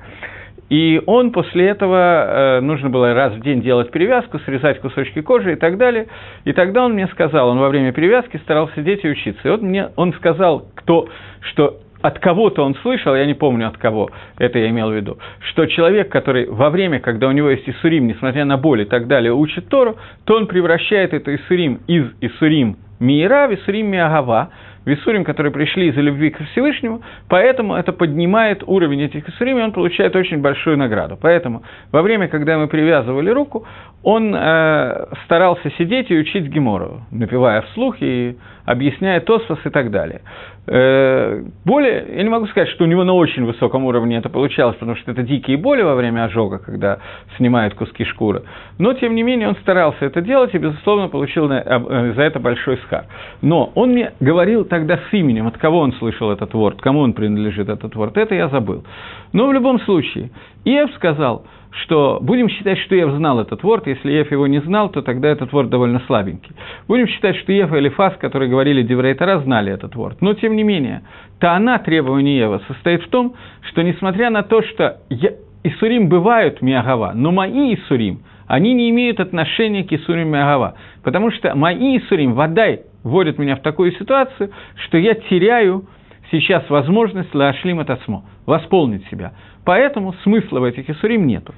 И 0.70 1.02
он 1.06 1.32
после 1.32 1.68
этого, 1.68 2.58
э, 2.58 2.60
нужно 2.60 2.90
было 2.90 3.14
раз 3.14 3.34
в 3.34 3.40
день 3.40 3.62
делать 3.62 3.90
перевязку, 3.90 4.38
срезать 4.40 4.82
кусочки 4.82 5.22
кожи 5.22 5.54
и 5.54 5.56
так 5.56 5.78
далее. 5.78 6.08
И 6.44 6.52
тогда 6.52 6.86
он 6.86 6.94
мне 6.94 7.08
сказал, 7.08 7.50
он 7.50 7.60
во 7.60 7.70
время 7.70 7.94
перевязки 7.94 8.38
старался 8.38 8.76
сидеть 8.76 9.04
и 9.06 9.10
учиться. 9.10 9.48
И 9.48 9.50
вот 9.52 9.62
мне 9.62 9.90
он 9.96 10.14
сказал, 10.14 10.68
кто, 10.76 11.08
что 11.40 11.80
от 12.02 12.20
кого-то 12.20 12.64
он 12.64 12.76
слышал, 12.76 13.16
я 13.16 13.26
не 13.26 13.34
помню 13.34 13.68
от 13.68 13.78
кого, 13.78 14.10
это 14.38 14.60
я 14.60 14.70
имел 14.70 14.90
в 14.90 14.94
виду, 14.94 15.18
что 15.50 15.66
человек, 15.66 16.10
который 16.10 16.48
во 16.48 16.70
время, 16.70 17.00
когда 17.00 17.28
у 17.28 17.32
него 17.32 17.50
есть 17.50 17.68
Исурим, 17.68 18.08
несмотря 18.08 18.46
на 18.46 18.58
боль 18.58 18.82
и 18.82 18.86
так 18.86 19.08
далее, 19.08 19.34
учит 19.34 19.68
Тору, 19.70 19.98
то 20.26 20.36
он 20.36 20.48
превращает 20.48 21.14
это 21.14 21.36
Исурим 21.36 21.82
из 21.88 22.06
Исурим 22.22 22.78
Миира 23.00 23.48
в 23.48 23.54
Исурим 23.54 23.88
Миагава, 23.88 24.50
в 24.88 24.94
Исурим, 24.94 25.26
которые 25.26 25.52
пришли 25.52 25.90
из-за 25.90 26.00
любви 26.00 26.30
к 26.30 26.42
Всевышнему, 26.52 27.02
поэтому 27.28 27.76
это 27.76 27.92
поднимает 27.92 28.64
уровень 28.66 29.02
этих 29.02 29.28
Исурим, 29.28 29.60
и 29.60 29.62
он 29.62 29.74
получает 29.74 30.16
очень 30.16 30.40
большую 30.40 30.78
награду. 30.78 31.18
Поэтому 31.22 31.64
во 31.92 32.02
время, 32.02 32.30
когда 32.30 32.58
мы 32.58 32.68
привязывали 32.68 33.30
руку, 33.30 33.68
он 34.02 34.34
э, 34.34 35.06
старался 35.26 35.70
сидеть 35.78 36.10
и 36.10 36.18
учить 36.18 36.46
Гемору, 36.46 37.02
напевая 37.12 37.64
вслух 37.64 37.98
и 38.00 38.38
объясняя 38.66 39.20
Тосфос 39.20 39.60
и 39.66 39.70
так 39.70 39.92
далее. 39.92 40.22
Э, 40.70 41.44
более, 41.64 42.06
я 42.18 42.24
не 42.24 42.30
могу 42.30 42.46
сказать, 42.48 42.68
что 42.70 42.84
у 42.84 42.88
него 42.88 43.06
на 43.06 43.14
очень 43.14 43.46
высоком 43.46 43.86
уровне 43.86 44.18
это 44.18 44.30
получалось, 44.30 44.76
потому 44.76 44.98
что 44.98 45.12
это 45.12 45.24
дикие 45.24 45.58
боли 45.58 45.82
во 45.82 45.96
время 45.96 46.26
ожога, 46.26 46.60
когда 46.60 47.00
снимают 47.38 47.74
куски 47.74 48.04
шкуры. 48.04 48.44
Но, 48.78 48.94
тем 48.94 49.16
не 49.16 49.24
менее, 49.24 49.48
он 49.48 49.56
старался 49.58 50.06
это 50.06 50.22
делать 50.22 50.54
и, 50.54 50.58
безусловно, 50.58 51.08
получил 51.08 51.50
э, 51.50 52.14
за 52.16 52.22
это 52.22 52.40
большой 52.40 52.78
схар. 52.86 53.06
Но 53.42 53.72
он 53.76 53.92
мне 53.92 54.12
говорил 54.20 54.66
тогда 54.66 54.98
с 54.98 55.14
именем, 55.14 55.48
от 55.48 55.58
кого 55.58 55.80
он 55.80 55.94
слышал 55.94 56.32
этот 56.32 56.54
ворд, 56.54 56.82
кому 56.82 57.00
он 57.00 57.14
принадлежит 57.14 57.70
этот 57.70 57.96
ворд, 57.96 58.18
это 58.18 58.36
я 58.36 58.50
забыл. 58.50 58.84
Но 59.32 59.48
в 59.48 59.54
любом 59.54 59.80
случае, 59.80 60.32
Иов 60.66 60.94
сказал– 60.96 61.46
что 61.84 62.20
будем 62.22 62.50
считать, 62.50 62.78
что 62.80 62.96
Иов 62.96 63.12
знал 63.12 63.40
этот 63.40 63.64
וואָרט, 63.64 63.88
если 63.88 64.12
Иов 64.12 64.32
его 64.32 64.48
не 64.48 64.60
знал, 64.62 64.90
то 64.90 65.02
тогда 65.02 65.30
этот 65.30 65.52
וואָרט 65.52 65.70
довольно 65.70 66.02
слабенький. 66.08 66.56
Будем 66.88 67.08
считать, 67.08 67.36
что 67.38 67.52
Иов 67.52 67.74
и 67.74 67.78
Элифаз, 67.78 68.16
которые 68.18 68.50
говорили 68.50 68.82
דברי 68.82 69.07
תורה, 69.07 69.40
знали 69.40 69.72
этот 69.72 69.96
וואָרט. 69.96 70.22
Но, 70.22 70.34
тем 70.34 70.56
не 70.56 70.57
менее, 70.64 71.04
טענה, 71.40 71.78
требование 71.80 72.38
Иова 72.38 72.62
состоит 72.68 73.04
в 73.04 73.10
том, 73.10 73.36
что 73.62 73.82
несмотря 73.82 74.30
на 74.30 74.44
то, 74.44 74.62
что 74.62 74.98
я, 75.10 75.32
ייסורים 75.64 76.10
бывают 76.10 76.62
מאהבה, 76.62 77.12
но 77.14 77.32
мои 77.32 77.76
ייסורים, 77.76 78.22
они 78.48 78.74
не 78.74 78.90
имеют 78.90 79.20
отношения 79.20 79.84
к 79.84 79.92
ייסורים 79.92 80.30
מאהבה, 80.30 80.76
потому 81.04 81.32
что 81.32 81.54
мои 81.56 81.98
ייסורים, 81.98 82.34
ודאי, 82.34 82.82
вводят 83.04 83.38
меня 83.38 83.56
в 83.56 83.62
такую 83.62 83.92
ситуацию, 83.94 84.52
что 84.86 84.98
я 84.98 85.14
теряю 85.14 85.86
сейчас 86.32 86.70
возможность 86.70 87.34
лашлим 87.34 87.80
атасмо, 87.80 88.24
восполнить 88.46 89.08
себя. 89.10 89.34
Поэтому 89.66 90.14
смысла 90.24 90.60
в 90.60 90.64
этих 90.64 90.90
Исурим 90.90 91.28
нету. 91.28 91.54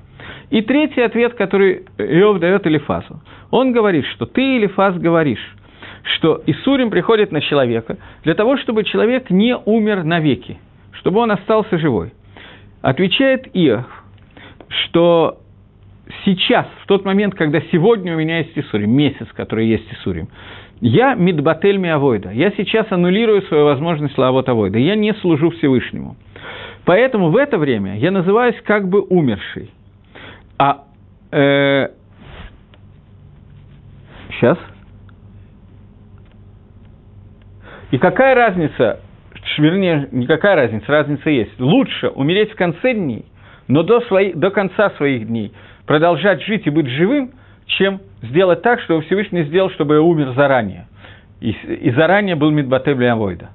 И 0.49 0.61
третий 0.61 1.01
ответ, 1.01 1.35
который 1.35 1.85
Иов 1.97 2.39
дает 2.39 2.65
Элифасу. 2.65 3.21
Он 3.51 3.71
говорит, 3.71 4.05
что 4.07 4.25
ты, 4.25 4.57
Элифас, 4.57 4.97
говоришь, 4.97 5.55
что 6.03 6.41
Исурим 6.45 6.89
приходит 6.89 7.31
на 7.31 7.41
человека 7.41 7.97
для 8.23 8.33
того, 8.35 8.57
чтобы 8.57 8.83
человек 8.83 9.29
не 9.29 9.55
умер 9.55 10.03
навеки, 10.03 10.57
чтобы 10.93 11.19
он 11.19 11.31
остался 11.31 11.77
живой. 11.77 12.13
Отвечает 12.81 13.47
Иов, 13.53 13.85
что 14.67 15.39
сейчас, 16.25 16.67
в 16.83 16.87
тот 16.87 17.05
момент, 17.05 17.35
когда 17.35 17.61
сегодня 17.71 18.15
у 18.15 18.17
меня 18.17 18.39
есть 18.39 18.57
Исурим, 18.57 18.91
месяц, 18.91 19.27
который 19.35 19.67
есть 19.67 19.91
Исурим, 19.93 20.29
я 20.81 21.13
мидбатель 21.13 21.77
миавойда, 21.77 22.31
я 22.31 22.51
сейчас 22.51 22.89
аннулирую 22.89 23.41
свою 23.43 23.65
возможность 23.65 24.17
лавот 24.17 24.47
авойда, 24.47 24.79
я 24.79 24.95
не 24.95 25.13
служу 25.13 25.49
Всевышнему– 25.51 26.15
Поэтому 26.89 27.29
в 27.29 27.37
это 27.37 27.59
время 27.59 27.97
я 27.97 28.09
называюсь 28.09 28.55
как 28.63 28.89
бы 28.89 29.01
умерший. 29.01 29.69
А 30.57 30.85
э, 31.31 31.89
сейчас. 34.31 34.57
И 37.91 37.97
какая 37.97 38.35
разница, 38.35 38.99
вернее, 39.57 40.07
никакая 40.11 40.55
разница, 40.55 40.85
разница 40.87 41.29
есть. 41.29 41.59
Лучше 41.59 42.09
умереть 42.09 42.51
в 42.51 42.55
конце 42.55 42.93
дней, 42.93 43.25
но 43.67 43.83
до, 43.83 44.01
свои, 44.01 44.33
до 44.33 44.51
конца 44.51 44.91
своих 44.91 45.27
дней 45.27 45.53
продолжать 45.85 46.43
жить 46.43 46.67
и 46.67 46.69
быть 46.69 46.87
живым, 46.87 47.31
чем 47.65 48.01
сделать 48.21 48.61
так, 48.61 48.79
чтобы 48.81 49.01
Всевышний 49.03 49.43
сделал, 49.43 49.71
чтобы 49.71 49.95
я 49.95 50.01
умер 50.01 50.33
заранее. 50.35 50.87
И, 51.41 51.51
и 51.51 51.91
заранее 51.91 52.35
был 52.35 52.51
Мидбатебли 52.51 53.05
Авойда. 53.05 53.49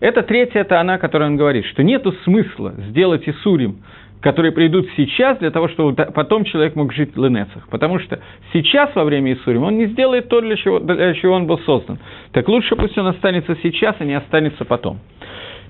Это 0.00 0.22
третья, 0.22 0.60
это 0.60 0.80
она, 0.80 0.98
которая 0.98 1.28
он 1.28 1.36
говорит, 1.36 1.66
что 1.66 1.82
нет 1.82 2.04
смысла 2.24 2.74
сделать 2.88 3.28
Исурим, 3.28 3.78
которые 4.20 4.52
придут 4.52 4.88
сейчас, 4.96 5.38
для 5.38 5.50
того, 5.50 5.68
чтобы 5.68 5.94
потом 5.94 6.44
человек 6.44 6.74
мог 6.74 6.92
жить 6.92 7.14
в 7.14 7.22
Ленецах. 7.24 7.68
Потому 7.68 7.98
что 7.98 8.20
сейчас, 8.52 8.94
во 8.94 9.04
время 9.04 9.34
Исурим, 9.34 9.62
он 9.62 9.78
не 9.78 9.86
сделает 9.86 10.28
то, 10.28 10.40
для 10.40 10.56
чего, 10.56 10.80
для 10.80 11.14
чего 11.14 11.34
он 11.34 11.46
был 11.46 11.58
создан. 11.60 11.98
Так 12.32 12.48
лучше 12.48 12.74
пусть 12.76 12.98
он 12.98 13.06
останется 13.06 13.56
сейчас, 13.62 13.96
а 13.98 14.04
не 14.04 14.14
останется 14.14 14.64
потом. 14.64 14.98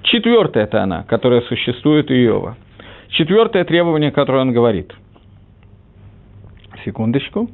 Четвертая 0.03 0.65
это 0.65 0.83
она, 0.83 1.03
которая 1.03 1.43
существует 1.43 2.11
у 2.11 2.15
Иова. 2.15 2.57
Четвертое 3.11 3.65
требование, 3.65 4.13
которое 4.13 4.41
он 4.41 4.53
говорит. 4.53 4.93
Секундочку. 6.85 7.51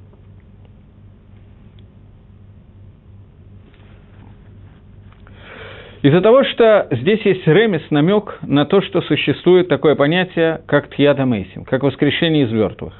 Из-за 6.04 6.20
того, 6.20 6.44
что 6.44 6.86
здесь 6.90 7.22
есть 7.24 7.46
ремес, 7.46 7.80
намек 7.88 8.38
на 8.42 8.66
то, 8.66 8.82
что 8.82 9.00
существует 9.00 9.68
такое 9.68 9.94
понятие, 9.94 10.60
как 10.66 10.94
тьяда 10.94 11.24
мейсим, 11.24 11.64
как 11.64 11.82
воскрешение 11.82 12.44
из 12.44 12.52
мертвых. 12.52 12.92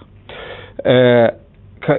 Э, 0.83 1.33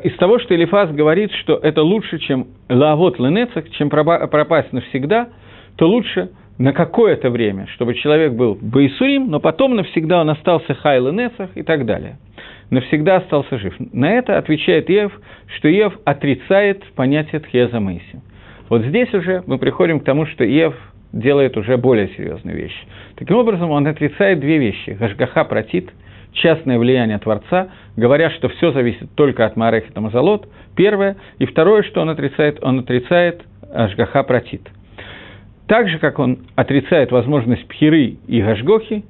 из 0.03 0.17
того, 0.17 0.39
что 0.39 0.55
Элифаз 0.55 0.89
говорит, 0.89 1.31
что 1.43 1.59
это 1.61 1.83
лучше, 1.83 2.17
чем 2.17 2.47
лавот 2.69 3.19
ленецах, 3.19 3.69
чем 3.77 3.91
пропасть 3.91 4.73
навсегда, 4.73 5.29
то 5.75 5.87
лучше 5.87 6.31
на 6.57 6.73
какое-то 6.73 7.29
время, 7.29 7.67
чтобы 7.75 7.93
человек 7.93 8.33
был 8.33 8.57
бейсурим, 8.59 9.29
но 9.29 9.39
потом 9.39 9.75
навсегда 9.75 10.21
он 10.21 10.31
остался 10.31 10.73
хай 10.73 10.99
ленецах 10.99 11.51
и 11.53 11.61
так 11.61 11.85
далее. 11.85 12.17
Навсегда 12.71 13.17
остался 13.17 13.59
жив. 13.59 13.75
На 13.93 14.11
это 14.13 14.39
отвечает 14.39 14.89
Ев, 14.89 15.11
что 15.55 15.67
Ев 15.67 15.93
отрицает 16.03 16.83
понятие 16.95 17.41
тхеза 17.41 17.79
мейсим. 17.79 18.23
Вот 18.69 18.81
здесь 18.81 19.13
уже 19.13 19.43
мы 19.45 19.59
приходим 19.59 19.99
к 19.99 20.03
тому, 20.03 20.25
что 20.25 20.43
Ев 20.43 20.73
делает 21.15 21.57
уже 21.57 21.77
более 21.77 22.09
серьезную 22.09 22.55
вещь. 22.55 22.85
Таким 23.15 23.37
образом, 23.37 23.71
он 23.71 23.87
отрицает 23.87 24.39
две 24.39 24.59
вещи. 24.59 24.91
Гашгаха 24.91 25.45
протит, 25.45 25.89
частное 26.33 26.77
влияние 26.77 27.17
Творца, 27.17 27.69
говоря, 27.95 28.29
что 28.31 28.49
все 28.49 28.71
зависит 28.71 29.09
только 29.15 29.45
от 29.45 29.55
Марех 29.55 29.89
и 29.89 29.93
Тамазалот, 29.93 30.47
первое. 30.75 31.15
И 31.39 31.45
второе, 31.45 31.83
что 31.83 32.01
он 32.01 32.09
отрицает, 32.09 32.59
он 32.61 32.79
отрицает 32.79 33.41
Ашгаха 33.73 34.23
протит. 34.23 34.61
Так 35.67 35.89
же, 35.89 35.97
как 35.97 36.19
он 36.19 36.39
отрицает 36.55 37.11
возможность 37.11 37.67
пхиры 37.67 38.17
и 38.27 38.41
гашгохи, 38.41 39.03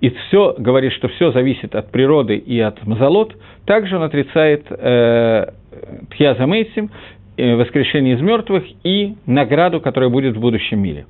и 0.00 0.10
все 0.10 0.54
говорит, 0.58 0.92
что 0.92 1.08
все 1.08 1.30
зависит 1.30 1.74
от 1.74 1.90
природы 1.90 2.36
и 2.36 2.58
от 2.58 2.84
мазалот, 2.84 3.34
также 3.64 3.96
он 3.96 4.02
отрицает 4.02 4.66
э, 4.68 5.46
тхьязамейсим, 6.10 6.90
э, 7.36 7.54
воскрешение 7.54 8.16
из 8.16 8.20
мертвых 8.20 8.64
и 8.82 9.14
награду, 9.26 9.80
которая 9.80 10.10
будет 10.10 10.36
в 10.36 10.40
будущем 10.40 10.80
мире. 10.80 11.06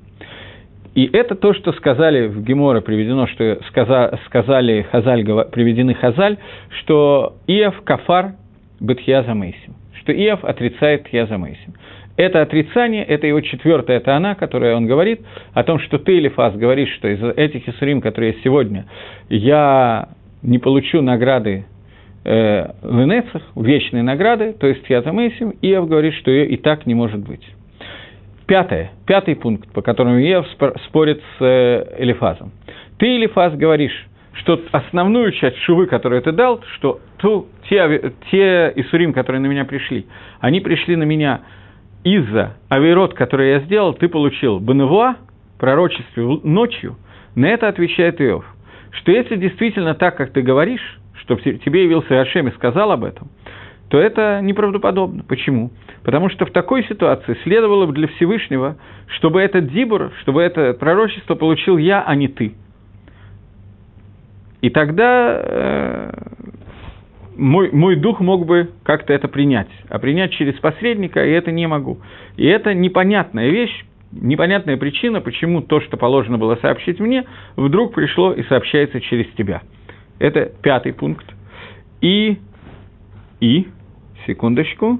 И 0.95 1.09
это 1.11 1.35
то, 1.35 1.53
что 1.53 1.73
сказали 1.73 2.27
в 2.27 2.43
Геморе, 2.43 2.81
приведено, 2.81 3.25
что 3.27 3.59
сказа, 3.69 4.19
сказали 4.25 4.85
Хазаль, 4.91 5.23
приведены 5.51 5.95
Хазаль, 5.95 6.37
что 6.81 7.37
Иов 7.47 7.81
кафар 7.81 8.33
бытхия 8.79 9.23
замейсим, 9.23 9.75
что 10.01 10.13
Иов 10.13 10.43
отрицает 10.43 11.05
тхия 11.05 11.25
замейсим. 11.25 11.73
Это 12.15 12.43
отрицание, 12.43 13.03
это 13.03 13.25
его 13.25 13.41
четвертая 13.41 13.99
тона, 13.99 14.35
которая 14.35 14.75
он 14.75 14.85
говорит, 14.85 15.21
о 15.53 15.63
том, 15.63 15.79
что 15.79 15.97
ты, 15.97 16.19
Элифас, 16.19 16.55
говоришь, 16.55 16.93
что 16.93 17.07
из 17.07 17.23
этих 17.37 17.67
Исурим, 17.67 18.01
которые 18.01 18.33
есть 18.33 18.43
сегодня, 18.43 18.85
я 19.29 20.09
не 20.43 20.59
получу 20.59 21.01
награды 21.01 21.65
э, 22.23 22.67
в 22.83 23.03
Инецах, 23.03 23.41
вечные 23.55 24.03
награды, 24.03 24.53
то 24.53 24.67
есть 24.67 24.83
Тхиатамейсим, 24.83 25.55
Иов 25.63 25.89
говорит, 25.89 26.13
что 26.13 26.29
ее 26.29 26.45
и 26.49 26.57
так 26.57 26.85
не 26.85 26.93
может 26.93 27.27
быть. 27.27 27.43
Пятое, 28.47 28.91
пятый 29.07 29.35
пункт, 29.35 29.71
по 29.71 29.81
которому 29.81 30.19
Иов 30.19 30.45
спорит 30.87 31.21
с 31.37 31.41
э, 31.41 31.95
Элифазом. 31.99 32.51
Ты, 32.97 33.15
Элифаз, 33.15 33.55
говоришь, 33.55 34.07
что 34.33 34.59
основную 34.71 35.31
часть 35.31 35.57
шувы, 35.59 35.87
которую 35.87 36.21
ты 36.21 36.31
дал, 36.31 36.61
что 36.75 36.99
ту, 37.17 37.47
те, 37.69 38.11
те 38.31 38.73
Исурим, 38.75 39.13
которые 39.13 39.39
на 39.41 39.47
меня 39.47 39.63
пришли, 39.63 40.05
они 40.39 40.59
пришли 40.59 40.95
на 40.95 41.03
меня 41.03 41.41
из-за 42.03 42.57
авирот, 42.69 43.13
который 43.13 43.51
я 43.51 43.59
сделал, 43.61 43.93
ты 43.93 44.09
получил 44.09 44.59
Беневуа, 44.59 45.15
пророчестве 45.57 46.23
ночью, 46.43 46.97
на 47.35 47.45
это 47.45 47.69
отвечает 47.69 48.19
Иов, 48.19 48.45
что 48.91 49.11
если 49.11 49.37
действительно 49.37 49.95
так, 49.95 50.17
как 50.17 50.33
ты 50.33 50.41
говоришь, 50.41 50.99
что 51.21 51.35
тебе 51.35 51.85
явился 51.85 52.19
Ашем 52.19 52.49
и 52.49 52.51
сказал 52.51 52.91
об 52.91 53.05
этом, 53.05 53.29
то 53.93 53.99
это 53.99 54.39
неправдоподобно. 54.41 55.23
Почему? 55.23 55.69
Потому 56.01 56.27
что 56.29 56.47
в 56.47 56.51
такой 56.51 56.83
ситуации 56.85 57.37
следовало 57.43 57.85
бы 57.85 57.93
для 57.93 58.07
Всевышнего, 58.07 58.75
чтобы 59.05 59.39
этот 59.39 59.71
дибур, 59.71 60.11
чтобы 60.21 60.41
это 60.41 60.73
пророчество 60.73 61.35
получил 61.35 61.77
я, 61.77 62.01
а 62.01 62.15
не 62.15 62.27
ты. 62.27 62.55
И 64.61 64.71
тогда 64.71 65.39
э, 65.45 66.11
мой, 67.37 67.69
мой 67.71 67.95
дух 67.95 68.19
мог 68.19 68.47
бы 68.47 68.71
как-то 68.81 69.13
это 69.13 69.27
принять. 69.27 69.69
А 69.89 69.99
принять 69.99 70.31
через 70.31 70.55
посредника 70.55 71.23
я 71.23 71.37
это 71.37 71.51
не 71.51 71.67
могу. 71.67 71.99
И 72.35 72.47
это 72.47 72.73
непонятная 72.73 73.49
вещь, 73.49 73.85
непонятная 74.11 74.77
причина, 74.77 75.21
почему 75.21 75.61
то, 75.61 75.81
что 75.81 75.97
положено 75.97 76.39
было 76.39 76.55
сообщить 76.55 76.99
мне, 76.99 77.25
вдруг 77.55 77.93
пришло 77.93 78.33
и 78.33 78.41
сообщается 78.45 78.99
через 79.01 79.27
тебя. 79.35 79.61
Это 80.17 80.51
пятый 80.63 80.93
пункт. 80.93 81.27
И, 82.01 82.39
и, 83.39 83.67
секундочку. 84.25 84.99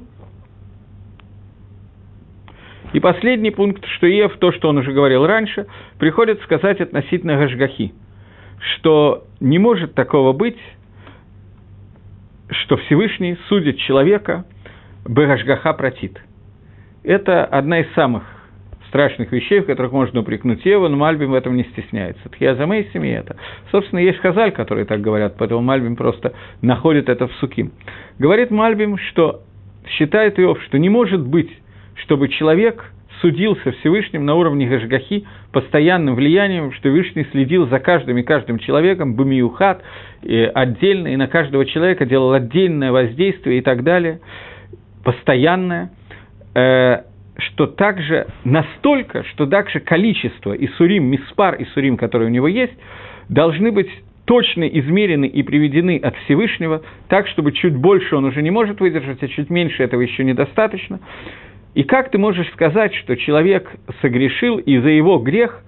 И 2.93 2.99
последний 2.99 3.51
пункт, 3.51 3.85
что 3.97 4.07
Ев, 4.07 4.37
то, 4.37 4.51
что 4.51 4.69
он 4.69 4.77
уже 4.77 4.91
говорил 4.91 5.25
раньше, 5.25 5.65
приходит 5.97 6.41
сказать 6.43 6.79
относительно 6.79 7.37
Гашгахи, 7.37 7.93
что 8.59 9.25
не 9.39 9.57
может 9.57 9.95
такого 9.95 10.31
быть, 10.31 10.59
что 12.49 12.77
Всевышний 12.77 13.37
судит 13.47 13.77
человека, 13.79 14.45
Бегашгаха 15.07 15.73
протит. 15.73 16.21
Это 17.03 17.45
одна 17.45 17.79
из 17.79 17.91
самых 17.93 18.23
страшных 18.93 19.31
вещей, 19.31 19.59
в 19.59 19.65
которых 19.65 19.91
можно 19.91 20.19
упрекнуть 20.19 20.63
Еву, 20.65 20.87
но 20.87 20.95
Мальбим 20.95 21.31
в 21.31 21.33
этом 21.33 21.57
не 21.57 21.63
стесняется. 21.63 22.29
Тхиазамейсими 22.29 23.07
это. 23.07 23.37
Собственно, 23.71 23.97
есть 23.97 24.19
Хазаль, 24.19 24.51
которые 24.51 24.85
так 24.85 25.01
говорят, 25.01 25.33
поэтому 25.35 25.61
Мальбим 25.61 25.95
просто 25.95 26.33
находит 26.61 27.09
это 27.09 27.27
в 27.27 27.33
Суким. 27.37 27.71
Говорит 28.19 28.51
Мальбим, 28.51 28.99
что 28.99 29.41
считает 29.87 30.39
Иов, 30.39 30.61
что 30.65 30.77
не 30.77 30.89
может 30.89 31.25
быть, 31.25 31.49
чтобы 32.03 32.29
человек 32.29 32.93
судился 33.19 33.71
Всевышним 33.71 34.27
на 34.27 34.35
уровне 34.35 34.67
Гашгахи 34.67 35.25
постоянным 35.51 36.13
влиянием, 36.13 36.71
что 36.73 36.81
Всевышний 36.89 37.25
следил 37.31 37.67
за 37.69 37.79
каждым 37.79 38.19
и 38.19 38.21
каждым 38.21 38.59
человеком, 38.59 39.15
Бумиюхат, 39.15 39.81
отдельно, 40.21 41.07
и 41.07 41.15
на 41.15 41.27
каждого 41.27 41.65
человека 41.65 42.05
делал 42.05 42.33
отдельное 42.33 42.91
воздействие 42.91 43.57
и 43.57 43.61
так 43.61 43.83
далее, 43.83 44.19
постоянное, 45.03 45.89
э, 46.53 47.03
что 47.47 47.67
также 47.67 48.27
настолько, 48.43 49.23
что 49.25 49.45
также 49.45 49.79
количество 49.79 50.53
Исурим, 50.53 51.05
Миспар 51.05 51.61
Исурим, 51.61 51.97
которые 51.97 52.29
у 52.29 52.31
него 52.31 52.47
есть, 52.47 52.73
должны 53.29 53.71
быть 53.71 53.89
точно 54.25 54.63
измерены 54.63 55.25
и 55.25 55.43
приведены 55.43 55.97
от 55.97 56.15
Всевышнего, 56.25 56.81
так, 57.09 57.27
чтобы 57.27 57.51
чуть 57.51 57.75
больше 57.75 58.15
он 58.15 58.25
уже 58.25 58.41
не 58.41 58.51
может 58.51 58.79
выдержать, 58.79 59.21
а 59.21 59.27
чуть 59.27 59.49
меньше 59.49 59.83
этого 59.83 60.01
еще 60.01 60.23
недостаточно. 60.23 60.99
И 61.73 61.83
как 61.83 62.11
ты 62.11 62.17
можешь 62.17 62.49
сказать, 62.53 62.93
что 62.95 63.15
человек 63.17 63.69
согрешил, 64.01 64.57
и 64.57 64.77
за 64.77 64.89
его 64.89 65.17
грех 65.17 65.61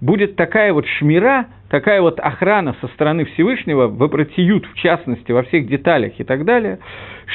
будет 0.00 0.34
такая 0.34 0.72
вот 0.72 0.86
шмира, 0.98 1.46
такая 1.70 2.02
вот 2.02 2.18
охрана 2.18 2.74
со 2.80 2.88
стороны 2.88 3.24
Всевышнего, 3.24 3.86
в 3.86 4.02
Абратиют, 4.02 4.66
в 4.66 4.74
частности, 4.74 5.30
во 5.30 5.44
всех 5.44 5.68
деталях 5.68 6.14
и 6.18 6.24
так 6.24 6.44
далее, 6.44 6.80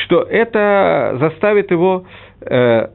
что 0.03 0.21
это 0.21 1.17
заставит 1.19 1.71
его 1.71 2.05
э, 2.41 2.87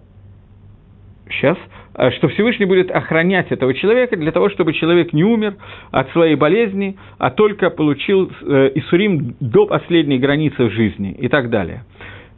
сейчас, 1.33 1.57
э, 1.95 2.11
что 2.12 2.28
Всевышний 2.28 2.66
будет 2.66 2.91
охранять 2.91 3.51
этого 3.51 3.74
человека 3.74 4.16
для 4.16 4.33
того, 4.33 4.51
чтобы 4.51 4.72
человек 4.72 5.12
не 5.12 5.24
умер 5.24 5.57
от 5.91 6.11
своей 6.12 6.37
болезни, 6.37 6.97
а 7.18 7.30
только 7.30 7.70
получил 7.70 8.30
э, 8.43 8.72
Исурим 8.74 9.35
до 9.41 9.66
последней 9.66 10.18
границы 10.18 10.70
жизни 10.70 11.12
и 11.12 11.28
так 11.28 11.51
далее. 11.51 11.85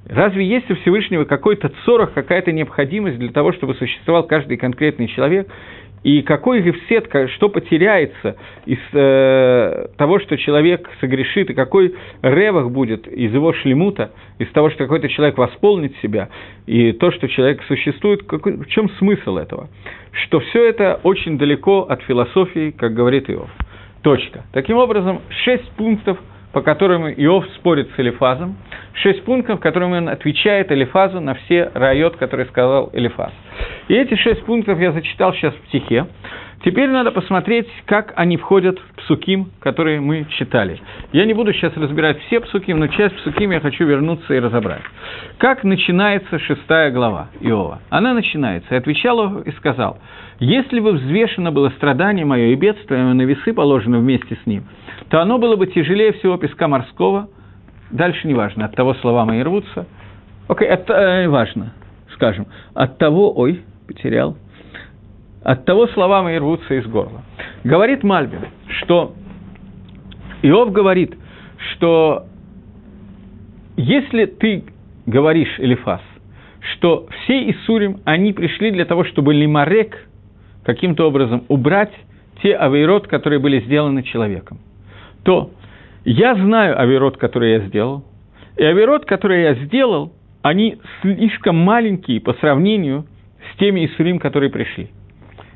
Разве 0.07 0.47
есть 0.47 0.71
у 0.71 0.75
Всевышнего 0.77 1.25
какой-то 1.25 1.73
цорох, 1.85 2.13
какая-то 2.13 2.53
необходимость 2.53 3.19
для 3.19 3.31
того, 3.31 3.53
чтобы 3.53 3.75
существовал 3.75 4.25
каждый 4.25 4.59
конкретный 4.59 5.09
человек? 5.09 5.49
И 6.05 6.21
какой 6.21 6.61
гефсет, 6.61 7.09
что 7.31 7.49
потеряется 7.49 8.37
из 8.67 8.79
э, 8.93 9.89
того, 9.97 10.21
что 10.21 10.37
человек 10.37 10.89
согрешит, 11.01 11.49
и 11.49 11.55
какой 11.55 11.95
ревах 12.21 12.71
будет 12.71 13.09
из 13.09 13.33
его 13.33 13.55
шлемута, 13.55 14.13
из 14.39 14.49
того, 14.51 14.69
что 14.69 14.85
какой-то 14.85 15.09
человек 15.09 15.39
восполнит 15.39 15.97
себя, 16.03 16.29
и 16.67 16.93
то, 16.93 17.11
что 17.11 17.27
человек 17.27 17.63
существует, 17.67 18.23
какой, 18.25 18.53
в 18.59 18.67
чем 18.67 18.91
смысл 18.99 19.39
этого? 19.39 19.71
Что 20.13 20.41
все 20.41 20.69
это 20.69 21.01
очень 21.03 21.39
далеко 21.39 21.81
от 21.81 22.03
философии, 22.03 22.71
как 22.71 22.93
говорит 22.93 23.31
Иов. 23.31 23.49
Точка. 24.03 24.45
Таким 24.53 24.77
образом, 24.77 25.23
шесть 25.31 25.71
пунктов– 25.73 26.19
по 26.55 26.63
которым 26.63 27.09
Иов 27.09 27.45
спорит 27.57 27.91
с 27.95 28.01
Элифазом, 28.01 28.57
шесть 29.03 29.25
пунктов, 29.25 29.59
которыми 29.59 29.99
он 29.99 30.09
отвечает 30.09 30.71
Элифазу 30.71 31.21
на 31.21 31.35
все 31.35 31.71
райот, 31.75 32.17
которые 32.17 32.47
сказал 32.47 32.91
Элифаз. 32.93 33.33
И 33.89 33.95
эти 33.95 34.15
шесть 34.15 34.45
пунктов 34.45 34.79
я 34.79 34.93
зачитал 34.93 35.35
сейчас 35.35 35.53
в 35.53 35.69
стихе. 35.69 36.07
Теперь 36.65 36.89
надо 36.89 37.11
посмотреть, 37.11 37.67
как 37.87 38.13
они 38.17 38.37
входят 38.37 38.79
в 38.79 38.97
псуким, 39.03 39.51
которые 39.61 40.01
мы 40.01 40.27
читали. 40.39 40.81
Я 41.13 41.27
не 41.27 41.35
буду 41.35 41.53
сейчас 41.53 41.77
разбирать 41.77 42.21
все 42.23 42.41
псуким, 42.41 42.79
но 42.79 42.87
часть 42.87 43.17
псуким 43.17 43.51
я 43.51 43.59
хочу 43.61 43.85
вернуться 43.85 44.33
и 44.33 44.39
разобрать. 44.39 44.81
Как 45.39 45.65
начинается 45.65 46.39
шестая 46.39 46.93
глава 46.93 47.29
Иова? 47.41 47.81
Она 47.91 48.15
начинается, 48.15 48.75
и 48.75 48.79
отвечал 48.79 49.41
и 49.41 49.51
сказал, 49.53 49.99
«Если 50.39 50.79
бы 50.79 50.93
взвешено 50.93 51.51
было 51.51 51.71
страдание 51.71 52.25
мое 52.25 52.47
и 52.47 52.55
бедствие 52.55 53.03
на 53.13 53.23
весы 53.23 53.53
положено 53.53 53.99
вместе 53.99 54.39
с 54.43 54.47
ним, 54.47 54.65
то 55.15 55.23
оно 55.23 55.39
было 55.39 55.55
бы 55.55 55.69
тяжелее 55.69 56.13
всего 56.15 56.37
песка 56.39 56.67
морского. 56.67 57.29
Дальше 57.93 58.27
не 58.27 58.35
важно, 58.35 58.65
от 58.65 58.75
того 58.75 58.95
слова 58.95 59.25
мои 59.25 59.45
рвутся. 59.45 59.87
Окей, 60.49 60.67
это 60.67 60.93
э, 60.93 61.29
важно, 61.29 61.73
скажем. 62.15 62.49
От 62.75 62.99
того, 62.99 63.33
ой, 63.33 63.63
потерял. 63.87 64.37
От 65.45 65.67
того 65.67 65.87
слова 65.87 66.25
мои 66.25 66.37
рвутся 66.37 66.75
из 66.75 66.85
горла. 66.87 67.23
Говорит 67.63 68.03
Мальбин, 68.03 68.41
что 68.81 69.15
Иов 70.43 70.73
говорит, 70.73 71.15
что 71.59 72.25
если 73.77 74.25
ты 74.25 74.65
говоришь, 75.07 75.61
Элифас, 75.61 76.03
что 76.73 77.07
все 77.23 77.53
Исурим, 77.53 78.01
они 78.05 78.33
пришли 78.33 78.73
для 78.73 78.85
того, 78.85 79.05
чтобы 79.05 79.33
лимарек 79.33 80.09
каким-то 80.65 81.07
образом 81.07 81.45
убрать 81.47 81.93
те 82.43 82.57
авейрот, 82.57 83.07
которые 83.07 83.39
были 83.39 83.61
сделаны 83.61 84.03
человеком 84.03 84.59
то 85.25 85.51
я 86.05 86.35
знаю 86.35 86.81
авирот, 86.81 87.17
который 87.17 87.53
я 87.53 87.61
сделал, 87.61 88.05
и 88.57 88.65
авирот, 88.65 89.05
который 89.05 89.43
я 89.43 89.55
сделал, 89.55 90.13
они 90.43 90.79
слишком 91.01 91.57
маленькие 91.57 92.21
по 92.21 92.35
сравнению 92.35 93.07
с 93.53 93.59
теми 93.59 93.87
Исурим, 93.87 94.19
которые 94.19 94.51
пришли. 94.51 94.91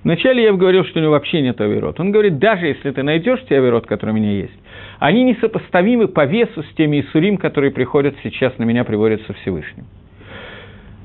Вначале 0.05 0.43
я 0.45 0.53
говорил, 0.53 0.85
что 0.85 0.99
у 0.99 1.03
него 1.03 1.13
вообще 1.13 1.43
нет 1.43 1.61
авирот. 1.61 2.01
Он 2.01 2.13
говорит, 2.13 2.39
даже 2.39 2.67
если 2.67 2.91
ты 2.93 3.03
найдешь 3.03 3.45
те 3.49 3.59
авирот, 3.59 3.87
которые 3.87 4.15
у 4.15 4.19
меня 4.19 4.33
есть, 4.33 4.59
они 4.99 5.25
несопоставимы 5.25 6.09
по 6.09 6.25
весу 6.25 6.63
с 6.63 6.75
теми 6.77 7.01
Исурим, 7.01 7.37
которые 7.37 7.71
приходят 7.71 8.15
сейчас 8.23 8.57
на 8.59 8.65
меня, 8.65 8.85
приводятся 8.85 9.33
Всевышним. 9.35 9.85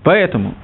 Поэтому 0.03 0.55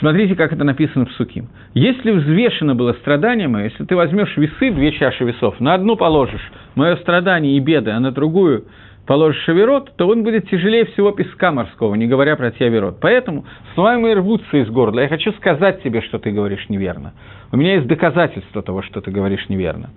Смотрите, 0.00 0.34
как 0.34 0.52
это 0.52 0.64
написано 0.64 1.06
в 1.06 1.12
Суким. 1.12 1.48
Если 1.72 2.10
взвешено 2.10 2.74
было 2.74 2.94
страдание 2.94 3.46
мое, 3.46 3.64
если 3.64 3.84
ты 3.84 3.94
возьмешь 3.94 4.36
весы, 4.36 4.72
две 4.72 4.92
чаши 4.92 5.24
весов, 5.24 5.60
на 5.60 5.74
одну 5.74 5.96
положишь 5.96 6.52
мое 6.74 6.96
страдание 6.96 7.56
и 7.56 7.60
беды, 7.60 7.92
а 7.92 8.00
на 8.00 8.10
другую 8.10 8.64
положишь 9.06 9.42
шаверот, 9.44 9.92
то 9.96 10.08
он 10.08 10.24
будет 10.24 10.48
тяжелее 10.48 10.86
всего 10.86 11.12
песка 11.12 11.52
морского, 11.52 11.94
не 11.94 12.06
говоря 12.06 12.34
про 12.36 12.50
тиаверот. 12.50 12.98
Поэтому 13.00 13.44
слова 13.74 13.98
мои 13.98 14.14
рвутся 14.14 14.56
из 14.56 14.68
горла. 14.68 15.00
Я 15.00 15.08
хочу 15.08 15.30
сказать 15.32 15.82
тебе, 15.82 16.00
что 16.00 16.18
ты 16.18 16.32
говоришь 16.32 16.68
неверно. 16.68 17.12
У 17.52 17.56
меня 17.56 17.74
есть 17.74 17.86
доказательство 17.86 18.62
того, 18.62 18.82
что 18.82 19.00
ты 19.00 19.12
говоришь 19.12 19.48
неверно. 19.48 19.90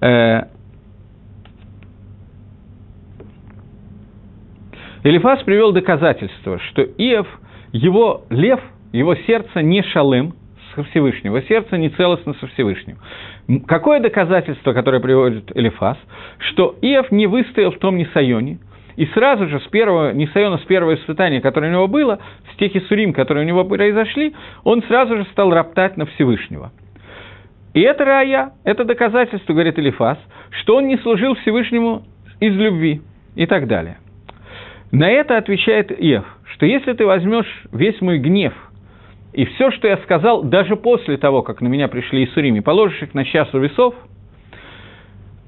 Э, 0.00 0.42
Элифас 5.02 5.42
привел 5.42 5.72
доказательство, 5.72 6.60
что 6.60 6.82
Иов, 6.82 7.26
его 7.72 8.24
лев– 8.30 8.60
его 8.96 9.14
сердце 9.14 9.62
не 9.62 9.82
шалым 9.82 10.34
со 10.74 10.82
Всевышним, 10.84 11.34
его 11.34 11.46
сердце 11.46 11.76
не 11.76 11.88
целостно 11.90 12.34
со 12.34 12.46
Всевышним. 12.48 12.98
Какое 13.66 14.00
доказательство, 14.00 14.72
которое 14.72 15.00
приводит 15.00 15.56
Элифас, 15.56 15.96
что 16.38 16.76
Иов 16.82 17.10
не 17.10 17.26
выстоял 17.26 17.72
в 17.72 17.78
том 17.78 17.96
Нисайоне, 17.96 18.58
и 18.96 19.04
сразу 19.06 19.46
же 19.46 19.60
с 19.60 19.66
первого, 19.68 20.12
Нисайона, 20.12 20.58
с 20.58 20.62
первого 20.62 20.94
испытания, 20.94 21.40
которое 21.40 21.68
у 21.68 21.72
него 21.72 21.86
было, 21.86 22.18
с 22.52 22.56
тех 22.56 22.74
Исурим, 22.74 23.12
которые 23.12 23.44
у 23.44 23.48
него 23.48 23.64
произошли, 23.64 24.34
он 24.64 24.82
сразу 24.84 25.16
же 25.16 25.24
стал 25.32 25.52
роптать 25.52 25.96
на 25.96 26.06
Всевышнего. 26.06 26.72
И 27.74 27.80
это 27.80 28.06
рая, 28.06 28.52
это 28.64 28.84
доказательство, 28.84 29.52
говорит 29.52 29.78
Элифас, 29.78 30.18
что 30.62 30.76
он 30.76 30.86
не 30.86 30.96
служил 30.96 31.34
Всевышнему 31.34 32.04
из 32.40 32.54
любви 32.54 33.02
и 33.34 33.44
так 33.44 33.66
далее. 33.66 33.98
На 34.92 35.10
это 35.10 35.36
отвечает 35.36 35.90
Ев, 36.00 36.24
что 36.54 36.64
если 36.64 36.94
ты 36.94 37.04
возьмешь 37.04 37.64
весь 37.72 38.00
мой 38.00 38.18
гнев 38.18 38.54
и 39.36 39.44
все, 39.44 39.70
что 39.70 39.86
я 39.86 39.98
сказал, 39.98 40.42
даже 40.42 40.76
после 40.76 41.18
того, 41.18 41.42
как 41.42 41.60
на 41.60 41.68
меня 41.68 41.88
пришли 41.88 42.24
Исурим, 42.24 42.56
и 42.56 42.60
положишь 42.60 43.02
их 43.02 43.12
на 43.12 43.26
часу 43.26 43.58
весов, 43.58 43.94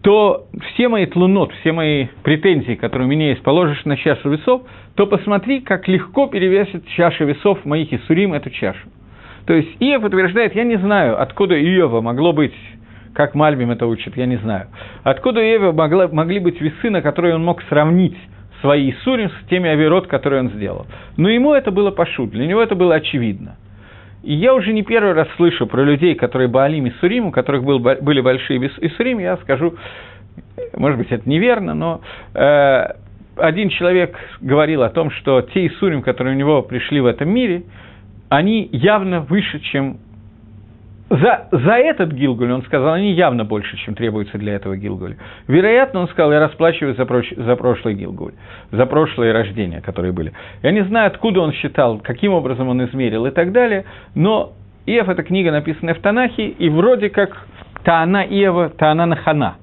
то 0.03 0.47
все 0.61 0.89
мои 0.89 1.07
тлунот, 1.07 1.53
все 1.61 1.73
мои 1.73 2.09
претензии, 2.23 2.75
которые 2.75 3.09
у 3.09 3.11
меня 3.11 3.31
есть, 3.31 3.43
положишь 3.43 3.87
на 3.87 3.97
чашу 3.97 4.29
весов, 4.29 4.63
то 4.95 5.07
посмотри, 5.07 5.61
как 5.61 5.89
легко 5.89 6.27
перевесит 6.27 6.87
чаша 6.89 7.25
весов 7.25 7.65
моих 7.65 7.91
Исурим 7.91 8.35
эту 8.35 8.51
чашу. 8.51 8.89
То 9.47 9.55
есть 9.55 9.71
Иов 9.81 10.05
утверждает, 10.05 10.55
я 10.55 10.65
не 10.65 10.77
знаю, 10.77 11.19
откуда 11.19 11.59
Иова 11.59 12.03
могло 12.03 12.35
быть, 12.35 12.55
как 13.15 13.35
Мальбим 13.35 13.71
это 13.71 13.87
учит, 13.87 14.19
я 14.19 14.27
не 14.27 14.37
знаю, 14.37 14.67
откуда 15.03 15.41
у 15.41 15.43
Иова 15.43 15.73
могла, 15.73 16.09
могли 16.09 16.41
быть 16.41 16.61
весы, 16.61 16.91
на 16.91 17.01
которые 17.01 17.37
он 17.37 17.43
мог 17.43 17.63
сравнить 17.71 18.19
свои 18.61 18.91
Исурим 18.91 19.31
с 19.31 19.49
теми 19.49 19.71
авирот, 19.71 20.09
которые 20.09 20.43
он 20.43 20.51
сделал. 20.51 20.87
Но 21.17 21.31
ему 21.31 21.55
это 21.55 21.71
было 21.71 21.91
пошут, 21.91 22.33
для 22.33 22.47
него 22.47 22.61
это 22.61 22.75
было 22.75 22.95
очевидно. 22.95 23.57
И 24.23 24.35
я 24.35 24.55
уже 24.55 24.73
не 24.73 24.83
первый 24.83 25.13
раз 25.13 25.29
слышу 25.37 25.67
про 25.67 25.83
людей, 25.83 26.15
которые 26.15 26.49
Баалим 26.49 26.87
и 26.87 26.91
Сурим, 27.01 27.27
у 27.27 27.31
которых 27.31 27.63
был, 27.65 27.79
были 27.79 28.21
большие 28.21 28.59
Исурим, 28.81 29.19
я 29.21 29.37
скажу, 29.39 29.75
может 30.77 30.99
быть, 30.99 31.11
это 31.11 31.29
неверно, 31.29 31.75
но 31.75 32.01
э, 32.35 32.93
один 33.37 33.69
человек 33.69 34.17
говорил 34.41 34.83
о 34.83 34.91
том, 34.91 35.11
что 35.13 35.43
те 35.43 35.67
Исурим, 35.69 36.03
которые 36.03 36.35
у 36.35 36.39
него 36.39 36.63
пришли 36.63 37.01
в 37.01 37.07
этом 37.07 37.29
мире, 37.31 37.63
они 38.29 38.69
явно 38.73 39.21
выше, 39.21 39.61
чем 39.61 39.99
за, 41.11 41.49
за 41.51 41.73
этот 41.73 42.13
Гилгуль, 42.13 42.53
он 42.53 42.63
сказал, 42.63 42.95
они 42.95 43.13
явно 43.13 43.45
больше, 43.45 43.77
чем 43.79 43.95
требуется 43.95 44.37
для 44.37 44.55
этого 44.55 44.77
Гилгуля. 44.77 45.17
Вероятно, 45.47 46.01
он 46.01 46.09
сказал, 46.09 46.33
я 46.33 46.41
расплачиваюсь 46.41 46.97
за, 46.97 47.07
проч, 47.07 47.33
за 47.35 47.57
прошлый 47.57 47.95
Гилгуль, 47.95 48.35
за 48.71 48.85
прошлые 48.85 49.33
рождения, 49.33 49.81
которые 49.81 50.13
были. 50.13 50.33
Я 50.63 50.71
не 50.71 50.85
знаю, 50.85 51.07
откуда 51.07 51.41
он 51.41 51.53
считал, 51.53 51.99
каким 51.99 52.33
образом 52.33 52.69
он 52.69 52.85
измерил 52.85 53.25
и 53.27 53.31
так 53.31 53.53
далее, 53.53 53.85
но 54.15 54.53
Иов– 54.85 55.09
это 55.11 55.23
книга, 55.23 55.51
написанная 55.51 55.95
в 55.95 56.01
Танахе, 56.01 56.49
и 56.49 56.69
вроде 56.69 57.09
как 57.11 57.47
Таана 57.85 58.25
Иова, 58.25 58.71
Таана 58.71 59.07
Нахана, 59.07 59.57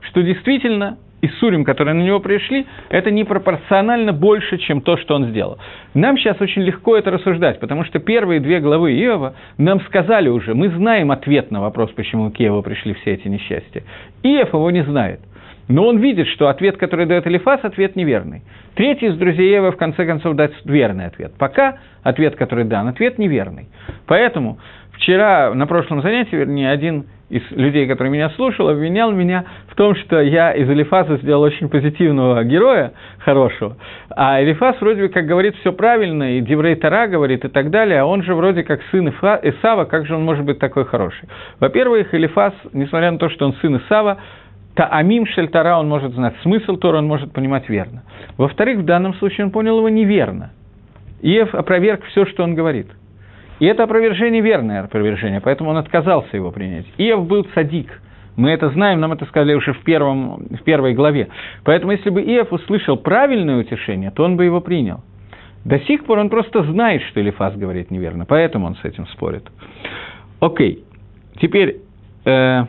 что 0.00 0.22
действительно 0.22 0.98
и 1.20 1.28
сурим, 1.40 1.64
которые 1.64 1.94
на 1.94 2.02
него 2.02 2.20
пришли, 2.20 2.66
это 2.90 3.10
непропорционально 3.10 4.12
больше, 4.12 4.58
чем 4.58 4.80
то, 4.80 4.96
что 4.96 5.14
он 5.14 5.26
сделал. 5.26 5.58
Нам 5.94 6.16
сейчас 6.16 6.40
очень 6.40 6.62
легко 6.62 6.96
это 6.96 7.10
рассуждать, 7.10 7.60
потому 7.60 7.84
что 7.84 7.98
первые 7.98 8.40
две 8.40 8.60
главы 8.60 8.92
Иова 8.92 9.34
нам 9.56 9.80
сказали 9.82 10.28
уже, 10.28 10.54
мы 10.54 10.68
знаем 10.68 11.10
ответ 11.10 11.50
на 11.50 11.60
вопрос, 11.60 11.90
почему 11.92 12.30
к 12.30 12.40
Иову 12.40 12.62
пришли 12.62 12.94
все 12.94 13.14
эти 13.14 13.28
несчастья. 13.28 13.82
Иов 14.22 14.52
его 14.52 14.70
не 14.70 14.84
знает. 14.84 15.20
Но 15.68 15.86
он 15.86 15.98
видит, 15.98 16.26
что 16.28 16.48
ответ, 16.48 16.78
который 16.78 17.04
дает 17.04 17.26
Элифас, 17.26 17.62
ответ 17.62 17.94
неверный. 17.94 18.42
Третий 18.74 19.06
из 19.06 19.16
друзей 19.16 19.50
Ева, 19.52 19.70
в 19.70 19.76
конце 19.76 20.06
концов, 20.06 20.34
дает 20.34 20.54
верный 20.64 21.06
ответ. 21.06 21.32
Пока 21.38 21.78
ответ, 22.02 22.36
который 22.36 22.64
дан, 22.64 22.88
ответ 22.88 23.18
неверный. 23.18 23.68
Поэтому 24.06 24.58
вчера, 24.92 25.52
на 25.52 25.66
прошлом 25.66 26.00
занятии, 26.00 26.36
вернее, 26.36 26.70
один 26.70 27.04
из 27.30 27.42
людей, 27.50 27.86
который 27.86 28.08
меня 28.08 28.30
слушал, 28.30 28.68
обвинял 28.68 29.12
меня 29.12 29.44
в 29.68 29.74
том, 29.74 29.94
что 29.94 30.20
я 30.20 30.52
из 30.52 30.68
Элифаса 30.68 31.18
сделал 31.18 31.42
очень 31.42 31.68
позитивного 31.68 32.42
героя, 32.44 32.92
хорошего, 33.18 33.76
а 34.10 34.42
Элифас 34.42 34.80
вроде 34.80 35.08
как 35.08 35.26
говорит 35.26 35.54
все 35.56 35.72
правильно, 35.72 36.38
и 36.38 36.40
Деврей 36.40 36.76
Тара 36.76 37.06
говорит 37.06 37.44
и 37.44 37.48
так 37.48 37.70
далее, 37.70 38.00
а 38.00 38.06
он 38.06 38.22
же 38.22 38.34
вроде 38.34 38.62
как 38.62 38.80
сын 38.90 39.08
Исава, 39.08 39.84
как 39.84 40.06
же 40.06 40.14
он 40.14 40.24
может 40.24 40.44
быть 40.44 40.58
такой 40.58 40.84
хороший? 40.84 41.28
Во-первых, 41.60 42.14
Элифас, 42.14 42.54
несмотря 42.72 43.10
на 43.10 43.18
то, 43.18 43.28
что 43.28 43.46
он 43.46 43.54
сын 43.60 43.76
Исава, 43.76 44.18
Таамим 44.74 45.26
Шельтара 45.26 45.76
он 45.76 45.88
может 45.88 46.14
знать, 46.14 46.34
смысл 46.42 46.76
Тора 46.76 46.98
он 46.98 47.06
может 47.06 47.32
понимать 47.32 47.68
верно. 47.68 48.04
Во-вторых, 48.36 48.78
в 48.78 48.84
данном 48.84 49.14
случае 49.14 49.46
он 49.46 49.50
понял 49.50 49.78
его 49.78 49.88
неверно. 49.88 50.52
Иев 51.20 51.54
опроверг 51.54 52.04
все, 52.04 52.24
что 52.26 52.44
он 52.44 52.54
говорит– 52.54 52.86
и 53.58 53.66
это 53.66 53.84
опровержение 53.84 54.40
верное 54.40 54.82
опровержение, 54.82 55.40
поэтому 55.40 55.70
он 55.70 55.76
отказался 55.76 56.36
его 56.36 56.50
принять. 56.50 56.86
Иов 56.98 57.26
был 57.26 57.46
садик. 57.54 58.00
Мы 58.36 58.50
это 58.50 58.70
знаем, 58.70 59.00
нам 59.00 59.12
это 59.12 59.24
сказали 59.26 59.54
уже 59.54 59.72
в, 59.72 59.82
первом, 59.82 60.46
в 60.50 60.62
первой 60.62 60.94
главе. 60.94 61.28
Поэтому 61.64 61.92
если 61.92 62.10
бы 62.10 62.22
Иов 62.22 62.52
услышал 62.52 62.96
правильное 62.96 63.58
утешение, 63.58 64.12
то 64.12 64.24
он 64.24 64.36
бы 64.36 64.44
его 64.44 64.60
принял. 64.60 65.00
До 65.64 65.80
сих 65.80 66.04
пор 66.04 66.18
он 66.18 66.30
просто 66.30 66.62
знает, 66.62 67.02
что 67.02 67.20
Элифаз 67.20 67.56
говорит 67.56 67.90
неверно, 67.90 68.26
поэтому 68.26 68.66
он 68.66 68.76
с 68.76 68.84
этим 68.84 69.08
спорит. 69.08 69.42
Окей, 70.38 70.84
теперь 71.40 71.80
э, 72.24 72.64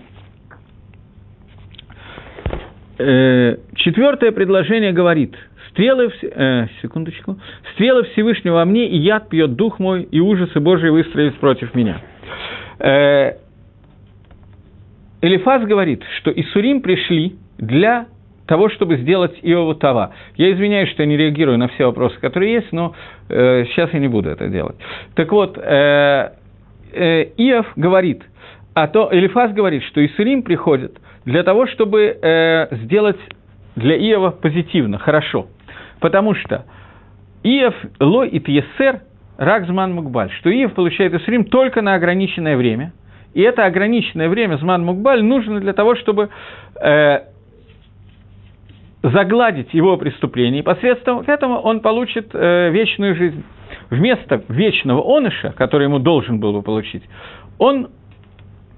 э, 2.98 3.58
четвертое 3.76 4.32
предложение 4.32 4.92
говорит– 4.92 5.36
Стрелы, 5.80 6.12
э, 6.22 6.68
секундочку, 6.82 7.38
стрелы 7.74 8.04
Всевышнего 8.12 8.56
во 8.56 8.66
мне, 8.66 8.86
и 8.90 8.98
яд 8.98 9.30
пьет 9.30 9.56
дух 9.56 9.80
мой, 9.80 10.04
и 10.04 10.20
ужасы 10.20 10.60
Божии 10.60 10.90
выстроились 10.90 11.36
против 11.36 11.74
меня. 11.74 12.02
Э, 12.80 13.36
Элифаз 15.22 15.64
говорит, 15.64 16.04
что 16.18 16.32
Исурим 16.32 16.82
пришли 16.82 17.38
для 17.58 18.08
того, 18.46 18.68
чтобы 18.68 18.98
сделать 18.98 19.40
Иову 19.42 19.74
Тава. 19.74 20.12
Я 20.36 20.52
извиняюсь, 20.52 20.90
что 20.90 21.04
я 21.04 21.08
не 21.08 21.16
реагирую 21.16 21.58
на 21.58 21.70
все 21.70 21.86
вопросы, 21.86 22.20
которые 22.20 22.56
есть, 22.56 22.74
но 22.74 22.94
э, 23.30 23.64
сейчас 23.70 23.94
я 23.94 24.00
не 24.00 24.10
буду 24.10 24.30
это 24.30 24.50
делать. 24.50 24.76
Так 25.16 25.32
вот, 25.32 25.58
э, 25.58 26.32
э, 26.92 27.24
Иов 27.38 27.68
говорит, 27.78 28.22
а 28.74 28.90
то 28.90 29.08
Элифаз 29.14 29.54
говорит, 29.54 29.84
что 29.84 30.06
Исурим 30.06 30.44
приходит 30.44 31.00
для 31.24 31.44
того, 31.44 31.68
чтобы 31.68 32.18
э, 32.22 32.68
сделать 32.84 33.20
для 33.78 33.96
Иова 33.96 34.32
позитивно, 34.32 34.98
хорошо– 34.98 35.48
Потому 36.00 36.34
что 36.36 36.66
Иев 37.44 37.74
ло 38.00 38.24
и 38.24 38.40
тьесер 38.40 39.02
рак 39.38 39.68
мукбаль, 39.70 40.32
что 40.40 40.52
Иев 40.52 40.74
получает 40.74 41.14
Исрим 41.14 41.46
только 41.46 41.82
на 41.82 41.96
ограниченное 41.96 42.58
время, 42.58 42.94
и 43.34 43.42
это 43.42 43.66
ограниченное 43.66 44.28
время 44.28 44.58
зман 44.58 44.84
мукбаль 44.84 45.24
нужно 45.24 45.60
для 45.60 45.74
того, 45.74 45.96
чтобы 45.96 46.30
э, 46.82 47.20
загладить 49.04 49.74
его 49.74 49.98
преступление, 49.98 50.60
и 50.60 50.64
посредством 50.64 51.22
этого 51.22 51.58
он 51.58 51.80
получит 51.80 52.30
э, 52.34 52.70
вечную 52.72 53.16
жизнь. 53.16 53.44
Вместо 53.90 54.44
вечного 54.50 55.02
оныша, 55.18 55.54
который 55.54 55.86
ему 55.86 56.00
должен 56.00 56.40
был 56.40 56.54
бы 56.54 56.62
получить, 56.62 57.04
он 57.60 57.90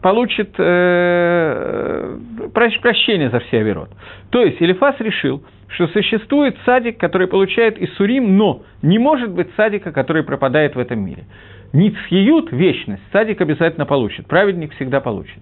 получит 0.01 0.55
э, 0.57 2.17
прощение 2.53 3.29
за 3.29 3.39
все 3.41 3.59
оверот. 3.59 3.89
То 4.31 4.43
есть 4.43 4.61
Элифас 4.61 4.95
решил, 4.99 5.43
что 5.69 5.87
существует 5.89 6.57
садик, 6.65 6.97
который 6.97 7.27
получает 7.27 7.81
Исурим, 7.81 8.37
но 8.37 8.63
не 8.81 8.99
может 8.99 9.31
быть 9.31 9.47
садика, 9.55 9.91
который 9.91 10.23
пропадает 10.23 10.75
в 10.75 10.79
этом 10.79 10.99
мире. 11.05 11.25
Ницхиют, 11.73 12.51
вечность, 12.51 13.03
садик 13.13 13.39
обязательно 13.41 13.85
получит, 13.85 14.27
праведник 14.27 14.73
всегда 14.75 14.99
получит. 14.99 15.39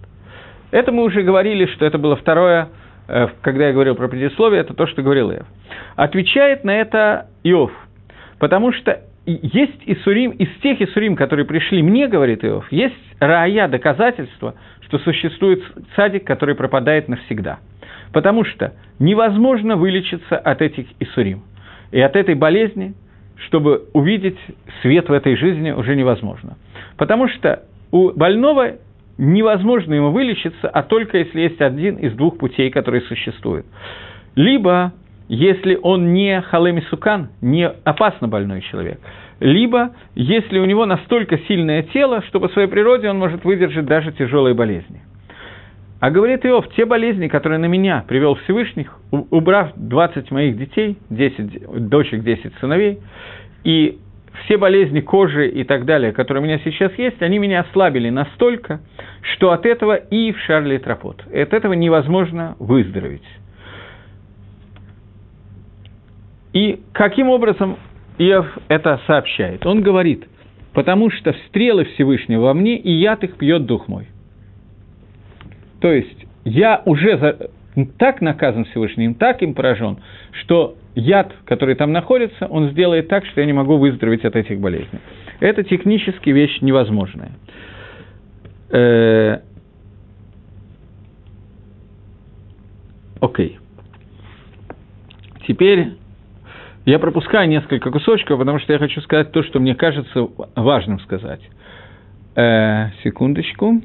Это 0.72 0.92
мы 0.92 1.04
уже 1.04 1.24
говорили, 1.24 1.66
что 1.66 1.86
это 1.86 1.98
было 1.98 2.16
второе, 2.16 2.70
э, 3.08 3.28
когда 3.42 3.68
я 3.68 3.74
говорил 3.74 3.96
про 3.96 4.08
предисловие, 4.08 4.62
это 4.62 4.74
то, 4.74 4.86
что 4.88 5.02
говорил 5.02 5.32
Иов. 5.32 5.48
Отвечает 5.96 6.64
на 6.64 6.80
это 6.80 7.28
Иов, 7.44 7.72
потому 8.38 8.72
что 8.74 9.02
есть 9.42 9.82
Исурим, 9.86 10.32
из 10.32 10.50
тех 10.62 10.82
Исурим, 10.82 11.16
которые 11.16 11.46
пришли 11.46 11.82
мне, 11.84 12.08
говорит 12.08 12.44
Иов, 12.44 12.72
есть 12.72 12.96
рая, 13.20 13.68
доказательство, 13.68 14.56
что 14.82 15.00
существует 15.00 15.62
садик, 15.96 16.26
который 16.26 16.56
пропадает 16.56 17.08
навсегда– 17.08 17.60
Потому 18.12 18.44
что 18.44 18.74
невозможно 18.98 19.76
вылечиться 19.76 20.38
от 20.38 20.62
этих 20.62 20.88
Исурим. 21.00 21.44
И 21.92 22.00
от 22.00 22.16
этой 22.16 22.36
болезни, 22.36 22.94
чтобы 23.48 23.86
увидеть 23.94 24.38
свет 24.82 25.10
в 25.10 25.14
этой 25.14 25.36
жизни, 25.36 25.72
уже 25.72 25.96
невозможно. 25.96 26.58
Потому 26.98 27.28
что 27.30 27.64
у 27.92 28.12
больного 28.12 28.78
невозможно 29.18 29.94
ему 29.94 30.12
вылечиться, 30.12 30.70
а 30.70 30.84
только 30.84 31.18
если 31.18 31.42
есть 31.42 31.62
один 31.62 31.96
из 31.96 32.14
двух 32.14 32.38
путей, 32.38 32.70
которые 32.70 33.02
существуют. 33.02 33.66
Либо, 34.36 34.94
если 35.30 35.80
он 35.82 36.12
не 36.12 36.42
халеми 36.42 36.82
сукан, 36.90 37.30
не 37.40 37.68
опасно 37.68 38.28
больной 38.28 38.62
человек, 38.62 39.00
либо, 39.40 39.92
если 40.16 40.60
у 40.60 40.66
него 40.66 40.86
настолько 40.86 41.38
сильное 41.48 41.84
тело, 41.84 42.22
что 42.28 42.40
по 42.40 42.50
своей 42.50 42.68
природе 42.68 43.10
он 43.10 43.20
может 43.20 43.46
выдержать 43.46 43.86
даже 43.86 44.12
тяжелые 44.12 44.56
болезни. 44.56 45.02
А 46.02 46.12
говорит 46.12 46.46
Иов, 46.46 46.68
те 46.76 46.86
болезни, 46.86 47.28
которые 47.28 47.60
на 47.60 47.66
меня 47.66 48.04
привел 48.08 48.36
Всевышний, 48.36 48.88
убрав 49.12 49.72
20 49.76 50.32
моих 50.32 50.58
детей, 50.58 50.98
10 51.10 51.90
дочек, 51.90 52.24
10 52.24 52.54
сыновей, 52.60 53.00
и 53.64 54.00
все 54.46 54.58
болезни 54.58 55.02
кожи 55.02 55.50
и 55.50 55.64
так 55.64 55.86
далее, 55.86 56.12
которые 56.12 56.42
у 56.42 56.46
меня 56.46 56.60
сейчас 56.64 56.92
есть, 56.98 57.22
они 57.22 57.38
меня 57.38 57.62
ослабили 57.62 58.10
настолько, 58.10 58.80
что 59.34 59.52
от 59.52 59.66
этого 59.66 59.96
и 59.96 60.32
в 60.32 60.40
Шарли 60.40 60.78
Тропот. 60.78 61.22
От 61.28 61.54
этого 61.54 61.74
невозможно 61.74 62.56
выздороветь. 62.60 63.28
И 66.54 66.82
каким 66.94 67.30
образом 67.30 67.78
Иов 68.18 68.48
это 68.68 69.00
сообщает? 69.08 69.66
Он 69.66 69.82
говорит, 69.82 70.28
потому 70.74 71.10
что 71.12 71.34
стрелы 71.48 71.86
Всевышнего 71.86 72.42
во 72.46 72.54
мне, 72.54 72.78
и 72.78 72.92
яд 72.92 73.24
их 73.24 73.38
пьет 73.38 73.66
дух 73.66 73.88
мой– 73.88 74.08
То 75.80 75.92
есть 75.92 76.26
я 76.44 76.82
уже 76.86 77.18
за, 77.18 77.52
так 77.98 78.22
наказан 78.22 78.66
Всевышним, 78.66 79.16
так 79.16 79.42
им 79.42 79.54
поражен, 79.54 79.98
что 80.32 80.76
яд, 80.96 81.34
который 81.46 81.76
там 81.76 81.92
находится, 81.92 82.48
он 82.48 82.70
сделает 82.72 83.08
так, 83.08 83.26
что 83.26 83.42
я 83.42 83.48
не 83.48 83.54
могу 83.54 83.78
выздороветь 83.78 84.26
от 84.26 84.36
этих 84.36 84.60
болезней. 84.60 85.00
Это 85.40 85.64
технически 85.64 86.30
вещь 86.30 86.60
невозможная. 86.62 87.32
Э, 88.72 89.40
окей. 93.22 93.58
Теперь 95.48 95.94
я 96.86 97.00
пропускаю 97.00 97.48
несколько 97.50 97.92
кусочков, 97.92 98.40
потому 98.40 98.60
что 98.60 98.74
я 98.74 98.80
хочу 98.80 99.02
сказать 99.02 99.32
то, 99.32 99.44
что 99.44 99.60
мне 99.60 99.76
кажется 99.76 100.28
важным 100.56 101.00
сказать. 101.00 101.42
Э, 102.36 102.90
секундочку 103.04 103.82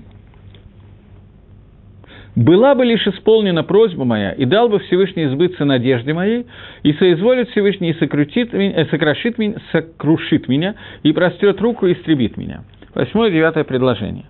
была 2.37 2.75
бы 2.75 2.85
лишь 2.85 3.07
исполнена 3.07 3.63
просьба 3.63 4.05
моя, 4.05 4.33
и 4.33 4.45
дал 4.45 4.69
бы 4.69 4.81
Всевышний 4.81 5.27
сбыться 5.27 5.65
надежде 5.65 6.13
моей, 6.13 6.47
и 6.83 6.93
соизволит 6.95 7.51
Всевышний 7.51 7.91
и 7.91 7.95
сокрутит 7.95 8.53
меня, 8.53 8.73
э, 8.83 8.87
сокрушит 8.87 9.39
меня, 9.39 9.57
сокрушит 9.71 10.49
меня, 10.49 10.75
и 11.03 11.13
прострет 11.13 11.61
руку 11.61 11.87
и 11.87 11.93
истребит 11.93 12.37
меня. 12.37 12.65
Восьмое 12.95 13.31
девятое 13.31 13.65
предложение. 13.65 14.27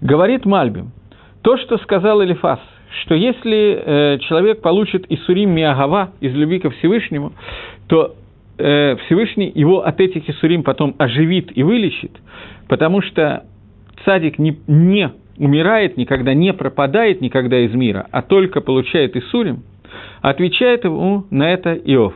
Говорит 0.00 0.44
Мальбим, 0.44 0.92
то, 1.42 1.56
что 1.56 1.78
сказал 1.78 2.22
Элифас, 2.22 2.60
что 3.02 3.14
если 3.14 3.82
э, 3.84 4.18
человек 4.20 4.60
получит 4.62 5.06
Исурим 5.10 5.50
Миагава 5.50 6.12
из 6.20 6.34
любви 6.34 6.58
ко 6.58 6.70
Всевышнему, 6.70 7.32
то 7.88 8.14
э, 8.58 8.96
Всевышний 9.06 9.50
его 9.54 9.84
от 9.84 10.00
этих 10.00 10.28
Исурим 10.28 10.62
потом 10.62 10.94
оживит 10.98 11.56
и 11.56 11.62
вылечит, 11.62 12.12
потому 12.68 13.02
что 13.02 13.44
цадик 14.04 14.38
не, 14.38 14.58
не 14.66 15.10
умирает, 15.38 15.96
никогда 15.96 16.34
не 16.34 16.52
пропадает 16.52 17.20
никогда 17.20 17.58
из 17.58 17.74
мира, 17.74 18.06
а 18.10 18.22
только 18.22 18.60
получает 18.60 19.16
Исурим, 19.16 19.62
отвечает 20.22 20.84
ему 20.84 21.24
на 21.30 21.52
это 21.52 21.74
Иов, 21.74 22.14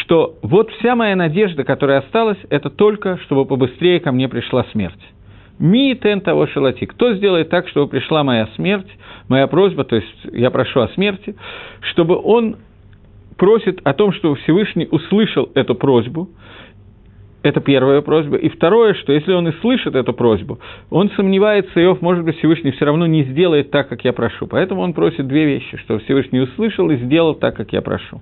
что 0.00 0.36
вот 0.42 0.70
вся 0.72 0.94
моя 0.94 1.16
надежда, 1.16 1.64
которая 1.64 2.00
осталась, 2.00 2.38
это 2.50 2.70
только, 2.70 3.18
чтобы 3.24 3.46
побыстрее 3.46 4.00
ко 4.00 4.12
мне 4.12 4.28
пришла 4.28 4.64
смерть. 4.72 5.00
Ми 5.58 5.94
тен 5.94 6.20
того 6.20 6.46
шелати. 6.46 6.86
Кто 6.86 7.14
сделает 7.14 7.48
так, 7.48 7.68
чтобы 7.68 7.88
пришла 7.88 8.22
моя 8.22 8.48
смерть, 8.56 8.88
моя 9.28 9.46
просьба, 9.46 9.84
то 9.84 9.96
есть 9.96 10.26
я 10.32 10.50
прошу 10.50 10.80
о 10.80 10.88
смерти, 10.88 11.34
чтобы 11.80 12.20
он 12.22 12.56
просит 13.36 13.80
о 13.84 13.92
том, 13.92 14.12
чтобы 14.12 14.36
Всевышний 14.36 14.88
услышал 14.90 15.50
эту 15.54 15.74
просьбу, 15.74 16.28
это 17.42 17.60
первая 17.60 18.00
просьба. 18.00 18.36
И 18.36 18.48
второе, 18.48 18.94
что 18.94 19.12
если 19.12 19.32
он 19.32 19.48
и 19.48 19.52
слышит 19.60 19.94
эту 19.94 20.12
просьбу, 20.12 20.58
он 20.90 21.10
сомневается, 21.10 21.80
Иов, 21.82 22.02
может 22.02 22.24
быть, 22.24 22.36
Всевышний 22.38 22.72
все 22.72 22.84
равно 22.84 23.06
не 23.06 23.24
сделает 23.24 23.70
так, 23.70 23.88
как 23.88 24.04
я 24.04 24.12
прошу. 24.12 24.46
Поэтому 24.46 24.82
он 24.82 24.92
просит 24.92 25.26
две 25.28 25.44
вещи, 25.44 25.76
что 25.78 25.98
Всевышний 26.00 26.40
услышал 26.40 26.90
и 26.90 26.96
сделал 26.96 27.34
так, 27.34 27.56
как 27.56 27.72
я 27.72 27.82
прошу. 27.82 28.20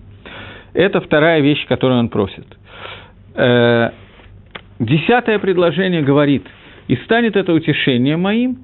Это 0.74 1.00
вторая 1.00 1.40
вещь, 1.40 1.66
которую 1.66 2.00
он 2.00 2.08
просит. 2.08 2.46
Э, 3.34 3.90
десятое 4.78 5.38
предложение 5.38 6.02
говорит, 6.02 6.44
«И 6.88 6.96
станет 6.96 7.36
это 7.36 7.52
утешением 7.52 8.20
моим, 8.20 8.58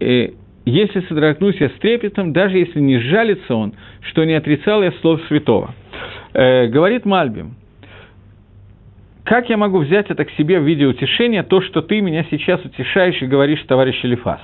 э, 0.00 0.30
если 0.64 1.00
содрогнусь 1.02 1.56
я 1.60 1.68
с 1.68 1.72
трепетом, 1.74 2.32
даже 2.32 2.58
если 2.58 2.80
не 2.80 2.98
сжалится 2.98 3.54
он, 3.54 3.74
что 4.00 4.24
не 4.24 4.34
отрицал 4.34 4.82
я 4.82 4.92
слов 5.00 5.20
святого». 5.28 5.74
Э, 6.34 6.66
говорит 6.68 7.04
Мальбим, 7.04 7.56
как 9.24 9.48
я 9.48 9.56
могу 9.56 9.78
взять 9.78 10.10
это 10.10 10.24
к 10.24 10.30
себе 10.32 10.58
в 10.58 10.64
виде 10.64 10.84
утешения, 10.86 11.42
то, 11.42 11.60
что 11.60 11.82
ты 11.82 12.00
меня 12.00 12.26
сейчас 12.30 12.64
утешаешь 12.64 13.20
и 13.22 13.26
говоришь, 13.26 13.62
товарищ 13.68 13.98
Элифас? 14.04 14.40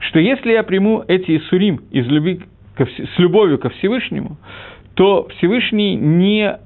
Что 0.00 0.18
если 0.18 0.52
я 0.52 0.62
приму 0.62 1.04
эти 1.06 1.36
Исурим 1.36 1.82
из 1.90 2.06
любви, 2.06 2.40
с 2.78 3.18
любовью 3.18 3.58
ко 3.58 3.70
Всевышнему, 3.70 4.38
то 4.94 5.28
Всевышний 5.36 5.94
не 5.94 6.58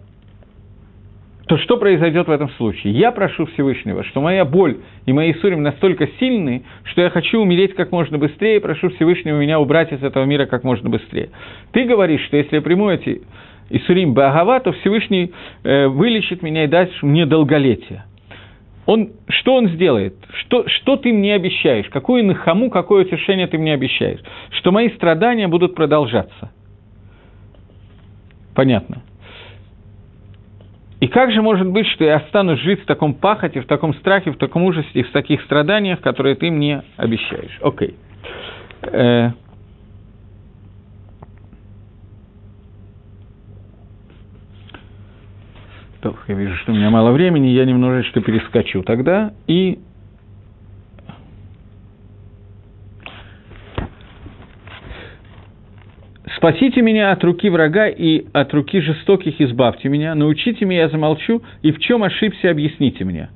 то 1.47 1.59
что 1.59 1.77
произойдет 1.77 2.27
в 2.27 2.31
этом 2.31 2.49
случае? 2.51 2.95
Я 2.95 3.13
прошу 3.13 3.47
Всевышнего, 3.47 4.03
что 4.05 4.21
моя 4.21 4.45
боль 4.45 4.79
и 5.05 5.13
мои 5.13 5.35
сурим 5.35 5.63
настолько 5.63 6.09
сильные, 6.19 6.63
что 6.85 7.03
я 7.03 7.11
хочу 7.11 7.41
умереть 7.41 7.75
как 7.75 7.93
можно 7.93 8.17
быстрее, 8.17 8.57
и 8.57 8.61
прошу 8.61 8.89
Всевышнего 8.91 9.39
меня 9.39 9.61
убрать 9.61 9.93
из 9.93 10.03
этого 10.03 10.25
мира 10.25 10.47
как 10.47 10.65
можно 10.65 10.89
быстрее. 10.89 11.31
Ты 11.73 11.85
говоришь, 11.85 12.25
что 12.27 12.37
если 12.37 12.57
я 12.57 12.63
приму 12.63 12.89
эти 12.89 13.23
и 13.71 13.79
Сурим 13.81 14.15
Багава, 14.15 14.61
то 14.61 14.73
Всевышний 14.73 15.33
э, 15.63 15.87
вылечит 15.87 16.43
меня 16.43 16.65
и 16.65 16.67
даст 16.67 17.03
мне 17.03 17.27
долголетие. 17.27 18.05
Он, 18.87 19.13
что 19.29 19.55
он 19.55 19.69
сделает? 19.69 20.15
Что, 20.41 20.69
что 20.69 20.97
ты 20.97 21.13
мне 21.13 21.35
обещаешь? 21.35 21.89
Какую 21.89 22.25
нахаму, 22.25 22.71
какое 22.71 23.05
утешение 23.05 23.47
ты 23.47 23.57
мне 23.57 23.73
обещаешь? 23.73 24.21
Что 24.51 24.73
мои 24.73 24.91
страдания 24.91 25.49
будут 25.49 25.75
продолжаться. 25.75 26.53
Понятно. 28.55 29.03
И 31.05 31.09
как 31.09 31.31
же 31.33 31.43
может 31.43 31.69
быть, 31.69 31.87
что 31.89 32.03
я 32.03 32.17
останусь 32.17 32.61
жить 32.61 32.81
в 32.81 32.87
таком 32.87 33.13
пахоте, 33.13 33.61
в 33.61 33.67
таком 33.67 33.93
страхе, 33.97 34.31
в 34.31 34.39
таком 34.39 34.63
ужасе 34.63 34.89
и 34.95 35.03
в 35.03 35.11
таких 35.13 35.43
страданиях, 35.43 36.01
которые 36.01 36.35
ты 36.35 36.51
мне 36.51 36.83
обещаешь? 36.97 37.59
Окей. 37.61 37.95
Э, 38.81 39.33
я 46.27 46.35
вижу, 46.35 46.57
что 46.57 46.73
у 46.73 46.75
меня 46.75 46.89
мало 46.89 47.13
времени, 47.13 47.49
я 47.49 47.67
немножечко 47.67 48.23
перескочу 48.23 48.83
тогда 48.83 49.35
и 49.47 49.81
Спасите 56.37 56.81
меня 56.81 57.12
от 57.12 57.22
руки 57.22 57.51
врага 57.51 57.87
и 57.89 58.25
от 58.33 58.55
руки 58.55 58.81
жестоких 58.81 59.41
избавьте 59.41 59.89
меня, 59.89 60.14
научите 60.14 60.64
меня, 60.64 60.83
я 60.83 60.89
замолчу, 60.89 61.43
и 61.62 61.70
в 61.70 61.79
чем 61.81 62.03
ошибся, 62.03 62.51
объясните 62.51 63.05
мне. 63.05 63.29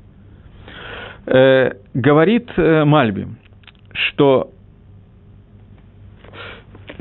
Э, 1.26 1.72
говорит 1.93 2.49
э, 2.57 2.84
Мальби, 2.86 3.28
что 3.93 4.51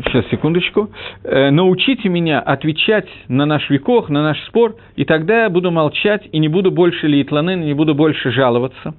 сейчас, 0.03 0.25
секундочку, 0.29 0.91
э, 1.23 1.51
научите 1.51 2.09
меня 2.09 2.41
отвечать 2.41 3.07
на 3.29 3.45
наш 3.45 3.69
векох, 3.69 4.09
на 4.09 4.23
наш 4.23 4.43
спор, 4.47 4.75
и 4.97 5.05
тогда 5.05 5.43
я 5.43 5.49
буду 5.49 5.71
молчать 5.71 6.27
и 6.33 6.39
не 6.39 6.49
буду 6.49 6.69
больше 6.69 7.07
литланен, 7.07 7.61
не 7.61 7.73
буду 7.73 7.95
больше 7.95 8.31
жаловаться. 8.31 8.93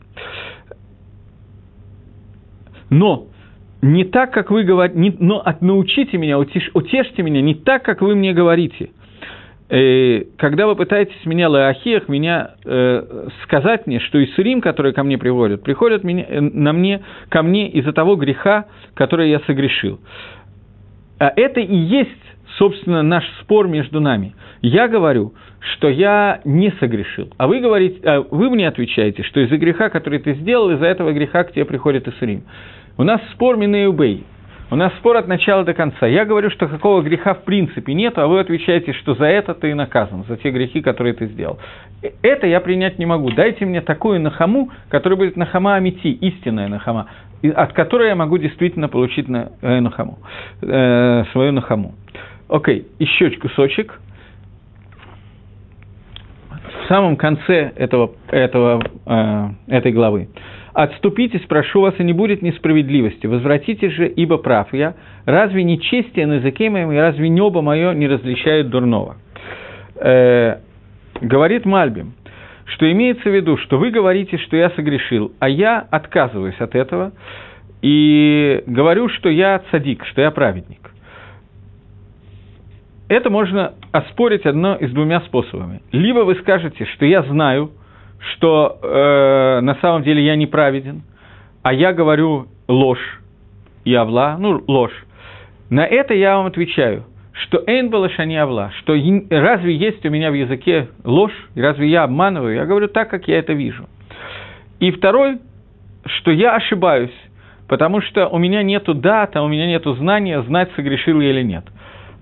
Но 2.88 3.26
не 3.82 4.04
так, 4.04 4.32
как 4.32 4.50
вы 4.50 4.64
говорите, 4.64 5.16
но 5.20 5.40
от, 5.40 5.62
научите 5.62 6.18
меня, 6.18 6.38
утеш, 6.38 6.70
утешьте 6.74 7.22
меня 7.22 7.40
не 7.40 7.54
так, 7.54 7.84
как 7.84 8.00
вы 8.00 8.14
мне 8.14 8.32
говорите. 8.32 8.90
Э, 9.70 10.24
когда 10.38 10.66
вы 10.66 10.76
пытаетесь 10.76 11.24
меня 11.26 11.48
лаахиях, 11.48 12.08
меня 12.08 12.54
э, 12.64 13.28
сказать 13.44 13.86
мне, 13.86 14.00
что 14.00 14.22
Исурим, 14.22 14.60
которые 14.60 14.94
ко 14.94 15.02
мне 15.02 15.18
приводят, 15.18 15.62
приходят 15.62 16.04
меня, 16.04 16.24
э, 16.26 16.40
на 16.40 16.72
мне, 16.72 17.02
ко 17.28 17.42
мне 17.42 17.68
из-за 17.70 17.92
того 17.92 18.16
греха, 18.16 18.66
который 18.94 19.30
я 19.30 19.40
согрешил. 19.40 20.00
А 21.18 21.32
это 21.34 21.60
и 21.60 21.76
есть, 21.76 22.10
собственно, 22.58 23.02
наш 23.02 23.24
спор 23.40 23.68
между 23.68 24.00
нами. 24.00 24.34
Я 24.62 24.88
говорю, 24.88 25.34
что 25.74 25.88
я 25.88 26.40
не 26.44 26.72
согрешил, 26.80 27.32
а 27.36 27.46
вы, 27.46 27.60
говорите, 27.60 28.00
а 28.04 28.20
вы 28.20 28.50
мне 28.50 28.66
отвечаете, 28.68 29.22
что 29.22 29.40
из-за 29.40 29.56
греха, 29.56 29.88
который 29.88 30.18
ты 30.20 30.34
сделал, 30.34 30.70
из-за 30.70 30.86
этого 30.86 31.12
греха 31.12 31.44
к 31.44 31.52
тебе 31.52 31.64
приходит 31.64 32.08
Исурим. 32.08 32.44
У 32.96 33.04
нас 33.04 33.20
спор 33.32 33.56
Минеюбей. 33.56 34.24
У 34.70 34.76
нас 34.76 34.92
спор 34.96 35.16
от 35.16 35.26
начала 35.28 35.64
до 35.64 35.72
конца. 35.72 36.06
Я 36.06 36.26
говорю, 36.26 36.50
что 36.50 36.68
какого 36.68 37.00
греха 37.00 37.32
в 37.32 37.44
принципе 37.44 37.94
нет, 37.94 38.18
а 38.18 38.26
вы 38.26 38.38
отвечаете, 38.40 38.92
что 38.92 39.14
за 39.14 39.24
это 39.24 39.54
ты 39.54 39.74
наказан, 39.74 40.24
за 40.28 40.36
те 40.36 40.50
грехи, 40.50 40.82
которые 40.82 41.14
ты 41.14 41.26
сделал. 41.28 41.58
Это 42.20 42.46
я 42.46 42.60
принять 42.60 42.98
не 42.98 43.06
могу. 43.06 43.30
Дайте 43.30 43.64
мне 43.64 43.80
такую 43.80 44.20
нахаму, 44.20 44.70
которая 44.90 45.16
будет 45.16 45.36
нахама 45.36 45.76
амити, 45.76 46.08
истинная 46.08 46.68
нахама 46.68 47.08
от 47.42 47.72
которой 47.72 48.08
я 48.08 48.14
могу 48.14 48.38
действительно 48.38 48.88
получить 48.88 49.28
на, 49.28 49.52
э, 49.60 49.80
нахаму, 49.80 50.18
э, 50.62 51.24
свою 51.32 51.52
нахаму. 51.52 51.94
Окей, 52.48 52.86
еще 52.98 53.30
кусочек. 53.30 54.00
В 56.84 56.88
самом 56.88 57.16
конце 57.16 57.72
этого, 57.76 58.12
этого, 58.28 58.82
э, 59.06 59.48
этой 59.68 59.92
главы. 59.92 60.28
«Отступитесь, 60.72 61.40
прошу 61.48 61.80
вас, 61.80 61.94
и 61.98 62.04
не 62.04 62.12
будет 62.12 62.40
несправедливости. 62.40 63.26
Возвратитесь 63.26 63.92
же, 63.92 64.06
ибо 64.06 64.38
прав 64.38 64.72
я. 64.72 64.94
Разве 65.26 65.64
не 65.64 65.80
честие 65.80 66.26
на 66.26 66.34
языке 66.34 66.70
моем, 66.70 66.92
и 66.92 66.96
разве 66.96 67.28
небо 67.28 67.62
мое 67.62 67.92
не 67.94 68.06
различает 68.06 68.70
дурного?» 68.70 69.16
э, 69.96 70.58
Говорит 71.20 71.66
Мальбим, 71.66 72.12
что 72.68 72.90
имеется 72.90 73.28
в 73.28 73.34
виду, 73.34 73.56
что 73.58 73.78
вы 73.78 73.90
говорите, 73.90 74.36
что 74.38 74.56
я 74.56 74.70
согрешил, 74.70 75.32
а 75.38 75.48
я 75.48 75.78
отказываюсь 75.78 76.58
от 76.60 76.74
этого 76.74 77.12
и 77.80 78.62
говорю, 78.66 79.08
что 79.08 79.28
я 79.28 79.62
цадик, 79.70 80.04
что 80.06 80.20
я 80.20 80.30
праведник. 80.30 80.90
Это 83.08 83.30
можно 83.30 83.74
оспорить 83.90 84.44
одно 84.44 84.76
из 84.76 84.92
двумя 84.92 85.20
способами. 85.22 85.80
Либо 85.92 86.20
вы 86.20 86.34
скажете, 86.36 86.84
что 86.94 87.06
я 87.06 87.22
знаю, 87.22 87.70
что 88.32 88.78
э, 88.82 89.60
на 89.62 89.76
самом 89.76 90.02
деле 90.02 90.22
я 90.24 90.36
не 90.36 90.46
праведен, 90.46 91.02
а 91.62 91.72
я 91.72 91.94
говорю 91.94 92.48
ложь 92.66 93.20
и 93.84 93.94
авла, 93.94 94.36
ну, 94.38 94.62
ложь. 94.66 95.06
На 95.70 95.86
это 95.86 96.12
я 96.12 96.36
вам 96.36 96.46
отвечаю, 96.46 97.04
что 97.42 97.62
«эн 97.66 97.90
балашани 97.90 98.36
авла», 98.36 98.70
что 98.78 98.94
разве 99.30 99.74
есть 99.74 100.04
у 100.04 100.10
меня 100.10 100.30
в 100.30 100.34
языке 100.34 100.88
ложь, 101.04 101.32
разве 101.54 101.88
я 101.88 102.04
обманываю? 102.04 102.54
Я 102.54 102.66
говорю 102.66 102.88
так, 102.88 103.08
как 103.10 103.28
я 103.28 103.38
это 103.38 103.52
вижу. 103.52 103.88
И 104.80 104.90
второй, 104.90 105.38
что 106.06 106.30
я 106.30 106.54
ошибаюсь, 106.56 107.14
потому 107.68 108.00
что 108.00 108.28
у 108.28 108.38
меня 108.38 108.62
нету 108.62 108.94
дата, 108.94 109.42
у 109.42 109.48
меня 109.48 109.66
нету 109.66 109.94
знания, 109.94 110.40
знать, 110.42 110.70
согрешил 110.76 111.20
я 111.20 111.30
или 111.30 111.42
нет. 111.42 111.64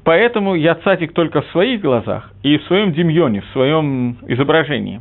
Поэтому 0.04 0.54
я 0.54 0.76
цатик 0.76 1.12
только 1.12 1.42
в 1.42 1.46
своих 1.48 1.80
глазах 1.80 2.30
и 2.42 2.58
в 2.58 2.64
своем 2.64 2.92
демьоне, 2.92 3.40
в 3.40 3.46
своем 3.52 4.18
изображении 4.28 5.00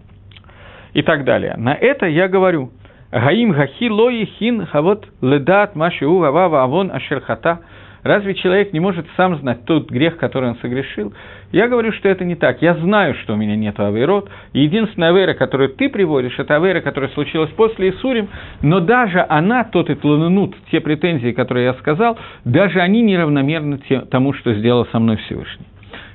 и 0.94 1.02
так 1.02 1.26
далее. 1.26 1.56
На 1.58 1.74
это 1.74 2.08
я 2.08 2.28
говорю– 2.28 2.72
Гаим 3.16 3.52
гахи 3.52 3.90
лои 3.90 4.26
хин 4.26 4.66
хавот 4.66 5.08
ледат 5.22 5.74
машиу 5.74 6.20
гавава 6.20 6.64
авон 6.64 6.92
ашерхата. 6.92 7.60
Разве 8.06 8.36
человек 8.36 8.72
не 8.72 8.80
может 8.80 9.08
сам 9.18 9.36
знать 9.38 9.66
тот 9.66 9.90
грех, 9.90 10.18
который 10.18 10.50
он 10.50 10.58
согрешил? 10.58 11.12
Я 11.52 11.68
говорю, 11.68 11.92
что 11.92 12.08
это 12.08 12.24
не 12.24 12.36
так. 12.36 12.62
Я 12.62 12.76
знаю, 12.76 13.16
что 13.16 13.34
у 13.34 13.36
меня 13.36 13.56
нет 13.56 13.80
авейрот. 13.80 14.30
Единственная 14.54 15.10
авейра, 15.10 15.34
которую 15.34 15.70
ты 15.70 15.90
приводишь, 15.90 16.38
это 16.38 16.56
авейра, 16.56 16.82
которая 16.82 17.10
случилась 17.10 17.50
после 17.50 17.90
Исурим, 17.90 18.30
но 18.62 18.80
даже 18.80 19.26
она, 19.28 19.64
тот 19.64 19.90
и 19.90 19.96
тланунут, 19.96 20.56
те 20.70 20.82
претензии, 20.82 21.32
которые 21.32 21.66
я 21.66 21.74
сказал, 21.74 22.20
даже 22.44 22.80
они 22.80 23.02
неравномерны 23.02 23.80
тому, 24.12 24.34
что 24.34 24.54
сделал 24.54 24.86
со 24.92 25.00
мной 25.00 25.18
Всевышний. 25.18 25.66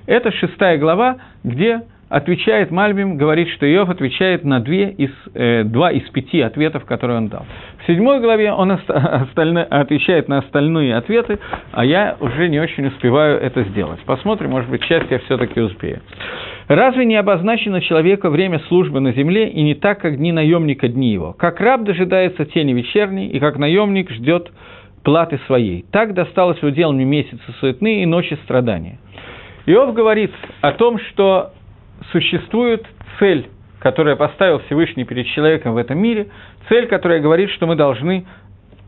Это 0.07 0.31
шестая 0.31 0.79
глава, 0.79 1.17
где 1.43 1.81
отвечает 2.11 2.73
Мальбим, 2.73 3.17
говорит, 3.17 3.49
что 3.51 3.73
Иов 3.73 3.89
отвечает 3.89 4.45
на 4.45 4.61
две 4.61 4.91
из, 4.91 5.11
э, 5.33 5.63
два 5.65 5.93
из 5.93 6.03
пяти 6.11 6.41
ответов, 6.41 6.85
которые 6.85 7.19
он 7.19 7.29
дал. 7.29 7.47
В 7.79 7.87
седьмой 7.87 8.21
главе 8.21 8.53
он 8.53 8.73
остальные, 8.73 9.65
отвечает 9.65 10.29
на 10.29 10.39
остальные 10.39 10.97
ответы, 10.97 11.39
а 11.71 11.85
я 11.85 12.17
уже 12.21 12.49
не 12.49 12.59
очень 12.59 12.89
успеваю 12.89 13.41
это 13.41 13.63
сделать. 13.63 14.01
Посмотрим, 14.01 14.51
может 14.51 14.69
быть, 14.69 14.83
часть 14.83 15.09
я 15.11 15.21
все-таки 15.21 15.61
успею. 15.61 16.01
Разве 16.67 17.05
не 17.05 17.15
обозначено 17.15 17.81
человека 17.81 18.29
время 18.29 18.59
службы 18.69 18.99
на 19.01 19.13
земле 19.13 19.49
и 19.49 19.63
не 19.63 19.75
так, 19.75 20.01
как 20.01 20.17
дни 20.17 20.33
наемника 20.33 20.89
дни 20.89 21.13
его? 21.13 21.33
Как 21.33 21.61
раб 21.61 21.85
дожидается 21.85 22.45
тени 22.45 22.73
вечерней, 22.73 23.29
и 23.29 23.39
как 23.39 23.57
наемник 23.57 24.11
ждет 24.11 24.51
платы 25.05 25.39
своей. 25.47 25.85
Так 25.93 26.15
досталось 26.15 26.61
в 26.61 26.67
удел 26.67 26.93
мне 26.93 27.05
месяцы 27.05 27.41
суетные 27.61 28.03
и 28.03 28.07
ночи 28.07 28.37
страдания. 28.45 28.99
Иов 29.67 29.95
говорит 29.95 30.33
о 30.61 30.73
том, 30.73 30.99
что 30.99 31.53
существует 32.13 32.87
цель, 33.19 33.49
которая 33.79 34.17
поставил 34.17 34.61
Всевышний 34.61 35.05
перед 35.05 35.27
человеком 35.29 35.75
в 35.75 35.77
этом 35.77 35.99
мире, 35.99 36.29
цель, 36.69 36.87
которая 36.87 37.21
говорит, 37.21 37.51
что 37.51 37.67
мы 37.67 37.77
должны 37.77 38.27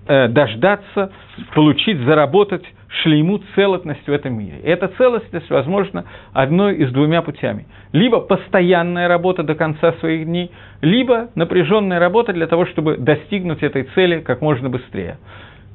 э, 0.06 0.28
дождаться, 0.28 1.12
получить, 1.54 1.98
заработать 2.00 2.64
шлейму 3.02 3.40
целостность 3.54 4.06
в 4.06 4.12
этом 4.12 4.38
мире. 4.38 4.58
И 4.62 4.66
эта 4.66 4.88
целостность 4.88 5.48
возможна 5.48 6.04
одной 6.34 6.76
из 6.76 6.92
двумя 6.92 7.22
путями. 7.22 7.66
Либо 7.92 8.20
постоянная 8.20 9.08
работа 9.08 9.42
до 9.42 9.54
конца 9.54 9.92
своих 9.94 10.26
дней, 10.26 10.50
либо 10.82 11.30
напряженная 11.34 11.98
работа 11.98 12.32
для 12.32 12.46
того, 12.46 12.66
чтобы 12.66 12.98
достигнуть 12.98 13.62
этой 13.62 13.84
цели 13.94 14.20
как 14.20 14.42
можно 14.42 14.68
быстрее. 14.68 15.16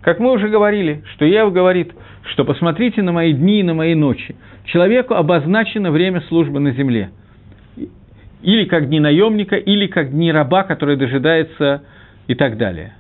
Как 0.02 0.20
мы 0.20 0.32
уже 0.32 0.48
говорили, 0.48 1.04
что 1.16 1.26
Ев 1.26 1.52
говорит, 1.52 1.92
что 2.32 2.46
посмотрите 2.46 3.02
на 3.02 3.12
мои 3.12 3.34
дни 3.34 3.62
и 3.62 3.64
на 3.64 3.74
мои 3.74 3.96
ночи. 3.96 4.36
Человеку 4.66 5.16
обозначено 5.16 5.92
время 5.92 6.22
службы 6.22 6.60
на 6.60 6.72
земле– 6.72 7.10
или 8.42 8.66
как 8.66 8.88
дни 8.88 9.00
наемника, 9.00 9.56
или 9.56 9.88
как 9.88 10.12
дни 10.12 10.32
раба, 10.32 10.64
который 10.64 10.96
дожидается 10.96 11.84
и 12.28 12.36
так 12.36 12.58
далее. 12.58 12.94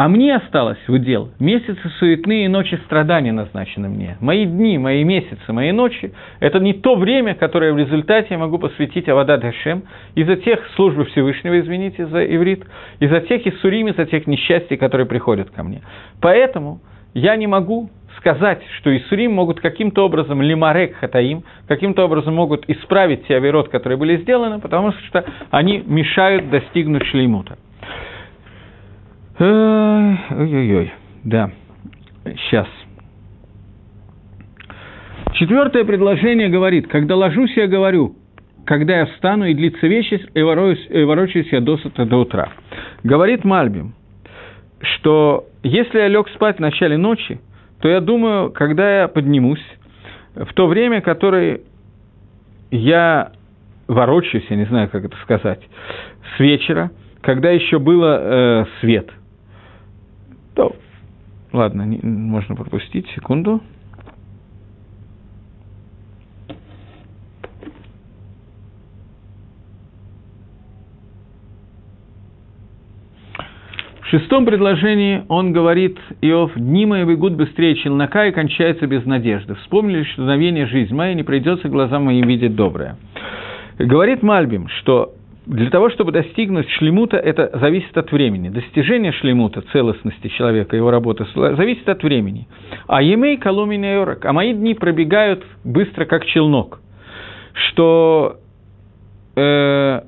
А 0.00 0.08
мне 0.08 0.34
осталось 0.34 0.78
в 0.88 0.92
удел 0.94 1.28
месяцы 1.38 1.78
суетные 1.98 2.46
и 2.46 2.48
ночи 2.48 2.80
страдания 2.86 3.32
назначены 3.32 3.90
мне. 3.90 4.16
Мои 4.20 4.46
дни, 4.46 4.78
мои 4.78 5.04
месяцы, 5.04 5.52
мои 5.52 5.72
ночи– 5.72 6.14
это 6.40 6.58
не 6.58 6.72
то 6.72 6.94
время, 6.94 7.34
которое 7.34 7.74
в 7.74 7.76
результате 7.76 8.28
я 8.30 8.38
могу 8.38 8.56
посвятить 8.56 9.10
Авада 9.10 9.36
Дашем 9.36 9.82
из-за 10.14 10.36
тех 10.36 10.58
службы 10.74 11.04
Всевышнего, 11.04 11.60
извините 11.60 12.06
за 12.06 12.24
иврит, 12.24 12.64
из-за 12.98 13.20
тех 13.20 13.46
Иссурим, 13.46 13.88
из-за 13.88 14.06
тех 14.06 14.26
несчастий, 14.26 14.78
которые 14.78 15.06
приходят 15.06 15.50
ко 15.50 15.62
мне. 15.62 15.82
Поэтому 16.22 16.80
я 17.12 17.36
не 17.36 17.46
могу 17.46 17.90
сказать, 18.18 18.62
что 18.78 18.94
Исурим 18.96 19.32
могут 19.32 19.60
каким-то 19.60 20.04
образом, 20.04 20.42
лимарек 20.42 20.96
хатаим, 20.96 21.44
каким-то 21.68 22.04
образом 22.04 22.34
могут 22.34 22.68
исправить 22.68 23.26
те 23.26 23.36
авирот, 23.36 23.68
которые 23.68 23.96
были 23.98 24.18
сделаны, 24.18 24.60
потому 24.60 24.92
что 24.92 25.24
они 25.50 25.82
мешают 25.86 26.50
достигнуть 26.50 27.04
шлеймута. 27.06 27.56
Ой-ой-ой, 29.38 30.92
да, 31.24 31.50
сейчас. 32.24 32.68
Четвертое 35.32 35.84
предложение 35.84 36.48
говорит, 36.50 36.88
когда 36.88 37.16
ложусь, 37.16 37.56
я 37.56 37.66
говорю, 37.66 38.16
когда 38.66 38.98
я 38.98 39.06
встану, 39.06 39.46
и 39.46 39.54
длится 39.54 39.86
вечность, 39.86 40.26
и 40.34 40.42
ворочаюсь 40.42 41.48
я 41.50 41.60
досыта 41.60 42.04
до 42.04 42.18
утра. 42.18 42.50
Говорит 43.02 43.44
Мальбим, 43.44 43.94
что 44.82 45.46
если 45.62 45.98
я 45.98 46.08
лег 46.08 46.28
спать 46.30 46.56
в 46.56 46.60
начале 46.60 46.98
ночи, 46.98 47.40
то 47.80 47.88
я 47.88 48.00
думаю, 48.00 48.50
когда 48.52 49.00
я 49.02 49.08
поднимусь, 49.08 49.64
в 50.34 50.52
то 50.54 50.66
время, 50.66 51.00
которое 51.00 51.62
я 52.70 53.32
ворочаюсь, 53.88 54.46
я 54.48 54.56
не 54.56 54.66
знаю, 54.66 54.88
как 54.88 55.04
это 55.04 55.16
сказать, 55.22 55.60
с 56.36 56.40
вечера, 56.40 56.90
когда 57.20 57.50
еще 57.50 57.78
было 57.78 58.18
э, 58.20 58.64
свет, 58.80 59.10
то, 60.54 60.76
ладно, 61.52 61.82
не, 61.82 61.98
можно 62.02 62.54
пропустить, 62.54 63.08
секунду. 63.14 63.60
В 74.10 74.12
шестом 74.12 74.44
предложении 74.44 75.22
он 75.28 75.52
говорит, 75.52 75.96
Иов, 76.20 76.50
«Дни 76.56 76.84
мои 76.84 77.04
бегут 77.04 77.34
быстрее 77.34 77.76
челнока 77.76 78.26
и 78.26 78.32
кончаются 78.32 78.88
без 78.88 79.04
надежды. 79.06 79.54
Вспомнили, 79.54 80.02
что 80.02 80.22
мгновение 80.22 80.66
жизнь 80.66 80.92
моя 80.92 81.14
не 81.14 81.22
придется 81.22 81.68
глазам 81.68 82.06
моим 82.06 82.26
видеть 82.26 82.56
доброе». 82.56 82.96
Говорит 83.78 84.24
Мальбим, 84.24 84.66
что 84.80 85.12
для 85.46 85.70
того, 85.70 85.90
чтобы 85.90 86.10
достигнуть 86.10 86.68
шлемута, 86.70 87.18
это 87.18 87.56
зависит 87.60 87.96
от 87.96 88.10
времени. 88.10 88.48
Достижение 88.48 89.12
шлемута, 89.12 89.62
целостности 89.72 90.26
человека, 90.26 90.74
его 90.74 90.90
работы, 90.90 91.24
зависит 91.32 91.88
от 91.88 92.02
времени. 92.02 92.48
А 92.88 93.02
емей 93.02 93.36
коломин 93.36 93.84
йорок, 93.84 94.24
а 94.24 94.32
мои 94.32 94.52
дни 94.54 94.74
пробегают 94.74 95.44
быстро, 95.62 96.04
как 96.04 96.26
челнок, 96.26 96.80
что 97.52 98.38
э, 99.36 100.00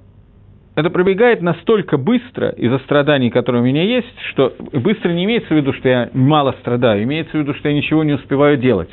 это 0.74 0.90
пробегает 0.90 1.42
настолько 1.42 1.98
быстро 1.98 2.50
из-за 2.50 2.78
страданий, 2.80 3.30
которые 3.30 3.62
у 3.62 3.64
меня 3.64 3.82
есть, 3.82 4.14
что 4.30 4.54
быстро 4.72 5.10
не 5.10 5.24
имеется 5.24 5.52
в 5.52 5.56
виду, 5.56 5.72
что 5.74 5.88
я 5.88 6.10
мало 6.14 6.54
страдаю, 6.60 7.02
имеется 7.02 7.32
в 7.36 7.40
виду, 7.40 7.54
что 7.54 7.68
я 7.68 7.74
ничего 7.74 8.04
не 8.04 8.14
успеваю 8.14 8.56
делать 8.56 8.90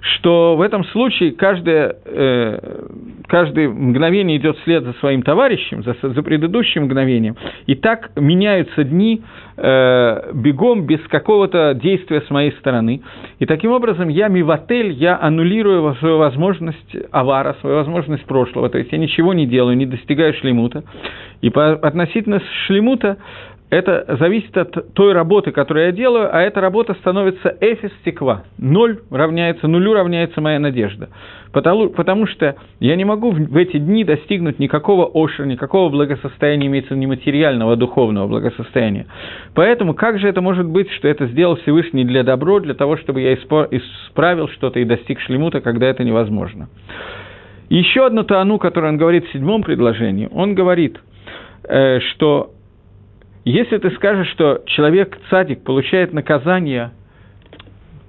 что 0.00 0.56
в 0.56 0.60
этом 0.60 0.84
случае 0.84 1.32
каждое, 1.32 1.96
э, 2.04 2.86
каждое 3.26 3.68
мгновение 3.68 4.38
идет 4.38 4.56
вслед 4.58 4.84
за 4.84 4.92
своим 4.94 5.22
товарищем, 5.22 5.82
за, 5.82 5.96
за 6.02 6.22
предыдущим 6.22 6.84
мгновением, 6.84 7.36
и 7.66 7.74
так 7.74 8.10
меняются 8.16 8.84
дни 8.84 9.22
э, 9.56 10.32
бегом 10.34 10.86
без 10.86 11.00
какого-то 11.08 11.74
действия 11.74 12.22
с 12.22 12.30
моей 12.30 12.52
стороны. 12.52 13.02
И 13.38 13.46
таким 13.46 13.72
образом 13.72 14.08
я 14.08 14.28
миватель, 14.28 14.92
я 14.92 15.18
аннулирую 15.20 15.94
свою 15.96 16.18
возможность 16.18 16.96
авара, 17.10 17.56
свою 17.60 17.76
возможность 17.76 18.24
прошлого, 18.24 18.68
то 18.68 18.78
есть 18.78 18.92
я 18.92 18.98
ничего 18.98 19.34
не 19.34 19.46
делаю, 19.46 19.76
не 19.76 19.86
достигаю 19.86 20.34
шлемута. 20.34 20.84
И 21.40 21.50
по, 21.50 21.72
относительно 21.72 22.40
шлемута 22.66 23.18
это 23.70 24.16
зависит 24.18 24.56
от 24.56 24.94
той 24.94 25.12
работы, 25.12 25.50
которую 25.50 25.86
я 25.86 25.92
делаю, 25.92 26.34
а 26.34 26.40
эта 26.40 26.60
работа 26.60 26.94
становится 26.94 27.54
эфис 27.60 27.90
стекла. 28.00 28.44
Ноль 28.56 29.00
равняется, 29.10 29.68
нулю 29.68 29.92
равняется 29.92 30.40
моя 30.40 30.58
надежда. 30.58 31.10
Потому, 31.52 31.90
потому 31.90 32.26
что 32.26 32.56
я 32.80 32.96
не 32.96 33.04
могу 33.04 33.30
в, 33.30 33.36
в 33.36 33.56
эти 33.56 33.78
дни 33.78 34.04
достигнуть 34.04 34.58
никакого 34.58 35.04
ошера, 35.06 35.44
никакого 35.44 35.90
благосостояния, 35.90 36.66
имеется 36.66 36.94
не 36.94 37.06
материального, 37.06 37.74
а 37.74 37.76
духовного 37.76 38.26
благосостояния. 38.26 39.06
Поэтому 39.54 39.92
как 39.92 40.18
же 40.18 40.28
это 40.28 40.40
может 40.40 40.66
быть, 40.66 40.90
что 40.92 41.08
это 41.08 41.26
сделал 41.26 41.56
Всевышний 41.56 42.04
для 42.04 42.22
добро, 42.22 42.60
для 42.60 42.74
того, 42.74 42.96
чтобы 42.96 43.20
я 43.20 43.34
исправил 43.34 44.48
что-то 44.48 44.80
и 44.80 44.84
достиг 44.84 45.20
шлемута, 45.20 45.60
когда 45.60 45.86
это 45.86 46.04
невозможно? 46.04 46.68
Еще 47.68 48.06
одну 48.06 48.22
тану, 48.22 48.58
которую 48.58 48.92
он 48.92 48.98
говорит 48.98 49.26
в 49.26 49.32
седьмом 49.32 49.62
предложении, 49.62 50.28
он 50.32 50.54
говорит, 50.54 50.98
э, 51.68 52.00
что 52.00 52.52
если 53.52 53.78
ты 53.78 53.90
скажешь, 53.92 54.28
что 54.28 54.62
человек, 54.66 55.18
цадик, 55.30 55.64
получает 55.64 56.12
наказание, 56.12 56.90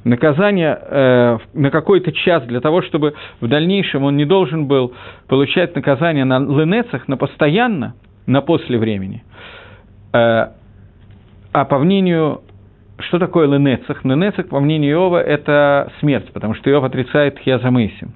наказание 0.03 0.77
э, 0.81 1.37
на 1.53 1.71
какой-то 1.71 2.11
час 2.11 2.43
для 2.43 2.61
того, 2.61 2.81
чтобы 2.81 3.13
в 3.39 3.47
дальнейшем 3.47 4.03
он 4.03 4.17
не 4.17 4.25
должен 4.25 4.65
был 4.65 4.93
получать 5.27 5.75
наказание 5.75 6.25
на 6.25 6.39
ленецах, 6.39 7.07
на 7.07 7.17
постоянно, 7.17 7.95
на 8.25 8.41
после 8.41 8.77
времени, 8.77 9.23
э, 10.13 10.47
а 11.51 11.65
по 11.65 11.79
мнению 11.79 12.41
что 12.99 13.17
такое 13.17 13.47
ленецах? 13.47 14.03
Ленецах, 14.03 14.49
по 14.49 14.59
мнению 14.59 14.91
Иова, 14.91 15.21
это 15.21 15.89
смерть, 16.01 16.31
потому 16.33 16.53
что 16.53 16.69
Иов 16.69 16.83
отрицает 16.83 17.39
хиазамейсим. 17.39 18.13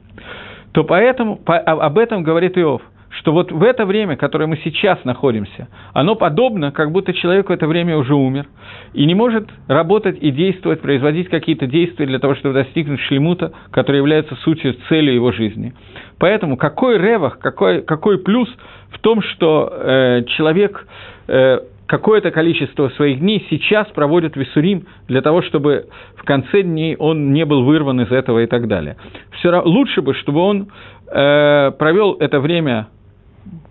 То 0.74 0.84
поэтому, 0.84 1.38
по, 1.38 1.58
об 1.58 1.98
этом 1.98 2.24
говорит 2.24 2.58
Иов, 2.58 2.82
что 3.20 3.32
вот 3.32 3.52
в 3.52 3.64
это 3.64 3.86
время, 3.86 4.16
которое 4.16 4.48
мы 4.48 4.58
сейчас 4.64 5.04
находимся, 5.04 5.68
оно 5.94 6.16
подобно, 6.16 6.72
как 6.72 6.92
будто 6.92 7.14
человек 7.14 7.50
в 7.50 7.52
это 7.52 7.68
время 7.68 7.98
уже 7.98 8.16
умер 8.16 8.48
и 8.94 9.06
не 9.06 9.16
может 9.16 9.50
работать 9.68 10.18
и 10.22 10.32
действовать, 10.32 10.82
производить 10.82 11.30
какие-то 11.30 11.68
действия 11.68 12.06
для 12.06 12.20
того, 12.20 12.36
чтобы 12.36 12.54
достигнуть 12.56 13.00
шлемута, 13.02 13.54
который 13.72 13.98
является 13.98 14.36
сутью, 14.38 14.76
целью 14.90 15.14
его 15.14 15.32
жизни. 15.32 15.74
Поэтому 16.20 16.58
какой 16.58 16.98
ревах, 16.98 17.40
какой, 17.40 17.82
какой 17.82 18.18
плюс 18.18 18.50
в 18.90 19.00
том, 19.00 19.22
что 19.22 19.72
э, 19.72 20.24
человек 20.36 20.88
э, 21.28 21.60
какое-то 21.86 22.32
количество 22.32 22.90
своих 22.90 23.20
дней 23.20 23.46
сейчас 23.50 23.88
проводит 23.90 24.36
Висурим 24.36 24.88
для 25.08 25.22
того, 25.22 25.42
чтобы 25.44 25.88
в 26.16 26.24
конце 26.24 26.64
дней 26.64 26.96
он 26.96 27.34
не 27.34 27.46
был 27.46 27.64
вырван 27.64 28.02
из 28.02 28.12
этого 28.12 28.40
и 28.40 28.48
так 28.48 28.68
далее. 28.68 28.98
Все 29.34 29.52
равно, 29.52 29.70
лучше 29.70 30.02
бы, 30.02 30.14
чтобы 30.16 30.40
он 30.40 30.70
э, 31.08 31.72
провел 31.78 32.14
это 32.14 32.40
время 32.40 32.88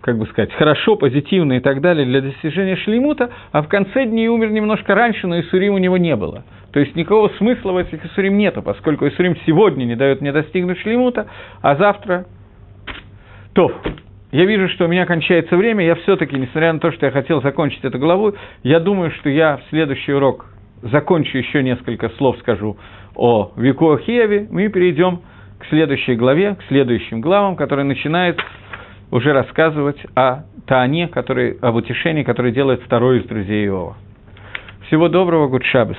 как 0.01 0.17
бы 0.17 0.25
сказать, 0.27 0.53
хорошо, 0.53 0.95
позитивно 0.95 1.53
и 1.53 1.59
так 1.59 1.81
далее 1.81 2.05
для 2.05 2.21
достижения 2.21 2.75
шлеймута, 2.75 3.29
а 3.51 3.61
в 3.61 3.67
конце 3.67 4.05
дней 4.05 4.27
умер 4.27 4.51
немножко 4.51 4.95
раньше, 4.95 5.27
но 5.27 5.39
Исурим 5.39 5.73
у 5.73 5.77
него 5.77 5.97
не 5.97 6.15
было. 6.15 6.43
То 6.71 6.79
есть 6.79 6.95
никакого 6.95 7.29
смысла 7.37 7.71
в 7.71 7.77
этих 7.77 8.03
Исурим 8.05 8.37
нету, 8.37 8.61
поскольку 8.61 9.07
Исурим 9.07 9.35
сегодня 9.45 9.85
не 9.85 9.95
дает 9.95 10.21
мне 10.21 10.31
достигнуть 10.31 10.79
шлеймута, 10.79 11.27
а 11.61 11.75
завтра... 11.75 12.25
То, 13.53 13.71
я 14.31 14.45
вижу, 14.45 14.67
что 14.69 14.85
у 14.85 14.87
меня 14.87 15.05
кончается 15.05 15.55
время, 15.55 15.85
я 15.85 15.93
все-таки, 15.93 16.35
несмотря 16.35 16.73
на 16.73 16.79
то, 16.79 16.91
что 16.91 17.05
я 17.05 17.11
хотел 17.11 17.41
закончить 17.43 17.85
эту 17.85 17.99
главу, 17.99 18.33
я 18.63 18.79
думаю, 18.79 19.11
что 19.11 19.29
я 19.29 19.57
в 19.57 19.69
следующий 19.69 20.11
урок 20.11 20.47
закончу 20.81 21.37
еще 21.37 21.61
несколько 21.61 22.09
слов, 22.17 22.37
скажу 22.39 22.77
о 23.15 23.51
Вику 23.55 23.95
Хиеве, 23.99 24.47
мы 24.49 24.69
перейдем 24.69 25.21
к 25.59 25.67
следующей 25.67 26.15
главе, 26.15 26.55
к 26.55 26.63
следующим 26.67 27.21
главам, 27.21 27.55
которые 27.55 27.85
начинают 27.85 28.43
уже 29.13 29.31
рассказывать 29.31 30.03
о 30.15 30.41
Таане, 30.65 31.07
который, 31.07 31.57
об 31.61 31.75
утешении, 31.75 32.23
которое 32.23 32.51
делает 32.51 32.81
второй 32.81 33.19
из 33.19 33.25
друзей 33.27 33.67
Иова. 33.67 33.95
Всего 34.87 35.07
доброго, 35.07 35.47
Гудшабес. 35.47 35.97